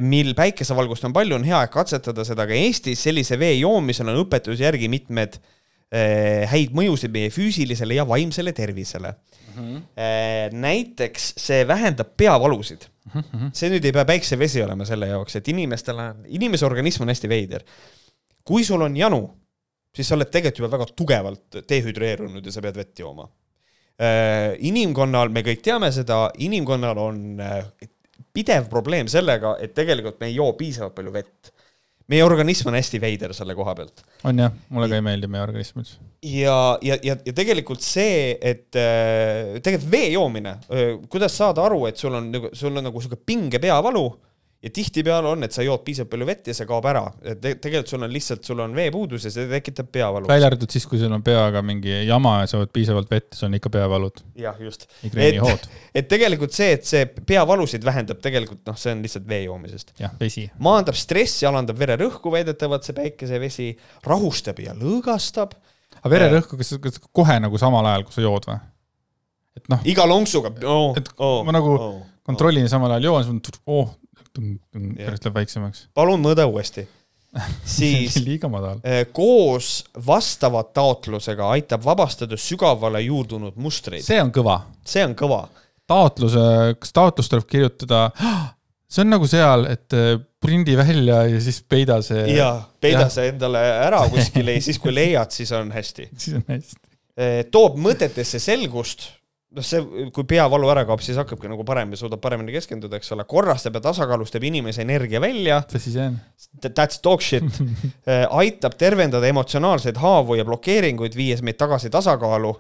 [0.01, 4.65] mil päikesevalgust on palju, on hea katsetada seda ka Eestis, sellise vee joomisel on õpetuse
[4.65, 5.53] järgi mitmed eh,
[6.51, 9.15] häid mõjusid meie füüsilisele ja vaimsele tervisele.
[10.51, 12.89] näiteks see vähendab peavalusid
[13.53, 17.31] see nüüd ei pea päiksevesi olema selle jaoks, et inimestel on, inimese organism on hästi
[17.31, 17.65] veider.
[18.45, 19.23] kui sul on janu,
[19.95, 23.29] siis sa oled tegelikult juba väga tugevalt dehüdreerunud ja sa pead vett jooma.
[24.59, 27.61] inimkonnal, me kõik teame seda, inimkonnal on äh,
[28.35, 31.53] pidev probleem sellega, et tegelikult me ei joo piisavalt palju vett.
[32.12, 35.44] Meie organism on hästi veider selle koha pealt on jah, mulle ka ei meeldi meie
[35.44, 35.97] organism üldse.
[36.24, 40.59] ja, ja, ja, ja tegelikult see, et äh, tegelikult vee joomine,
[41.12, 44.06] kuidas saada aru, et sul on nagu, sul on nagu sihuke pinge peavalu
[44.65, 47.03] ja tihtipeale on, et sa jood piisavalt palju vett ja see kaob ära.
[47.20, 50.28] et te, tegelikult sul on lihtsalt, sul on veepuudus ja see tekitab peavalu.
[50.31, 53.45] välja arvatud siis, kui sul on peaga mingi jama ja sa jood piisavalt vett, siis
[53.49, 54.86] on ikka peavalud, jah, just.
[55.03, 59.93] migreenihood, et tegelikult see, et see peavalusid vähendab, tegelikult noh, see on lihtsalt vee joomisest.
[60.01, 60.47] jah, vesi.
[60.65, 63.70] maandab stressi, alandab vererõhku väidetavalt see päikesevesi,
[64.09, 65.53] rahustab ja lõõgastab.
[66.01, 68.62] aga vererõhku, kas, kas kohe nagu samal ajal, kui sa jood või?
[69.61, 70.97] et noh, iga lonksuga oh,.
[70.97, 71.77] Et ma nagu
[72.24, 74.03] kontrollin samal ajal joon, siis oh, Jah.
[74.35, 75.89] Pärast läheb väiksemaks.
[75.94, 76.86] palun mõõda uuesti.
[77.77, 78.81] siis liiga madal.
[78.86, 84.05] eh, koos vastava taotlusega aitab vabastada sügavale juurdunud mustreid.
[84.06, 84.61] see on kõva.
[84.86, 85.44] see on kõva.
[85.90, 86.44] taotluse,
[86.81, 88.06] kas taotlus tuleb kirjutada,
[88.93, 92.27] see on nagu seal, et eh, prindi välja ja siis peida see.
[92.36, 93.12] ja peida Jah.
[93.16, 96.09] see endale ära kuskile ja siis, kui leiad, siis on hästi.
[96.16, 96.81] siis on hästi.
[97.55, 99.09] toob mõtetesse selgust,
[99.55, 103.14] noh, see, kui peavalu ära kaob, siis hakkabki nagu parem ja suudab paremini keskenduda, eks
[103.16, 106.20] ole, korrastab ja tasakaalustab inimese energia välja, mis see on?
[106.66, 107.62] that's dog shit,
[108.43, 112.55] aitab tervendada emotsionaalseid haavu ja blokeeringuid, viies meid tagasi tasakaalu,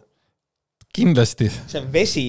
[0.94, 1.50] kindlasti.
[1.66, 2.28] see on vesi.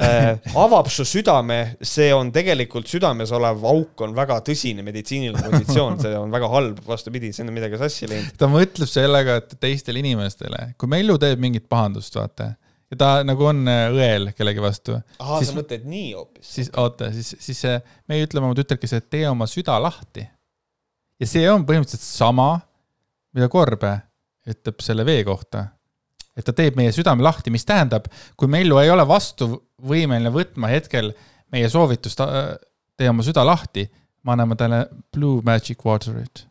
[0.00, 5.98] Äh, avab su südame, see on tegelikult südames olev auk on väga tõsine meditsiiniline konditsioon,
[6.00, 8.32] see on väga halb, vastupidi, siin on midagi sassi läinud.
[8.40, 12.54] ta mõtleb sellega, et teistele inimestele, kui Mellu teeb mingit pahandust, vaata,
[12.90, 16.52] ja ta nagu on äh, õel kellegi vastu, ahah, sa mõtled nii hoopis?
[16.56, 17.80] siis oota, siis, siis see,
[18.10, 20.26] me ütleme oma tütarkesele, et tee oma süda lahti.
[21.20, 22.52] ja see on põhimõtteliselt sama,
[23.36, 23.94] mida Korbe
[24.50, 25.68] ütleb selle vee kohta.
[26.36, 31.12] et ta teeb meie südame lahti, mis tähendab, kui Mellu ei ole vastuvõimeline võtma hetkel
[31.52, 32.54] meie soovitust äh,
[32.98, 33.86] tee oma süda lahti,
[34.24, 34.84] me anname talle
[35.14, 36.46] Blue Magic Waterit.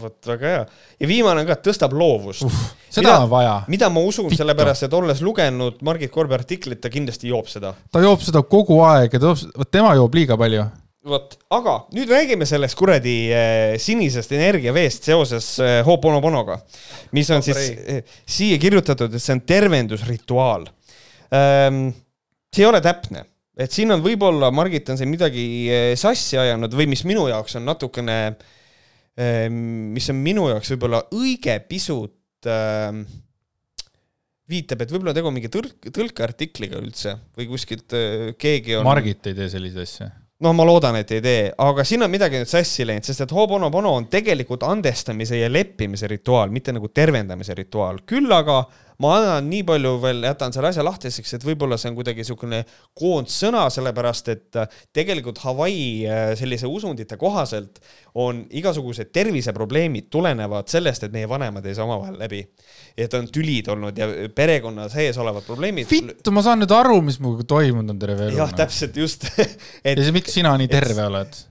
[0.00, 0.62] Vot väga hea.
[1.00, 2.62] ja viimane on ka, tõstab loovust uh,.
[2.88, 3.54] seda Mida- on vaja.
[3.72, 7.74] mida ma usun, sellepärast et olles lugenud Margit Korbe artiklit, ta kindlasti joob seda.
[7.92, 10.64] ta joob seda kogu aeg ja ta joob, vot tema joob liiga palju.
[11.06, 16.58] vot, aga nüüd räägime sellest kuradi äh, sinisest energiaveest seoses äh, Ho'oponoponoga,
[17.16, 20.68] mis on siis äh, siia kirjutatud, et see on tervendusrituaal
[21.32, 21.88] ähm,.
[22.52, 25.46] see ei ole täpne, et siin on võib-olla Margit on siin midagi
[25.96, 28.52] sassi ajanud või mis minu jaoks on natukene äh,,
[29.16, 32.90] mis on minu jaoks võib-olla õige pisut äh,
[34.50, 39.36] viitab, et võib-olla tegu mingi tõlk, tõlkeartikliga üldse või kuskilt äh, keegi on Margit ei
[39.38, 40.08] tee selliseid asju.
[40.44, 43.32] noh, ma loodan, et ei tee, aga siin on midagi nüüd sassi läinud, sest et
[43.32, 48.04] Ho'oponopono on tegelikult andestamise ja leppimise rituaal, mitte nagu tervendamise rituaal.
[48.06, 48.60] küll aga
[49.02, 52.62] ma annan nii palju veel, jätan selle asja lahtiseks, et võib-olla see on kuidagi niisugune
[52.96, 57.80] koondsõna, sellepärast et äh, tegelikult Hawaii äh, sellise usundite kohaselt
[58.16, 62.44] on igasugused terviseprobleemid tulenevad sellest, et meie vanemad ei saa omavahel läbi.
[62.96, 65.90] et on tülid olnud ja perekonna sees olevad probleemid.
[65.90, 68.40] vittu, ma saan nüüd aru, mis minuga toimunud on terve elu.
[68.40, 69.46] jah, täpselt just ja
[69.92, 71.44] et siis miks sina nii terve oled?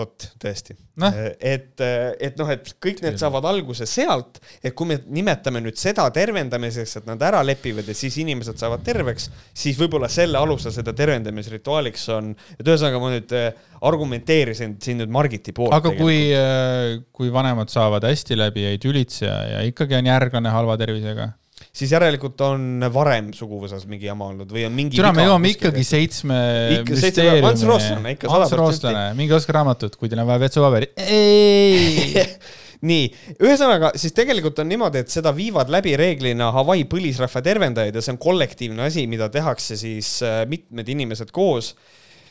[0.00, 1.14] Vot tõesti Noh.
[1.40, 6.04] et, et noh, et kõik need saavad alguse sealt, et kui me nimetame nüüd seda
[6.12, 10.92] tervendamiseks, et nad ära lepivad ja siis inimesed saavad terveks, siis võib-olla selle alusel seda
[10.96, 13.48] tervendamisrituaaliks on, et ühesõnaga ma nüüd äh,
[13.88, 15.72] argumenteerisin siin nüüd Margiti poolt.
[15.76, 16.18] aga kui,
[17.16, 21.30] kui vanemad saavad hästi läbi, ei tülitse ja, ja ikkagi on järglane halva tervisega.
[21.72, 25.84] Siis järelikult on varem suguvõsas mingi jama olnud või on mingi türa, me jõuame ikkagi
[25.86, 26.38] seitsme
[26.80, 30.42] Ikka seitsme- Ants Rooslane, ikka sada Ants Rooslane, minge ostke raamatut, kui teil on vaja
[30.42, 30.98] vetsupaberit.
[31.04, 32.24] ei,
[32.90, 33.06] nii,
[33.44, 38.14] ühesõnaga siis tegelikult on niimoodi, et seda viivad läbi reeglina Hawaii põlisrahva tervendajad ja see
[38.16, 41.74] on kollektiivne asi, mida tehakse siis äh, mitmed inimesed koos.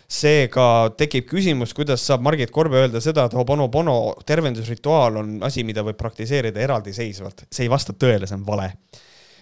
[0.09, 5.83] seega tekib küsimus, kuidas saab Margit Korbe öelda seda, et Ho'oponopono tervendusrituaal on asi, mida
[5.85, 7.43] võib praktiseerida eraldiseisvalt.
[7.53, 8.71] see ei vasta tõele, see on vale.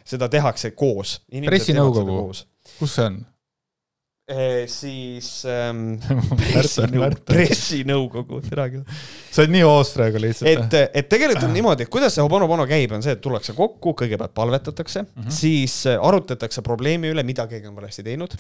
[0.08, 1.20] Seda tehakse koos.
[1.48, 2.22] Pressinõukogu.
[2.78, 3.26] kus see on?
[4.68, 5.94] siis ähm,
[6.36, 8.98] pressinõukogu, pressinõukogu, tere küll.
[9.32, 10.74] sa oled nii hoos praegu lihtsalt.
[10.76, 13.96] et, et tegelikult on niimoodi, et kuidas see Ho'oponopono käib, on see, et tullakse kokku,
[14.02, 15.38] kõigepealt palvetatakse mm, -hmm.
[15.38, 18.36] siis äh, arutatakse probleemi üle, mida keegi on valesti teinud.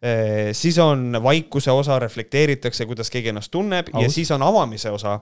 [0.00, 0.52] True.
[0.52, 4.02] siis on vaikuse osa, reflekteeritakse, kuidas keegi ennast tunneb Aus.
[4.02, 5.20] ja siis on avamise osa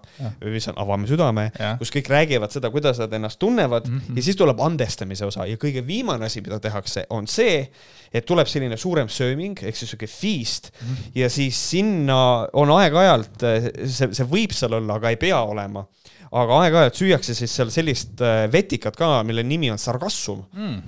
[0.50, 1.44] mis on avame südame
[1.78, 3.98] kus kõik räägivad seda, kuidas nad ennast tunnevad mm.
[3.98, 4.16] -hmm.
[4.16, 7.70] ja siis tuleb andestamise osa ja kõige viimane asi, mida tehakse, on see,
[8.12, 10.86] et tuleb selline suurem sööming ehk siis sihuke feast mm.
[10.88, 11.10] -hmm.
[11.14, 13.46] ja siis sinna on aeg-ajalt,
[13.86, 15.86] see, see võib seal olla, aga ei pea olema.
[16.34, 20.80] Aga aeg-ajalt süüakse siis seal sellist äh, vetikat ka, mille nimi on sargassum Mm.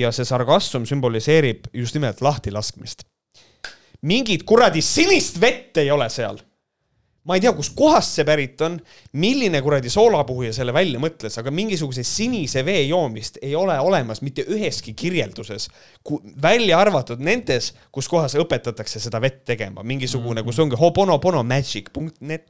[0.00, 3.02] ja see sargassum sümboliseerib just nimelt lahtilaskmist.
[4.02, 6.38] mingit kuradi sinist vett ei ole seal.
[7.28, 8.78] Ma ei tea, kustkohast see pärit on,
[9.20, 14.46] milline kuradi soolapuhuja selle välja mõtles, aga mingisuguse sinise vee joomist ei ole olemas mitte
[14.48, 15.68] üheski kirjelduses,
[16.42, 22.48] välja arvatud nendes, kus kohas õpetatakse seda vett tegema, mingisugune, kus ongi hoponoponomagic.net,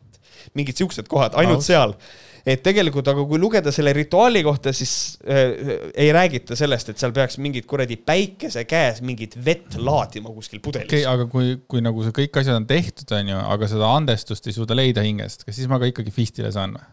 [0.55, 1.70] mingid siuksed kohad, ainult Aus.
[1.70, 1.97] seal
[2.46, 7.14] et tegelikult, aga kui lugeda selle rituaali kohta, siis äh, ei räägita sellest, et seal
[7.16, 12.06] peaks mingit kuradi päikese käes mingit vett laadima kuskil pudelis okei, aga kui, kui nagu
[12.06, 15.70] see kõik asjad on tehtud, onju, aga seda andestust ei suuda leida hingest, kas siis
[15.70, 16.88] ma ka ikkagi fistile saan või?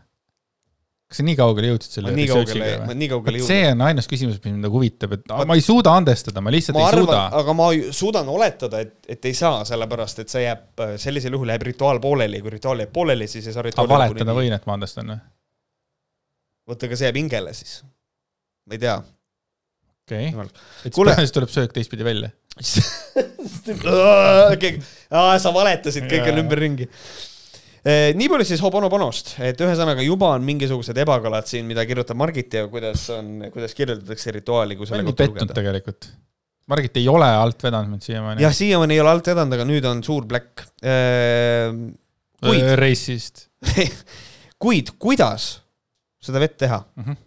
[1.08, 2.96] kas sa nii kaugele jõudsid selle nii kaugele või?
[3.00, 3.78] nii kaugele see jõudnud.
[3.78, 6.84] on ainus küsimus, mis mind nagu huvitab, et ma ei suuda andestada, ma lihtsalt ma
[6.84, 7.22] ei arvan suuda,.
[7.40, 11.64] aga ma suudan oletada, et, et ei saa, sellepärast et see jääb, sellisel juhul jääb
[11.70, 14.36] rituaal pooleli, kui rituaal jääb pooleli, siis ei saa rituaali valetada.
[14.36, 15.22] võin, et ma andestan või?
[16.68, 17.80] vaata, aga see jääb hingele siis.
[18.68, 18.98] ma ei tea.
[20.08, 20.52] okei Jumal.
[20.88, 22.30] et siis tuleb söök teistpidi välja.
[25.44, 26.88] sa valetasid, kõik on ümberringi.
[28.20, 32.66] nii palju siis Hobonobonost, et ühesõnaga juba on mingisugused ebakõlad siin, mida kirjutab Margit ja
[32.72, 35.54] kuidas on, kuidas kirjeldatakse rituaali, kui selle kohta lugeda.
[35.62, 36.10] tegelikult.
[36.68, 38.44] Margit ei ole alt vedanud mind siiamaani.
[38.44, 40.66] jah, siiamaani ei ole alt vedanud, aga nüüd on suur black.
[42.44, 43.48] kuid, reisist.
[44.64, 45.67] kuid kuidas
[46.24, 46.84] seda vett teha?
[46.96, 47.18] Mhm.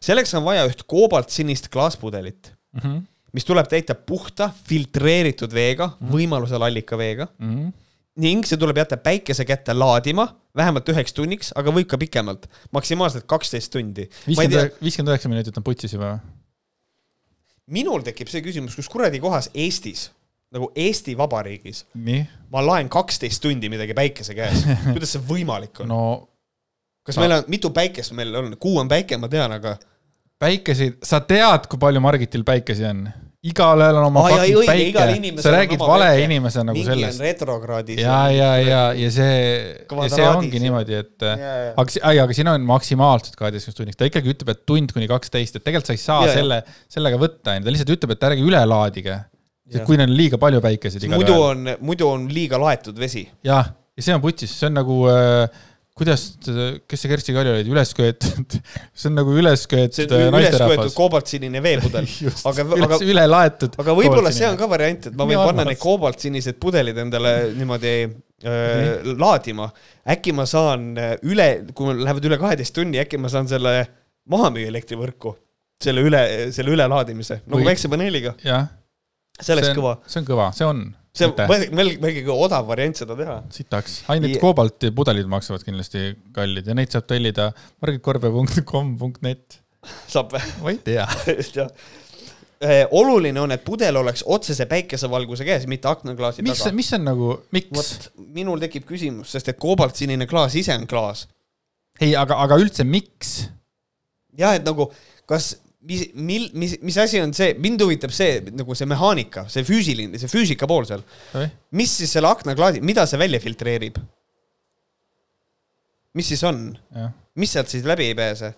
[0.00, 2.98] selleks on vaja üht koobaltsinist klaaspudelit, Mhm.
[3.34, 7.28] mis tuleb täita puhta filtreeritud veega, võimalusel allikaveega
[8.16, 13.26] ning see tuleb jätta päikese kätte laadima vähemalt üheks tunniks, aga võib ka pikemalt, maksimaalselt
[13.28, 14.08] kaksteist tundi.
[14.26, 16.20] viiskümmend, üheksa minutit on putsis juba või?
[17.66, 20.10] minul tekib see küsimus, kus kuradi kohas Eestis,
[20.54, 21.84] nagu Eesti Vabariigis,
[22.50, 24.62] ma laen kaksteist tundi midagi päikese käes,
[24.94, 26.28] kuidas see võimalik on no.?
[27.06, 29.76] Kas meil on, mitu päikest meil on, kuu on päike, ma tean, aga
[30.42, 33.06] päikeseid, sa tead, kui palju Margitil päikesi on?
[33.46, 36.24] igalühel on oma jaa, fucking õige, igal päike, sa räägid vale päike.
[36.26, 38.00] inimese nagu mingi sellest retrokraadis.
[38.02, 39.36] ja, ja, ja, ja see,
[39.86, 41.70] ja see ongi niimoodi, et ja, ja.
[41.78, 45.66] aga, aga siin on maksimaalselt kaheteistkümnest tunniks, ta ikkagi ütleb, et tund kuni kaksteist, et
[45.66, 46.60] tegelikult sa ei saa Ja, selle,
[46.90, 49.20] sellega võtta, ta lihtsalt ütleb, et ärge üle laadige.
[49.66, 49.82] Jah.
[49.82, 53.24] kui neil on liiga palju päikeseid muidu on, muidu on liiga laetud vesi.
[53.46, 55.64] jah, ja see on putsis, see on nagu äh,
[55.96, 56.24] kuidas,
[56.84, 58.56] kes see Kersti Kaljulaid üles köetud,
[58.98, 60.96] see on nagu üles see köetud on äh, naisterahvas.
[60.96, 62.08] koobaltsinine veepudel.
[62.50, 63.78] aga, aga, üle laetud.
[63.80, 65.72] aga võib-olla see on ka variant, et ma võin Nii panna armas.
[65.72, 69.70] need koobaltsinised pudelid endale niimoodi äh, laadima.
[70.16, 73.78] äkki ma saan äh, üle, kui mul lähevad üle kaheteist tunni, äkki ma saan selle
[74.28, 75.32] maha müüa elektrivõrku.
[75.80, 76.22] selle üle,
[76.56, 78.36] selle ülelaadimise, nagu Või- päiksepaneeliga.
[78.44, 78.68] jah,
[79.40, 80.06] see oleks see kõva on,.
[80.12, 80.86] see on kõva, see on.
[81.16, 83.36] See on meil, meil kõige odav variant seda teha.
[83.54, 87.50] sitaks, ainult Ja- koobalti pudelid maksavad kindlasti kallid ja neid saab tellida
[87.84, 89.60] margitkorbe.com.net.
[90.10, 90.42] saab või?
[90.62, 91.06] ma ei tea.
[91.38, 91.70] just jah.
[92.96, 96.74] oluline on, et pudel oleks otsese päikesevalguse käes, mitte aknaklaasi mis, taga.
[96.76, 98.10] mis on nagu, miks?
[98.16, 101.26] minul tekib küsimus, sest et koobaltsinine klaas ise on klaas.
[102.00, 103.48] ei, aga, aga üldse, miks?
[104.36, 104.90] jah, et nagu
[105.28, 105.54] kas,
[105.86, 110.18] mis, mil, mis, mis asi on see, mind huvitab see nagu see mehaanika, see füüsiline,
[110.20, 111.04] see füüsika pool seal.
[111.76, 114.00] mis siis selle aknaklaasi, mida see välja filtreerib?
[116.16, 116.68] mis siis on?
[117.36, 118.54] mis sealt siis läbi ei pääse?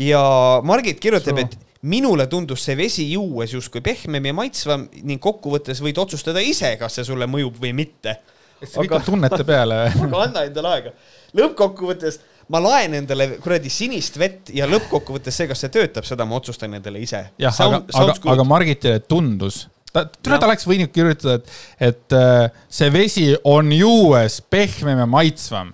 [0.00, 0.22] ja
[0.66, 6.00] Margit kirjutab, et minule tundus see vesi juues justkui pehmem ja maitsvam ning kokkuvõttes võid
[6.02, 8.18] otsustada ise, kas see sulle mõjub või mitte.
[8.60, 9.86] eks see kõik on tunnete peale.
[10.06, 10.92] aga anna endale aega.
[11.40, 12.20] lõppkokkuvõttes
[12.50, 16.74] ma laen endale kuradi sinist vett ja lõppkokkuvõttes see, kas see töötab, seda ma otsustan
[16.78, 17.22] endale ise.
[17.40, 19.62] jah, aga, aga, aga Margitile tundus,
[19.92, 21.54] ta, tule ta oleks võinud kirjutada, et,
[21.90, 25.72] et äh, see vesi on juues pehmem ja maitsvam.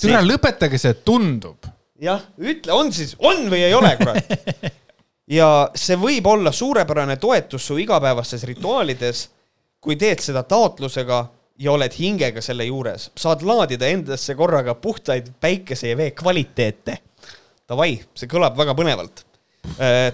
[0.00, 1.68] tule lõpetage see tundub.
[2.00, 4.36] jah, ütle, on siis, on või ei ole, kurat.
[5.38, 9.26] ja see võib olla suurepärane toetus su igapäevastes rituaalides,
[9.80, 11.24] kui teed seda taotlusega
[11.58, 17.00] ja oled hingega selle juures, saad laadida endasse korraga puhtaid päikese ja vee kvaliteete.
[17.66, 19.24] Davai, see kõlab väga põnevalt.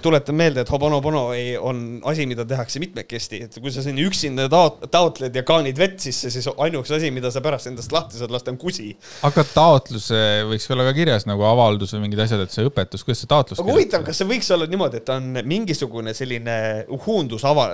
[0.02, 4.46] tuletan meelde, et Hobonobono ei, on asi, mida tehakse mitmekesti, et kui sa sinna üksinda
[4.48, 8.32] taot-, taotled ja kaanid vett sisse, siis ainus asi, mida sa pärast endast lahti saad
[8.32, 8.94] lasta, on kusi.
[9.28, 13.04] aga taotlus äh, võiks olla ka kirjas nagu avaldus või mingid asjad, et see õpetus,
[13.04, 16.56] kuidas see taotlus aga huvitav, kas see võiks olla niimoodi, et on mingisugune selline
[16.96, 17.68] uhuundus ava-,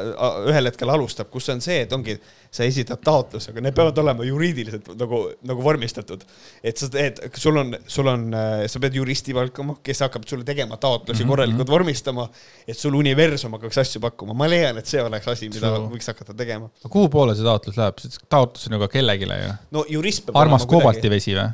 [0.50, 2.18] ühel hetkel alustab, kus on see, et ongi,
[2.50, 6.24] sa esitad taotluse, aga need peavad olema juriidiliselt nagu, nagu vormistatud.
[6.64, 8.24] et sa teed, sul on, sul on,
[8.66, 11.30] sa pead juristi palkama, kes hakkab sulle tegema taotlusi mm -hmm.
[11.34, 12.28] korralikult vormistama,
[12.66, 14.34] et sul universum hakkaks asju pakkuma.
[14.34, 15.88] ma leian, et see oleks asi, mida True.
[15.92, 16.70] võiks hakata tegema.
[16.88, 19.54] kuhu poole see taotlus läheb, taotlus on ju ka kellelegi ju.
[19.70, 21.50] no jurist peab armas koobaltivesi või?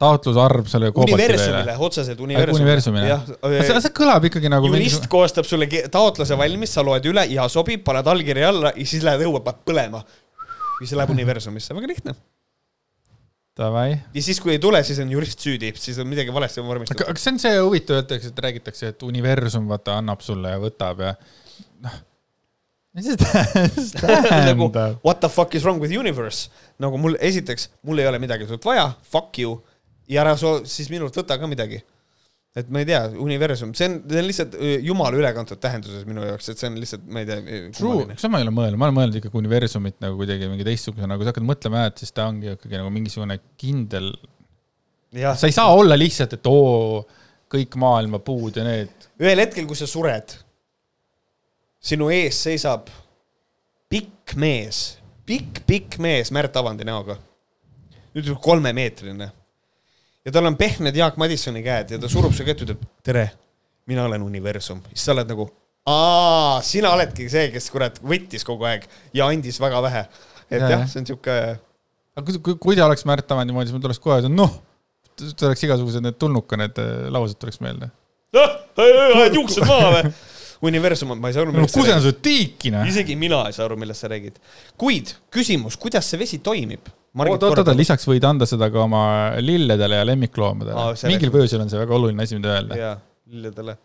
[0.00, 1.76] Taotlusarv selle universumile,.
[1.78, 2.64] otseselt universumile.
[2.64, 3.08] universumile.
[3.10, 3.24] jah,
[3.68, 7.84] see, see kõlab ikkagi nagu jurist koostab sulle taotluse valmis, sa loed üle ja sobib,
[7.86, 10.02] paned allkirja alla ja siis lähed õue, paned põlema.
[10.02, 12.16] ja siis läheb universumisse, väga lihtne.
[13.60, 13.98] Davai.
[14.14, 17.04] ja siis, kui ei tule, siis on jurist süüdi, siis on midagi valesti vormistatud.
[17.10, 21.02] aga see on see huvitav, öeldakse, et räägitakse, et universum vaata annab sulle ja võtab
[21.04, 21.10] ja
[21.84, 21.98] noh.
[22.96, 23.18] mis see
[24.48, 25.02] nagu tähendab?
[25.04, 26.48] what the fuck is wrong with universe?
[26.80, 29.58] nagu mul, esiteks, mul ei ole midagi sult vaja, fuck you.
[30.10, 31.80] Ja ära soo-, siis minult võta ka midagi.
[32.58, 36.48] et ma ei tea, universum, see on, see on lihtsalt jumala ülekantud tähenduses minu jaoks,
[36.50, 37.60] et see on lihtsalt, ma ei tea.
[37.78, 41.06] True, kas ma ei ole mõelnud, ma olen mõelnud ikkagi universumit nagu kuidagi mingi teistsuguse,
[41.06, 44.10] nagu sa hakkad mõtlema, et siis ta ongi ikkagi nagu mingisugune kindel
[45.34, 47.02] sa ei saa olla lihtsalt, et oo,
[47.50, 49.08] kõik maailma puud ja need.
[49.20, 50.36] ühel hetkel, kui sa sured,
[51.82, 52.90] sinu ees seisab
[53.90, 57.18] pikk mees, pikk-pikk mees Märt Avandi näoga.
[58.14, 59.30] nüüd kolmemeetrine.
[60.26, 63.26] Ja tal on pehmed Jaak Madissoni käed ja ta surub su kätt, ütleb tere,
[63.90, 64.82] mina olen universum.
[64.92, 65.46] siis sa oled nagu,
[65.88, 68.86] aa, sina oledki see, kes kurat võttis kogu aeg
[69.16, 70.06] ja andis väga vähe.
[70.50, 71.36] et Ja, jah jah., see on sihuke,
[72.16, 74.58] aga kui, kui, kui ta oleks Märt Avand niimoodi, siis mul tuleks kohe, noh,
[75.16, 77.90] tuleks igasugused need tulnuka need äh, laused tuleks meelde.
[78.36, 80.12] noh, ajad juuksed maha või?
[80.70, 82.10] universum, ma ei saa aru, no millest sa kusen räägid.
[82.90, 84.36] isegi mina ei saa aru, millest sa räägid.
[84.80, 86.90] kuid küsimus, kuidas see vesi toimib?
[87.18, 89.02] oot, oot, oot, lisaks võid anda seda ka oma
[89.42, 92.78] lilledele ja lemmikloomadele selleks- mingil põhjusel on see väga oluline asi, mida öelda.
[92.78, 92.92] jaa,
[93.32, 93.76] lilledele.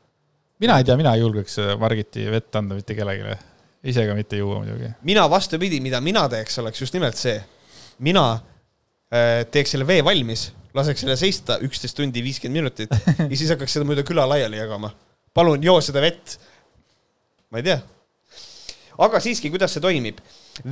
[0.61, 3.37] mina ei tea, mina ei julgeks äh, Margiti vett anda mitte kellelegi.
[3.85, 4.91] ise ka mitte juua muidugi.
[5.09, 7.39] mina vastupidi, mida mina teeks, oleks just nimelt see.
[8.05, 12.93] mina äh, teeks selle vee valmis, laseks selle seista üksteist tundi viiskümmend minutit
[13.31, 14.93] ja siis hakkaks seda mööda küla laiali jagama.
[15.33, 16.37] palun joo seda vett.
[17.49, 17.81] ma ei tea.
[19.01, 20.21] aga siiski, kuidas see toimib?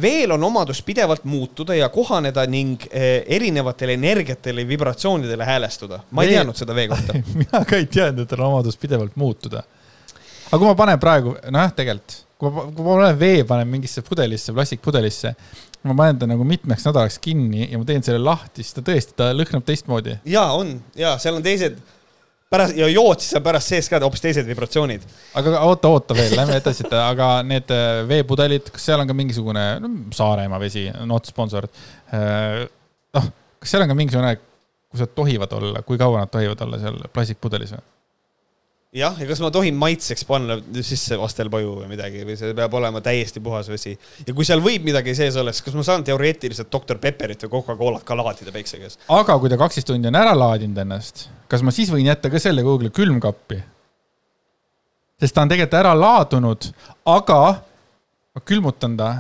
[0.02, 6.00] Veel on omadus pidevalt muutuda ja kohaneda ning eh, erinevatele energiatele ja vibratsioonidele häälestuda.
[6.12, 7.14] ma ei teadnud seda vee kohta.
[7.42, 9.64] mina ka ei teadnud, et on omadus pidevalt muutuda.
[10.52, 14.02] aga kui ma panen praegu, nojah, tegelikult, kui ma, kui ma panen vee, panen mingisse
[14.08, 15.36] pudelisse, plastikpudelisse,
[15.84, 19.18] ma panen ta nagu mitmeks nädalaks kinni ja ma teen selle lahti, siis ta tõesti,
[19.20, 20.20] ta lõhnab teistmoodi.
[20.26, 21.82] ja on ja seal on teised
[22.54, 25.06] pärast ja jood siis on pärast sees ka hoopis teised vibratsioonid.
[25.40, 29.18] aga oota, oota veel, lähme edasi, et aga need äh, veepudelid, kas seal on ka
[29.18, 31.68] mingisugune no, Saaremaa vesi, not sponsor.
[32.14, 34.36] noh, kas seal on ka mingisugune,
[34.94, 37.86] kus nad tohivad olla, kui kaua nad tohivad olla seal plastikpudelis või?
[38.94, 43.02] jah, ja kas ma tohin maitseks panna sisse vastelpaju või midagi või see peab olema
[43.04, 43.96] täiesti puhas vesi.
[44.28, 47.56] ja kui seal võib midagi sees olla, siis kas ma saan teoreetiliselt doktor Pepperit või
[47.56, 49.00] Coca-Colat ka laadida päikse käes?
[49.10, 52.42] aga kui ta kaksteist tundi on ära laadinud ennast, kas ma siis võin jätta ka
[52.42, 53.60] selle kuhugile külmkappi?
[55.24, 56.70] sest ta on tegelikult ära laadunud,
[57.10, 57.42] aga
[58.34, 59.12] ma külmutan ta.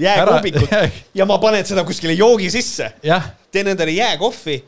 [0.00, 0.76] jääkoobikut
[1.18, 2.94] ja ma panen seda kuskile joogi sisse,
[3.52, 4.62] teen endale jääkohvi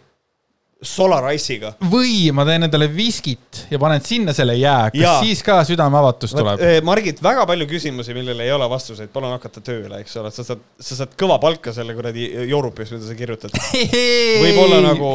[0.83, 1.73] Solar Ice'iga.
[1.91, 5.21] või ma teen endale viskit ja panen sinna selle jää, kas Jaa.
[5.23, 6.63] siis ka südameavatus tuleb?
[6.87, 10.67] Margit, väga palju küsimusi, millele ei ole vastuseid, palun hakata tööle, eks ole, sa saad,
[10.83, 13.55] sa saad kõva palka selle kuradi joorupis, mida sa kirjutad.
[14.43, 15.15] võib-olla nagu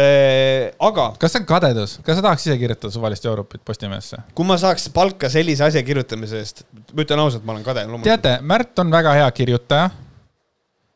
[0.00, 4.24] äh,, aga kas see on kadedus, kas sa tahaks ise kirjutada suvalist Europit Postimehesse?
[4.34, 6.64] kui ma saaks palka sellise asja kirjutamise eest,
[6.94, 7.84] ma ütlen ausalt, ma olen kade.
[8.08, 9.90] teate, Märt on väga hea kirjutaja.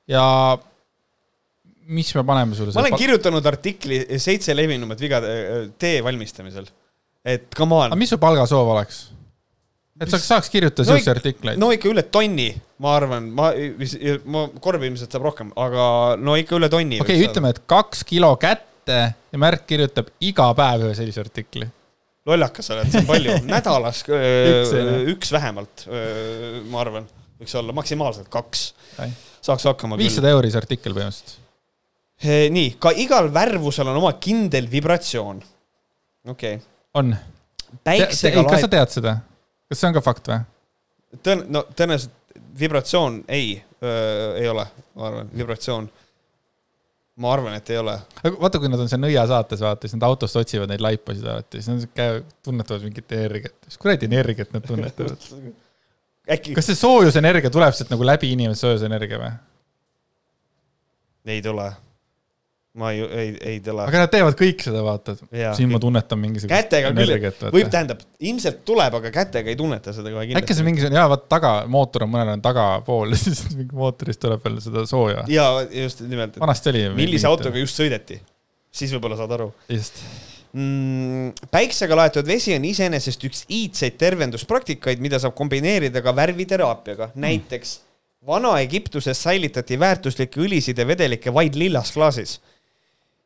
[0.08, 0.24] ja
[1.86, 6.68] mis me paneme sulle ma olen kirjutanud artikli seitse levinumat viga äh, tee valmistamisel.
[7.24, 7.98] et come on aga.
[8.00, 9.02] mis su palgasoov oleks?
[10.00, 11.60] et sa saaks kirjutada No siukseid ik- artikleid?
[11.60, 12.48] no ikka üle tonni,
[12.82, 13.52] ma arvan, ma,
[14.24, 15.86] ma, Korb ilmselt saab rohkem, aga
[16.20, 17.00] no ikka üle tonni.
[17.04, 21.68] okei okay,, ütleme, et kaks kilo kätte ja Märt kirjutab iga päev ühe sellise artikli.
[22.26, 24.74] lollakas oled, see on palju, nädalas öö, Üks,
[25.14, 25.86] üks vähemalt,
[26.72, 27.06] ma arvan,
[27.40, 28.66] võiks olla maksimaalselt kaks
[29.44, 31.40] saaks hakkama viissada euri see artikkel põhimõtteliselt.
[32.24, 35.42] nii, ka igal värvusel on oma kindel vibratsioon.
[36.28, 37.16] okei okay., on.
[37.84, 39.16] päiksega kas sa laed, tead seda?
[39.68, 40.40] kas see on ka fakt või?
[41.22, 42.20] tõen-, no tõenäoliselt
[42.58, 43.58] vibratsioon ei,
[44.38, 44.64] ei ole,
[44.94, 45.88] ma arvan, vibratsioon.
[47.22, 47.96] ma arvan, et ei ole.
[48.22, 51.60] aga vaata, kui nad on seal nõiasaates, vaata, siis nad autost otsivad neid laipasid alati,
[51.60, 53.56] siis nad käivad, tunnetavad mingit energiat.
[53.66, 55.28] mis kuradi energiat nad tunnetavad?
[56.34, 59.32] äkki kas see soojusenergia tuleb sealt nagu läbi inimese soojusenergia või?
[61.34, 61.70] ei tule.
[62.74, 63.84] Ma ei, ei, ei tule.
[63.86, 65.14] aga nad teevad kõik seda, vaata.
[65.30, 67.14] Jaa, siin ma tunnetan mingisugust kätega küll,
[67.54, 70.66] võib, tähendab, ilmselt tuleb, aga kätega ei tunneta seda kohe äkki see kindlasti.
[70.66, 74.84] mingisugune, jaa, vaata taga, mootor on mõnel on tagapool ja siis mootorist tuleb veel seda
[74.90, 75.22] sooja.
[75.30, 76.84] ja just nimelt, et vanasti oli.
[76.98, 78.18] millise autoga just sõideti,
[78.74, 80.02] siis võib-olla saad aru just.
[80.50, 81.46] mm,.
[81.54, 87.78] päiksega laetud vesi on iseenesest üks iidseid tervenduspraktikaid, mida saab kombineerida ka värviteraapiaga, näiteks
[88.26, 92.38] Vana-Egiptuses säilitati väärtuslikke õlisid ja vedelikke vaid lillas klaasis.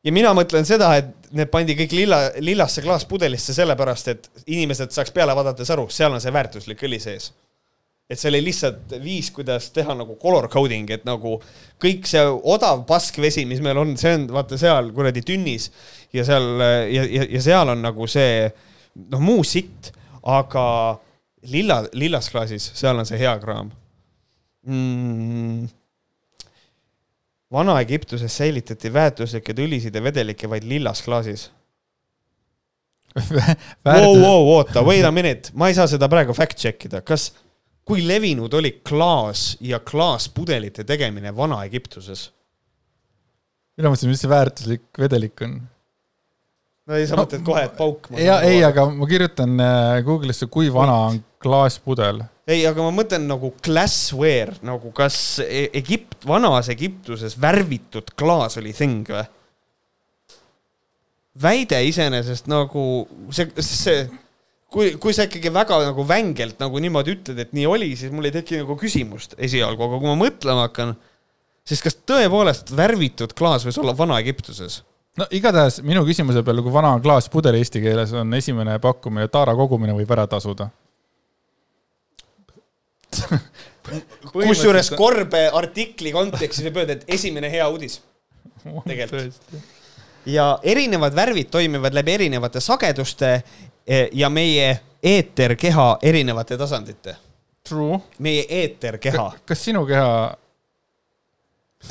[0.05, 5.13] Ja mina mõtlen seda, et need pandi kõik lilla, lillasse klaaspudelisse sellepärast, et inimesed saaks
[5.15, 7.33] peale vaadates aru, seal on see väärtuslik õli sees.
[8.09, 11.35] et see oli lihtsalt viis, kuidas teha nagu color coding, et nagu
[11.83, 15.69] kõik see odav paskvesi, mis meil on, see on vaata seal kuradi tünnis
[16.17, 16.47] ja seal
[16.89, 18.47] ja, ja, ja seal on nagu see
[19.13, 19.93] noh, muu sitt,
[20.25, 20.65] aga
[21.53, 23.75] lilla, lillas klaasis, seal on see hea kraam
[24.65, 25.69] mm..
[27.53, 31.47] Vana-Egiptuses säilitati väärtuslikke õlisid ja vedelikke vaid lillas klaasis.
[33.89, 37.31] Wow, wow, oota, wait a minute, ma ei saa seda praegu fact check ida, kas,
[37.89, 42.29] kui levinud oli klaas ja klaaspudelite tegemine Vana-Egiptuses?
[43.79, 45.53] mina mõtlesin, mis see väärtuslik vedelik on.
[46.91, 48.09] no ei, sa No, mõtled kohe, et pauk.
[48.19, 52.25] ja ei, aga ma kirjutan äh, Google'isse, kui vana on klaaspudel.
[52.49, 58.73] ei, aga ma mõtlen nagu glassware, nagu kas E- Egipt, vanas Egiptuses värvitud klaas oli
[58.77, 59.27] thing või?
[61.39, 62.83] väide iseenesest nagu
[63.31, 64.01] see, see,
[64.73, 68.27] kui, kui sa ikkagi väga nagu vängelt nagu niimoodi ütled, et nii oli, siis mul
[68.27, 70.97] ei teki nagu küsimust esialgu, aga kui ma mõtlema hakkan,
[71.69, 74.81] siis kas tõepoolest värvitud klaas võis olla Vana-Egiptuses?
[75.19, 79.95] no igatahes minu küsimuse peale, kui vana klaaspudel eesti keeles, on esimene pakkumine, taara kogumine
[79.97, 80.69] võib ära tasuda.
[84.33, 88.01] Kusjuures Korbe artikli kontekstis võib öelda, et esimene hea uudis.
[88.85, 89.37] Tegelikult.
[90.27, 93.31] ja erinevad värvid toimivad läbi erinevate sageduste
[93.87, 97.17] eh, ja meie eeterkeha erinevate tasandite.
[97.69, 98.01] True.
[98.19, 99.33] meie eeterkeha.
[99.47, 100.35] kas sinu keha,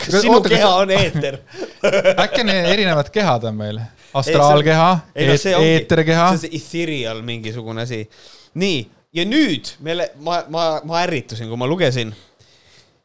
[0.06, 1.38] kas sinu oota, kas- keha on eeter?
[2.26, 3.80] äkki on erinevad kehad on meil?
[4.14, 6.39] astraalkeha, eeterkeha see on.
[6.39, 8.10] see ethereal mingisugune asi.
[8.53, 12.13] nii, ja nüüd meile, ma, ma, ma ärritusin, kui ma lugesin.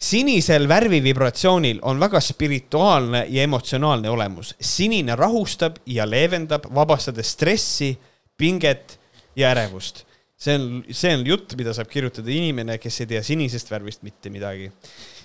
[0.02, 4.54] sinisel värvivibratsioonil on väga spirituaalne ja emotsionaalne olemus.
[4.60, 7.98] sinine rahustab ja leevendab, vabastades stressi,
[8.36, 8.98] pinget
[9.36, 10.04] ja ärevust.
[10.36, 14.30] see on, see on jutt, mida saab kirjutada inimene, kes ei tea sinisest värvist mitte
[14.30, 14.72] midagi.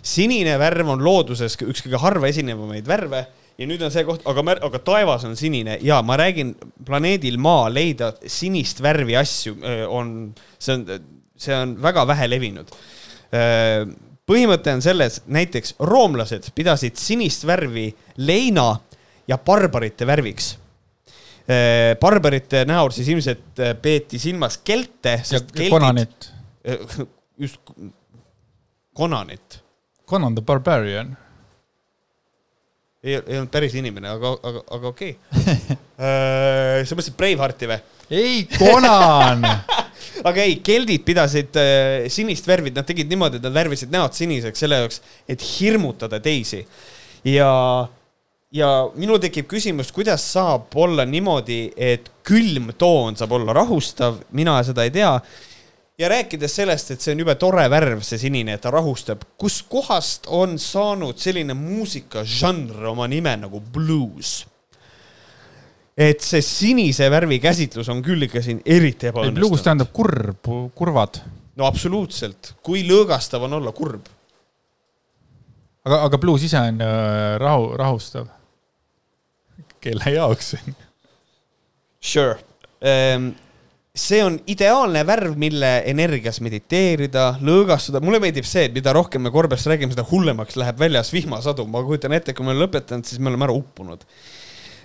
[0.02, 3.26] sinine värv on looduses üks kõige harva esinevamaid värve
[3.58, 6.54] ja nüüd on see koht, aga, aga taevas on sinine ja ma räägin,
[6.86, 9.58] planeedil Maa leida sinist värvi asju
[9.94, 10.14] on,
[10.60, 10.86] see on,
[11.38, 12.72] see on väga vähe levinud.
[14.28, 18.70] põhimõte on selles, näiteks roomlased pidasid sinist värvi leina
[19.28, 20.56] ja barbarite värviks.
[22.02, 26.34] barbarite näol siis ilmselt peeti silmas kelte, sest keldid, Conanit.
[27.38, 27.62] just
[28.98, 29.64] Conanit
[30.08, 31.18] Conan the Barbarian.
[33.04, 35.78] ei, ei olnud päris inimene, aga, aga, aga okei okay.
[36.88, 37.82] sa mõtlesid Bravehearti või?
[38.10, 39.46] ei, Conan
[40.28, 44.64] aga ei, keldid pidasid äh, sinist värvi, nad tegid niimoodi, et nad värvisid näod siniseks
[44.64, 46.64] selle jaoks, et hirmutada teisi.
[47.28, 47.52] ja,
[48.54, 54.60] ja minul tekib küsimus, kuidas saab olla niimoodi, et külm toon saab olla rahustav, mina
[54.68, 55.14] seda ei tea.
[55.98, 60.30] Ja rääkides sellest, et see on jube tore värv, see sinine, et ta rahustab, kuskohast
[60.34, 64.44] on saanud selline muusikažanr oma nime nagu bluus?
[65.98, 69.64] et see sinise värvi käsitlus on küll ikka siin eriti ebaõnnestunud.
[69.66, 71.18] tähendab kurb, kurvad.
[71.58, 74.06] no absoluutselt, kui lõõgastav on olla kurb.
[75.88, 78.30] aga, aga blues ise on äh, rahu, rahustav.
[79.82, 80.54] kelle jaoks?
[81.98, 82.38] Sure.
[83.98, 89.32] See on ideaalne värv, mille energias mediteerida, lõõgastuda, mulle meeldib see, et mida rohkem me
[89.34, 93.22] korbest räägime, seda hullemaks läheb väljas vihmasadu, ma kujutan ette, kui me oleme lõpetanud, siis
[93.22, 94.06] me oleme ära uppunud.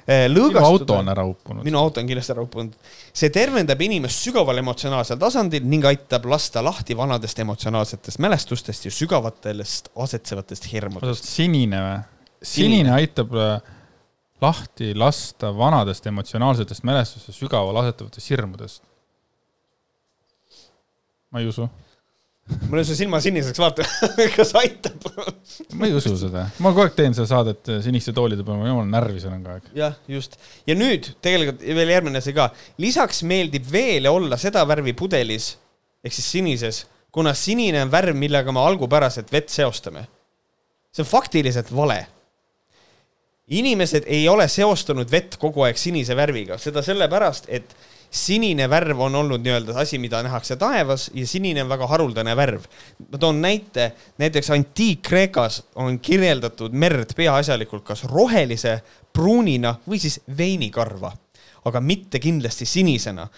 [0.08, 1.64] minu auto on ära uppunud.
[1.64, 2.72] minu auto on kindlasti ära uppunud.
[3.14, 9.92] see tervendab inimest sügaval emotsionaalsel tasandil ning aitab lasta lahti vanadest emotsionaalsetest mälestustest ja sügavatest
[9.94, 11.24] asetsevatest hirmudest.
[11.24, 12.00] sinine või?
[12.42, 13.60] sinine aitab äh,
[14.42, 18.91] lahti lasta vanadest emotsionaalsetest mälestustest sügaval asetavatest hirmudest.
[21.32, 21.66] Ma ei usu,
[22.68, 23.86] mul on su silma siniseks, vaata,
[24.36, 25.06] kas aitab?
[25.78, 28.68] ma ei usu seda, ma kogu aeg teen seda saadet äh, siniste toolide peal, ma
[28.68, 29.72] jumala närvis olen kogu aeg.
[29.78, 30.38] jah, just.
[30.68, 32.50] ja nüüd tegelikult veel järgmine asi ka.
[32.82, 35.54] lisaks meeldib veele olla seda värvi pudelis
[36.02, 36.82] ehk siis sinises,
[37.14, 40.06] kuna sinine on värv, millega me algupäraselt vett seostame.
[40.92, 42.06] see on faktiliselt vale.
[43.48, 47.76] inimesed ei ole seostanud vett kogu aeg sinise värviga, seda sellepärast, et
[48.12, 52.60] sinine värv on olnud nii-öelda asi, mida nähakse taevas ja sinine on väga haruldane värv.
[53.12, 58.82] ma toon näite, näiteks Antiik-Kreekas on kirjeldatud merd peaasjalikult kas rohelise,
[59.12, 61.12] pruunina või siis veinikarva,
[61.64, 63.28] aga mitte kindlasti sinisena.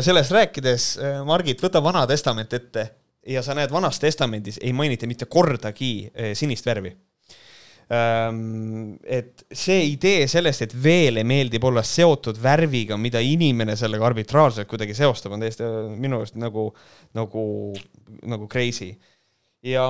[0.00, 2.90] sellest rääkides, Margit, võta Vana Testament ette
[3.26, 6.94] ja sa näed Vanas Testamendis ei mainita mitte kordagi eh, sinist värvi
[7.90, 14.94] et see idee sellest, et veele meeldib olla seotud värviga, mida inimene sellega arbitraarselt kuidagi
[14.94, 16.68] seostab, on täiesti äh, minu arust nagu,
[17.18, 17.42] nagu,
[18.30, 18.92] nagu crazy.
[19.66, 19.84] ja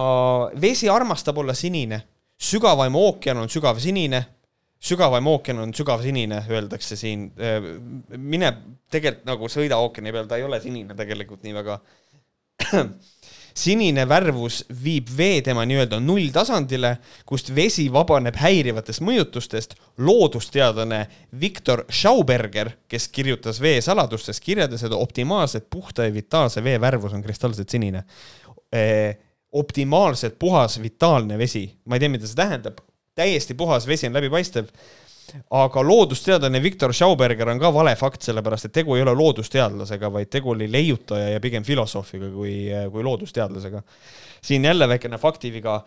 [0.60, 2.00] vesi armastab olla sinine,
[2.40, 4.24] sügavaim ookean on sügav sinine,
[4.80, 7.30] sügavaim ookean on sügav sinine, öeldakse siin.
[8.16, 8.54] mine
[8.90, 11.80] tegelikult nagu sõida ookeani peal, ta ei ole sinine tegelikult nii väga
[13.54, 16.96] sinine värvus viib vee tema nii-öelda nulltasandile,
[17.26, 19.74] kust vesi vabaneb häirivatest mõjutustest.
[19.98, 21.06] loodusteadlane
[21.40, 27.22] Viktor Schauberger, kes kirjutas vee saladustest, kirjeldas, et optimaalselt puhta ja vitaalse vee värvus on
[27.22, 28.04] kristalselt sinine.
[29.52, 32.78] optimaalselt puhas vitaalne vesi, ma ei tea, mida see tähendab,
[33.14, 34.68] täiesti puhas vesi on läbipaistev
[35.50, 40.30] aga loodusteadlane Viktor Schauberger on ka vale fakt, sellepärast et tegu ei ole loodusteadlasega, vaid
[40.32, 42.54] tegu oli leiutaja ja pigem filosoofiga kui,
[42.92, 43.82] kui loodusteadlasega.
[44.42, 45.84] siin jälle väikene faktiviga.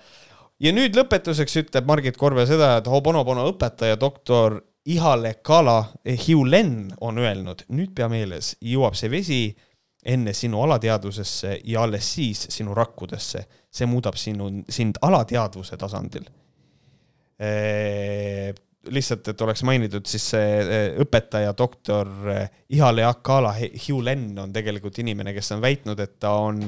[0.59, 5.93] ja nüüd lõpetuseks ütleb Margit Korve seda, et Hobonobono õpetaja doktor Ihale Kala
[6.27, 9.55] Hiulen on öelnud, nüüd pea meeles, jõuab see vesi
[10.05, 13.45] enne sinu alateadvusesse ja alles siis sinu rakkudesse.
[13.73, 16.27] see muudab sinu, sind alateadvuse tasandil
[18.91, 22.43] lihtsalt, et oleks mainitud, siis see õpetaja, doktor eh,
[22.75, 26.59] Ihale Akala Hiulen on tegelikult inimene, kes on väitnud, et ta on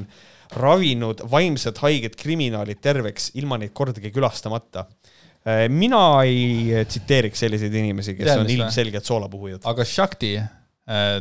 [0.62, 4.86] ravinud vaimselt haiged kriminaalid terveks ilma neid kordagi külastamata.
[5.46, 9.66] Eh, mina ei tsiteeriks selliseid inimesi, kes Tean, on ilmselgelt soolapuhujad.
[9.68, 10.38] aga Shakti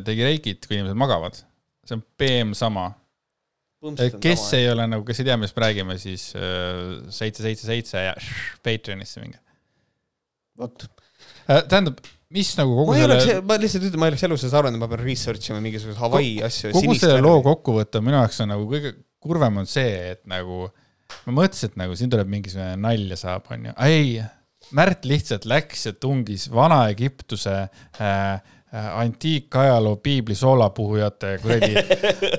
[0.04, 1.38] tegi reikit, kui inimesed magavad.
[1.84, 2.92] see on PM sama.
[4.20, 6.30] kes ei ole nagu, kes ei tea, millest me räägime, siis
[7.12, 8.14] seitse, seitse, seitse ja
[8.64, 9.43] Patreonisse minge
[10.60, 10.86] vot.
[11.48, 11.98] Äh, tähendab,
[12.34, 13.40] mis nagu kogu ma selle.
[13.46, 16.00] ma lihtsalt ütlen, ma ei oleks elu sees arvanud, et ma pean research ima mingisuguseid
[16.00, 16.72] Hawaii asju.
[16.74, 18.94] kogu selle loo kokkuvõte minu jaoks on nagu kõige
[19.24, 20.66] kurvem on see, et nagu
[21.26, 24.16] ma mõtlesin, et nagu siin tuleb mingisugune nalja saab, onju, ei.
[24.74, 31.74] Märt lihtsalt läks ja tungis Vana-Egiptuse äh, äh, antiikajaloo piibli soolapuhujate kuradi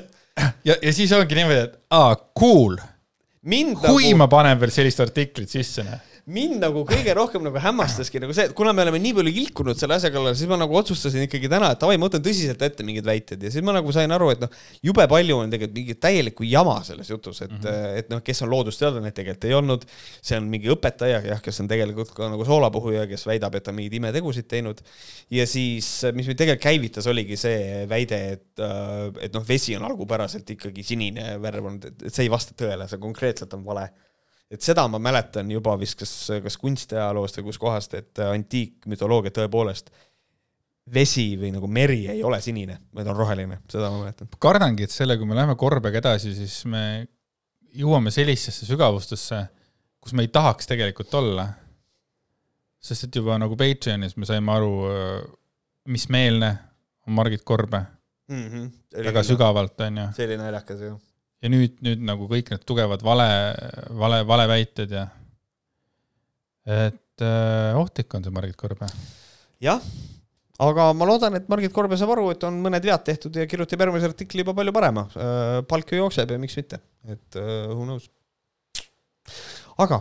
[0.67, 2.79] ja, ja siis ongi niimoodi, et aa, cool.
[3.45, 4.17] kui nagu...
[4.23, 8.47] ma panen veel sellist artiklit sisse, noh mind nagu kõige rohkem nagu hämmastaski nagu see,
[8.49, 11.49] et kuna me oleme nii palju kilkunud selle asja kallal, siis ma nagu otsustasin ikkagi
[11.51, 14.31] täna, et davai, ma võtan tõsiselt ette mingid väited ja siis ma nagu sain aru,
[14.33, 17.99] et noh, jube palju on tegelikult mingit täielikku jama selles jutus, et mm, -hmm.
[18.01, 19.85] et noh, kes on loodusteadlane, tegelikult ei olnud.
[20.25, 23.73] see on mingi õpetaja, jah, kes on tegelikult ka nagu soolapuhuja, kes väidab, et ta
[23.73, 24.81] on mingeid imetegusid teinud.
[25.29, 29.85] ja siis, mis meid tegelikult käivitas, oligi see väide, et, äh, et noh, vesi on
[29.85, 33.91] algupäraselt ikkagi sinine värv olnud, et see ei vasta tõele, see konkreetselt on vale
[34.55, 36.13] et seda ma mäletan juba vist kas,
[36.43, 39.91] kas kunstiajaloost või kuskohast, et antiikmütoloogia tõepoolest
[40.93, 44.29] vesi või nagu meri ei ole sinine, vaid on roheline, seda ma mäletan.
[44.39, 46.83] kardangi, et selle, kui me läheme korbega edasi, siis me
[47.75, 49.41] jõuame sellisesse sügavustesse,
[49.99, 51.49] kus me ei tahaks tegelikult olla.
[52.85, 54.73] sest et juba nagu Patreonis me saime aru,
[55.89, 56.51] mis meelne
[57.07, 57.81] on Margit Korbe
[58.29, 58.45] mm.
[58.49, 58.69] -hmm.
[59.03, 60.07] väga sügavalt, on ju.
[60.15, 61.01] see oli naljakas, jah
[61.45, 63.29] ja nüüd, nüüd nagu kõik need tugevad vale,
[63.93, 65.05] vale, valeväited ja
[66.65, 68.89] et äh, ohtlik on see Margit Korbe.
[69.61, 69.83] jah,
[70.65, 73.85] aga ma loodan, et Margit Korbe saab aru, et on mõned vead tehtud ja kirjutab
[73.85, 75.61] järgmise artikli juba palju parema äh,.
[75.69, 78.09] palk ju jookseb ja miks mitte, et äh, who knows
[79.75, 79.97] aga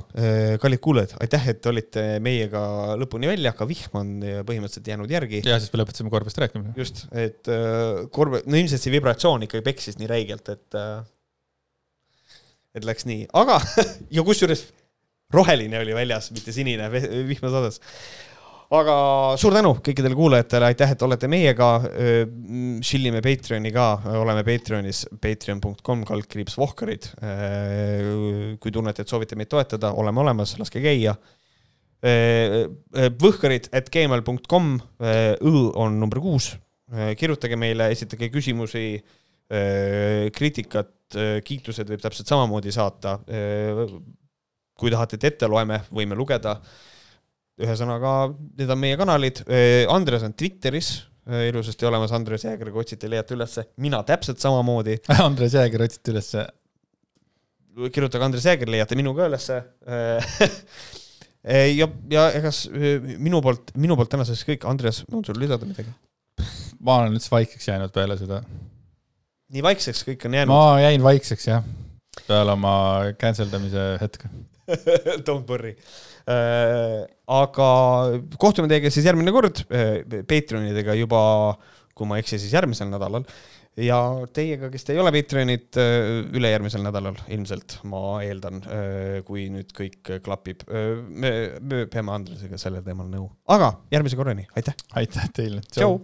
[0.63, 2.61] kallid kuulajad, aitäh, et olite meiega
[3.01, 4.11] lõpuni välja, ka vihm on
[4.47, 5.41] põhimõtteliselt jäänud järgi.
[5.43, 6.77] ja siis me lõpetasime korbest rääkimise.
[6.79, 7.51] just, et
[8.15, 10.79] korbe, no ilmselt see vibratsioon ikkagi peksis nii räigelt, et
[12.75, 13.61] et läks nii, aga
[14.17, 14.67] ja kusjuures
[15.35, 16.89] roheline oli väljas, mitte sinine,
[17.29, 17.81] vihma sadas.
[18.75, 18.95] aga
[19.39, 21.69] suur tänu kõikidele kuulajatele, aitäh, et olete meiega.
[22.85, 23.87] Chillime Patreoni ka,
[24.19, 27.11] oleme Patreonis, patreon.com kaldkriips Vohkarid.
[28.61, 31.15] kui tunnete, et soovite meid toetada, oleme olemas, laske käia.
[33.25, 35.55] Võhkarid at gmail.com, õ
[35.87, 36.55] on number kuus.
[37.19, 38.99] kirjutage meile, esitage küsimusi,
[40.35, 43.19] kriitikat Äh, kiitused võib täpselt samamoodi saata.
[43.29, 43.85] Äh,
[44.79, 46.59] kui tahate, et ette loeme, võime lugeda.
[47.55, 49.45] ühesõnaga, need on meie kanalid.
[49.47, 50.95] Äh, Andres on Twitteris
[51.25, 53.63] ilusasti olemas, Andres Jääger, kui otsite, leiate ülesse.
[53.81, 56.43] mina täpselt samamoodi Andres Jääger otsite ülesse.
[57.95, 59.57] kirjutage Andres Jääger, leiate minu ka ülesse
[61.81, 62.51] ja, ja ega
[63.17, 64.69] minu poolt, minu poolt tänaseks kõik.
[64.69, 65.97] Andres, on sul lisada midagi?
[66.85, 68.43] ma olen üldse vaikseks jäänud peale seda
[69.55, 70.55] nii vaikseks kõik on jäänud?
[70.55, 71.65] ma jäin vaikseks jah,
[72.27, 72.75] peale oma
[73.21, 74.31] cancel damise hetke
[75.27, 75.75] Don't worry
[76.27, 77.05] äh,.
[77.29, 77.69] aga
[78.41, 81.21] kohtume teiega siis järgmine kord äh, Patreonidega juba,
[81.97, 83.27] kui ma ei eksi, siis järgmisel nädalal.
[83.81, 83.99] ja
[84.33, 89.77] teiega, kes te ei ole Patreonid äh,, ülejärgmisel nädalal ilmselt, ma eeldan äh,, kui nüüd
[89.77, 90.97] kõik klapib äh,.
[91.05, 94.81] me, me peame Andresega sellel teemal nõu, aga järgmise korrani, aitäh.
[94.97, 95.65] aitäh teile.
[95.71, 96.01] tšau.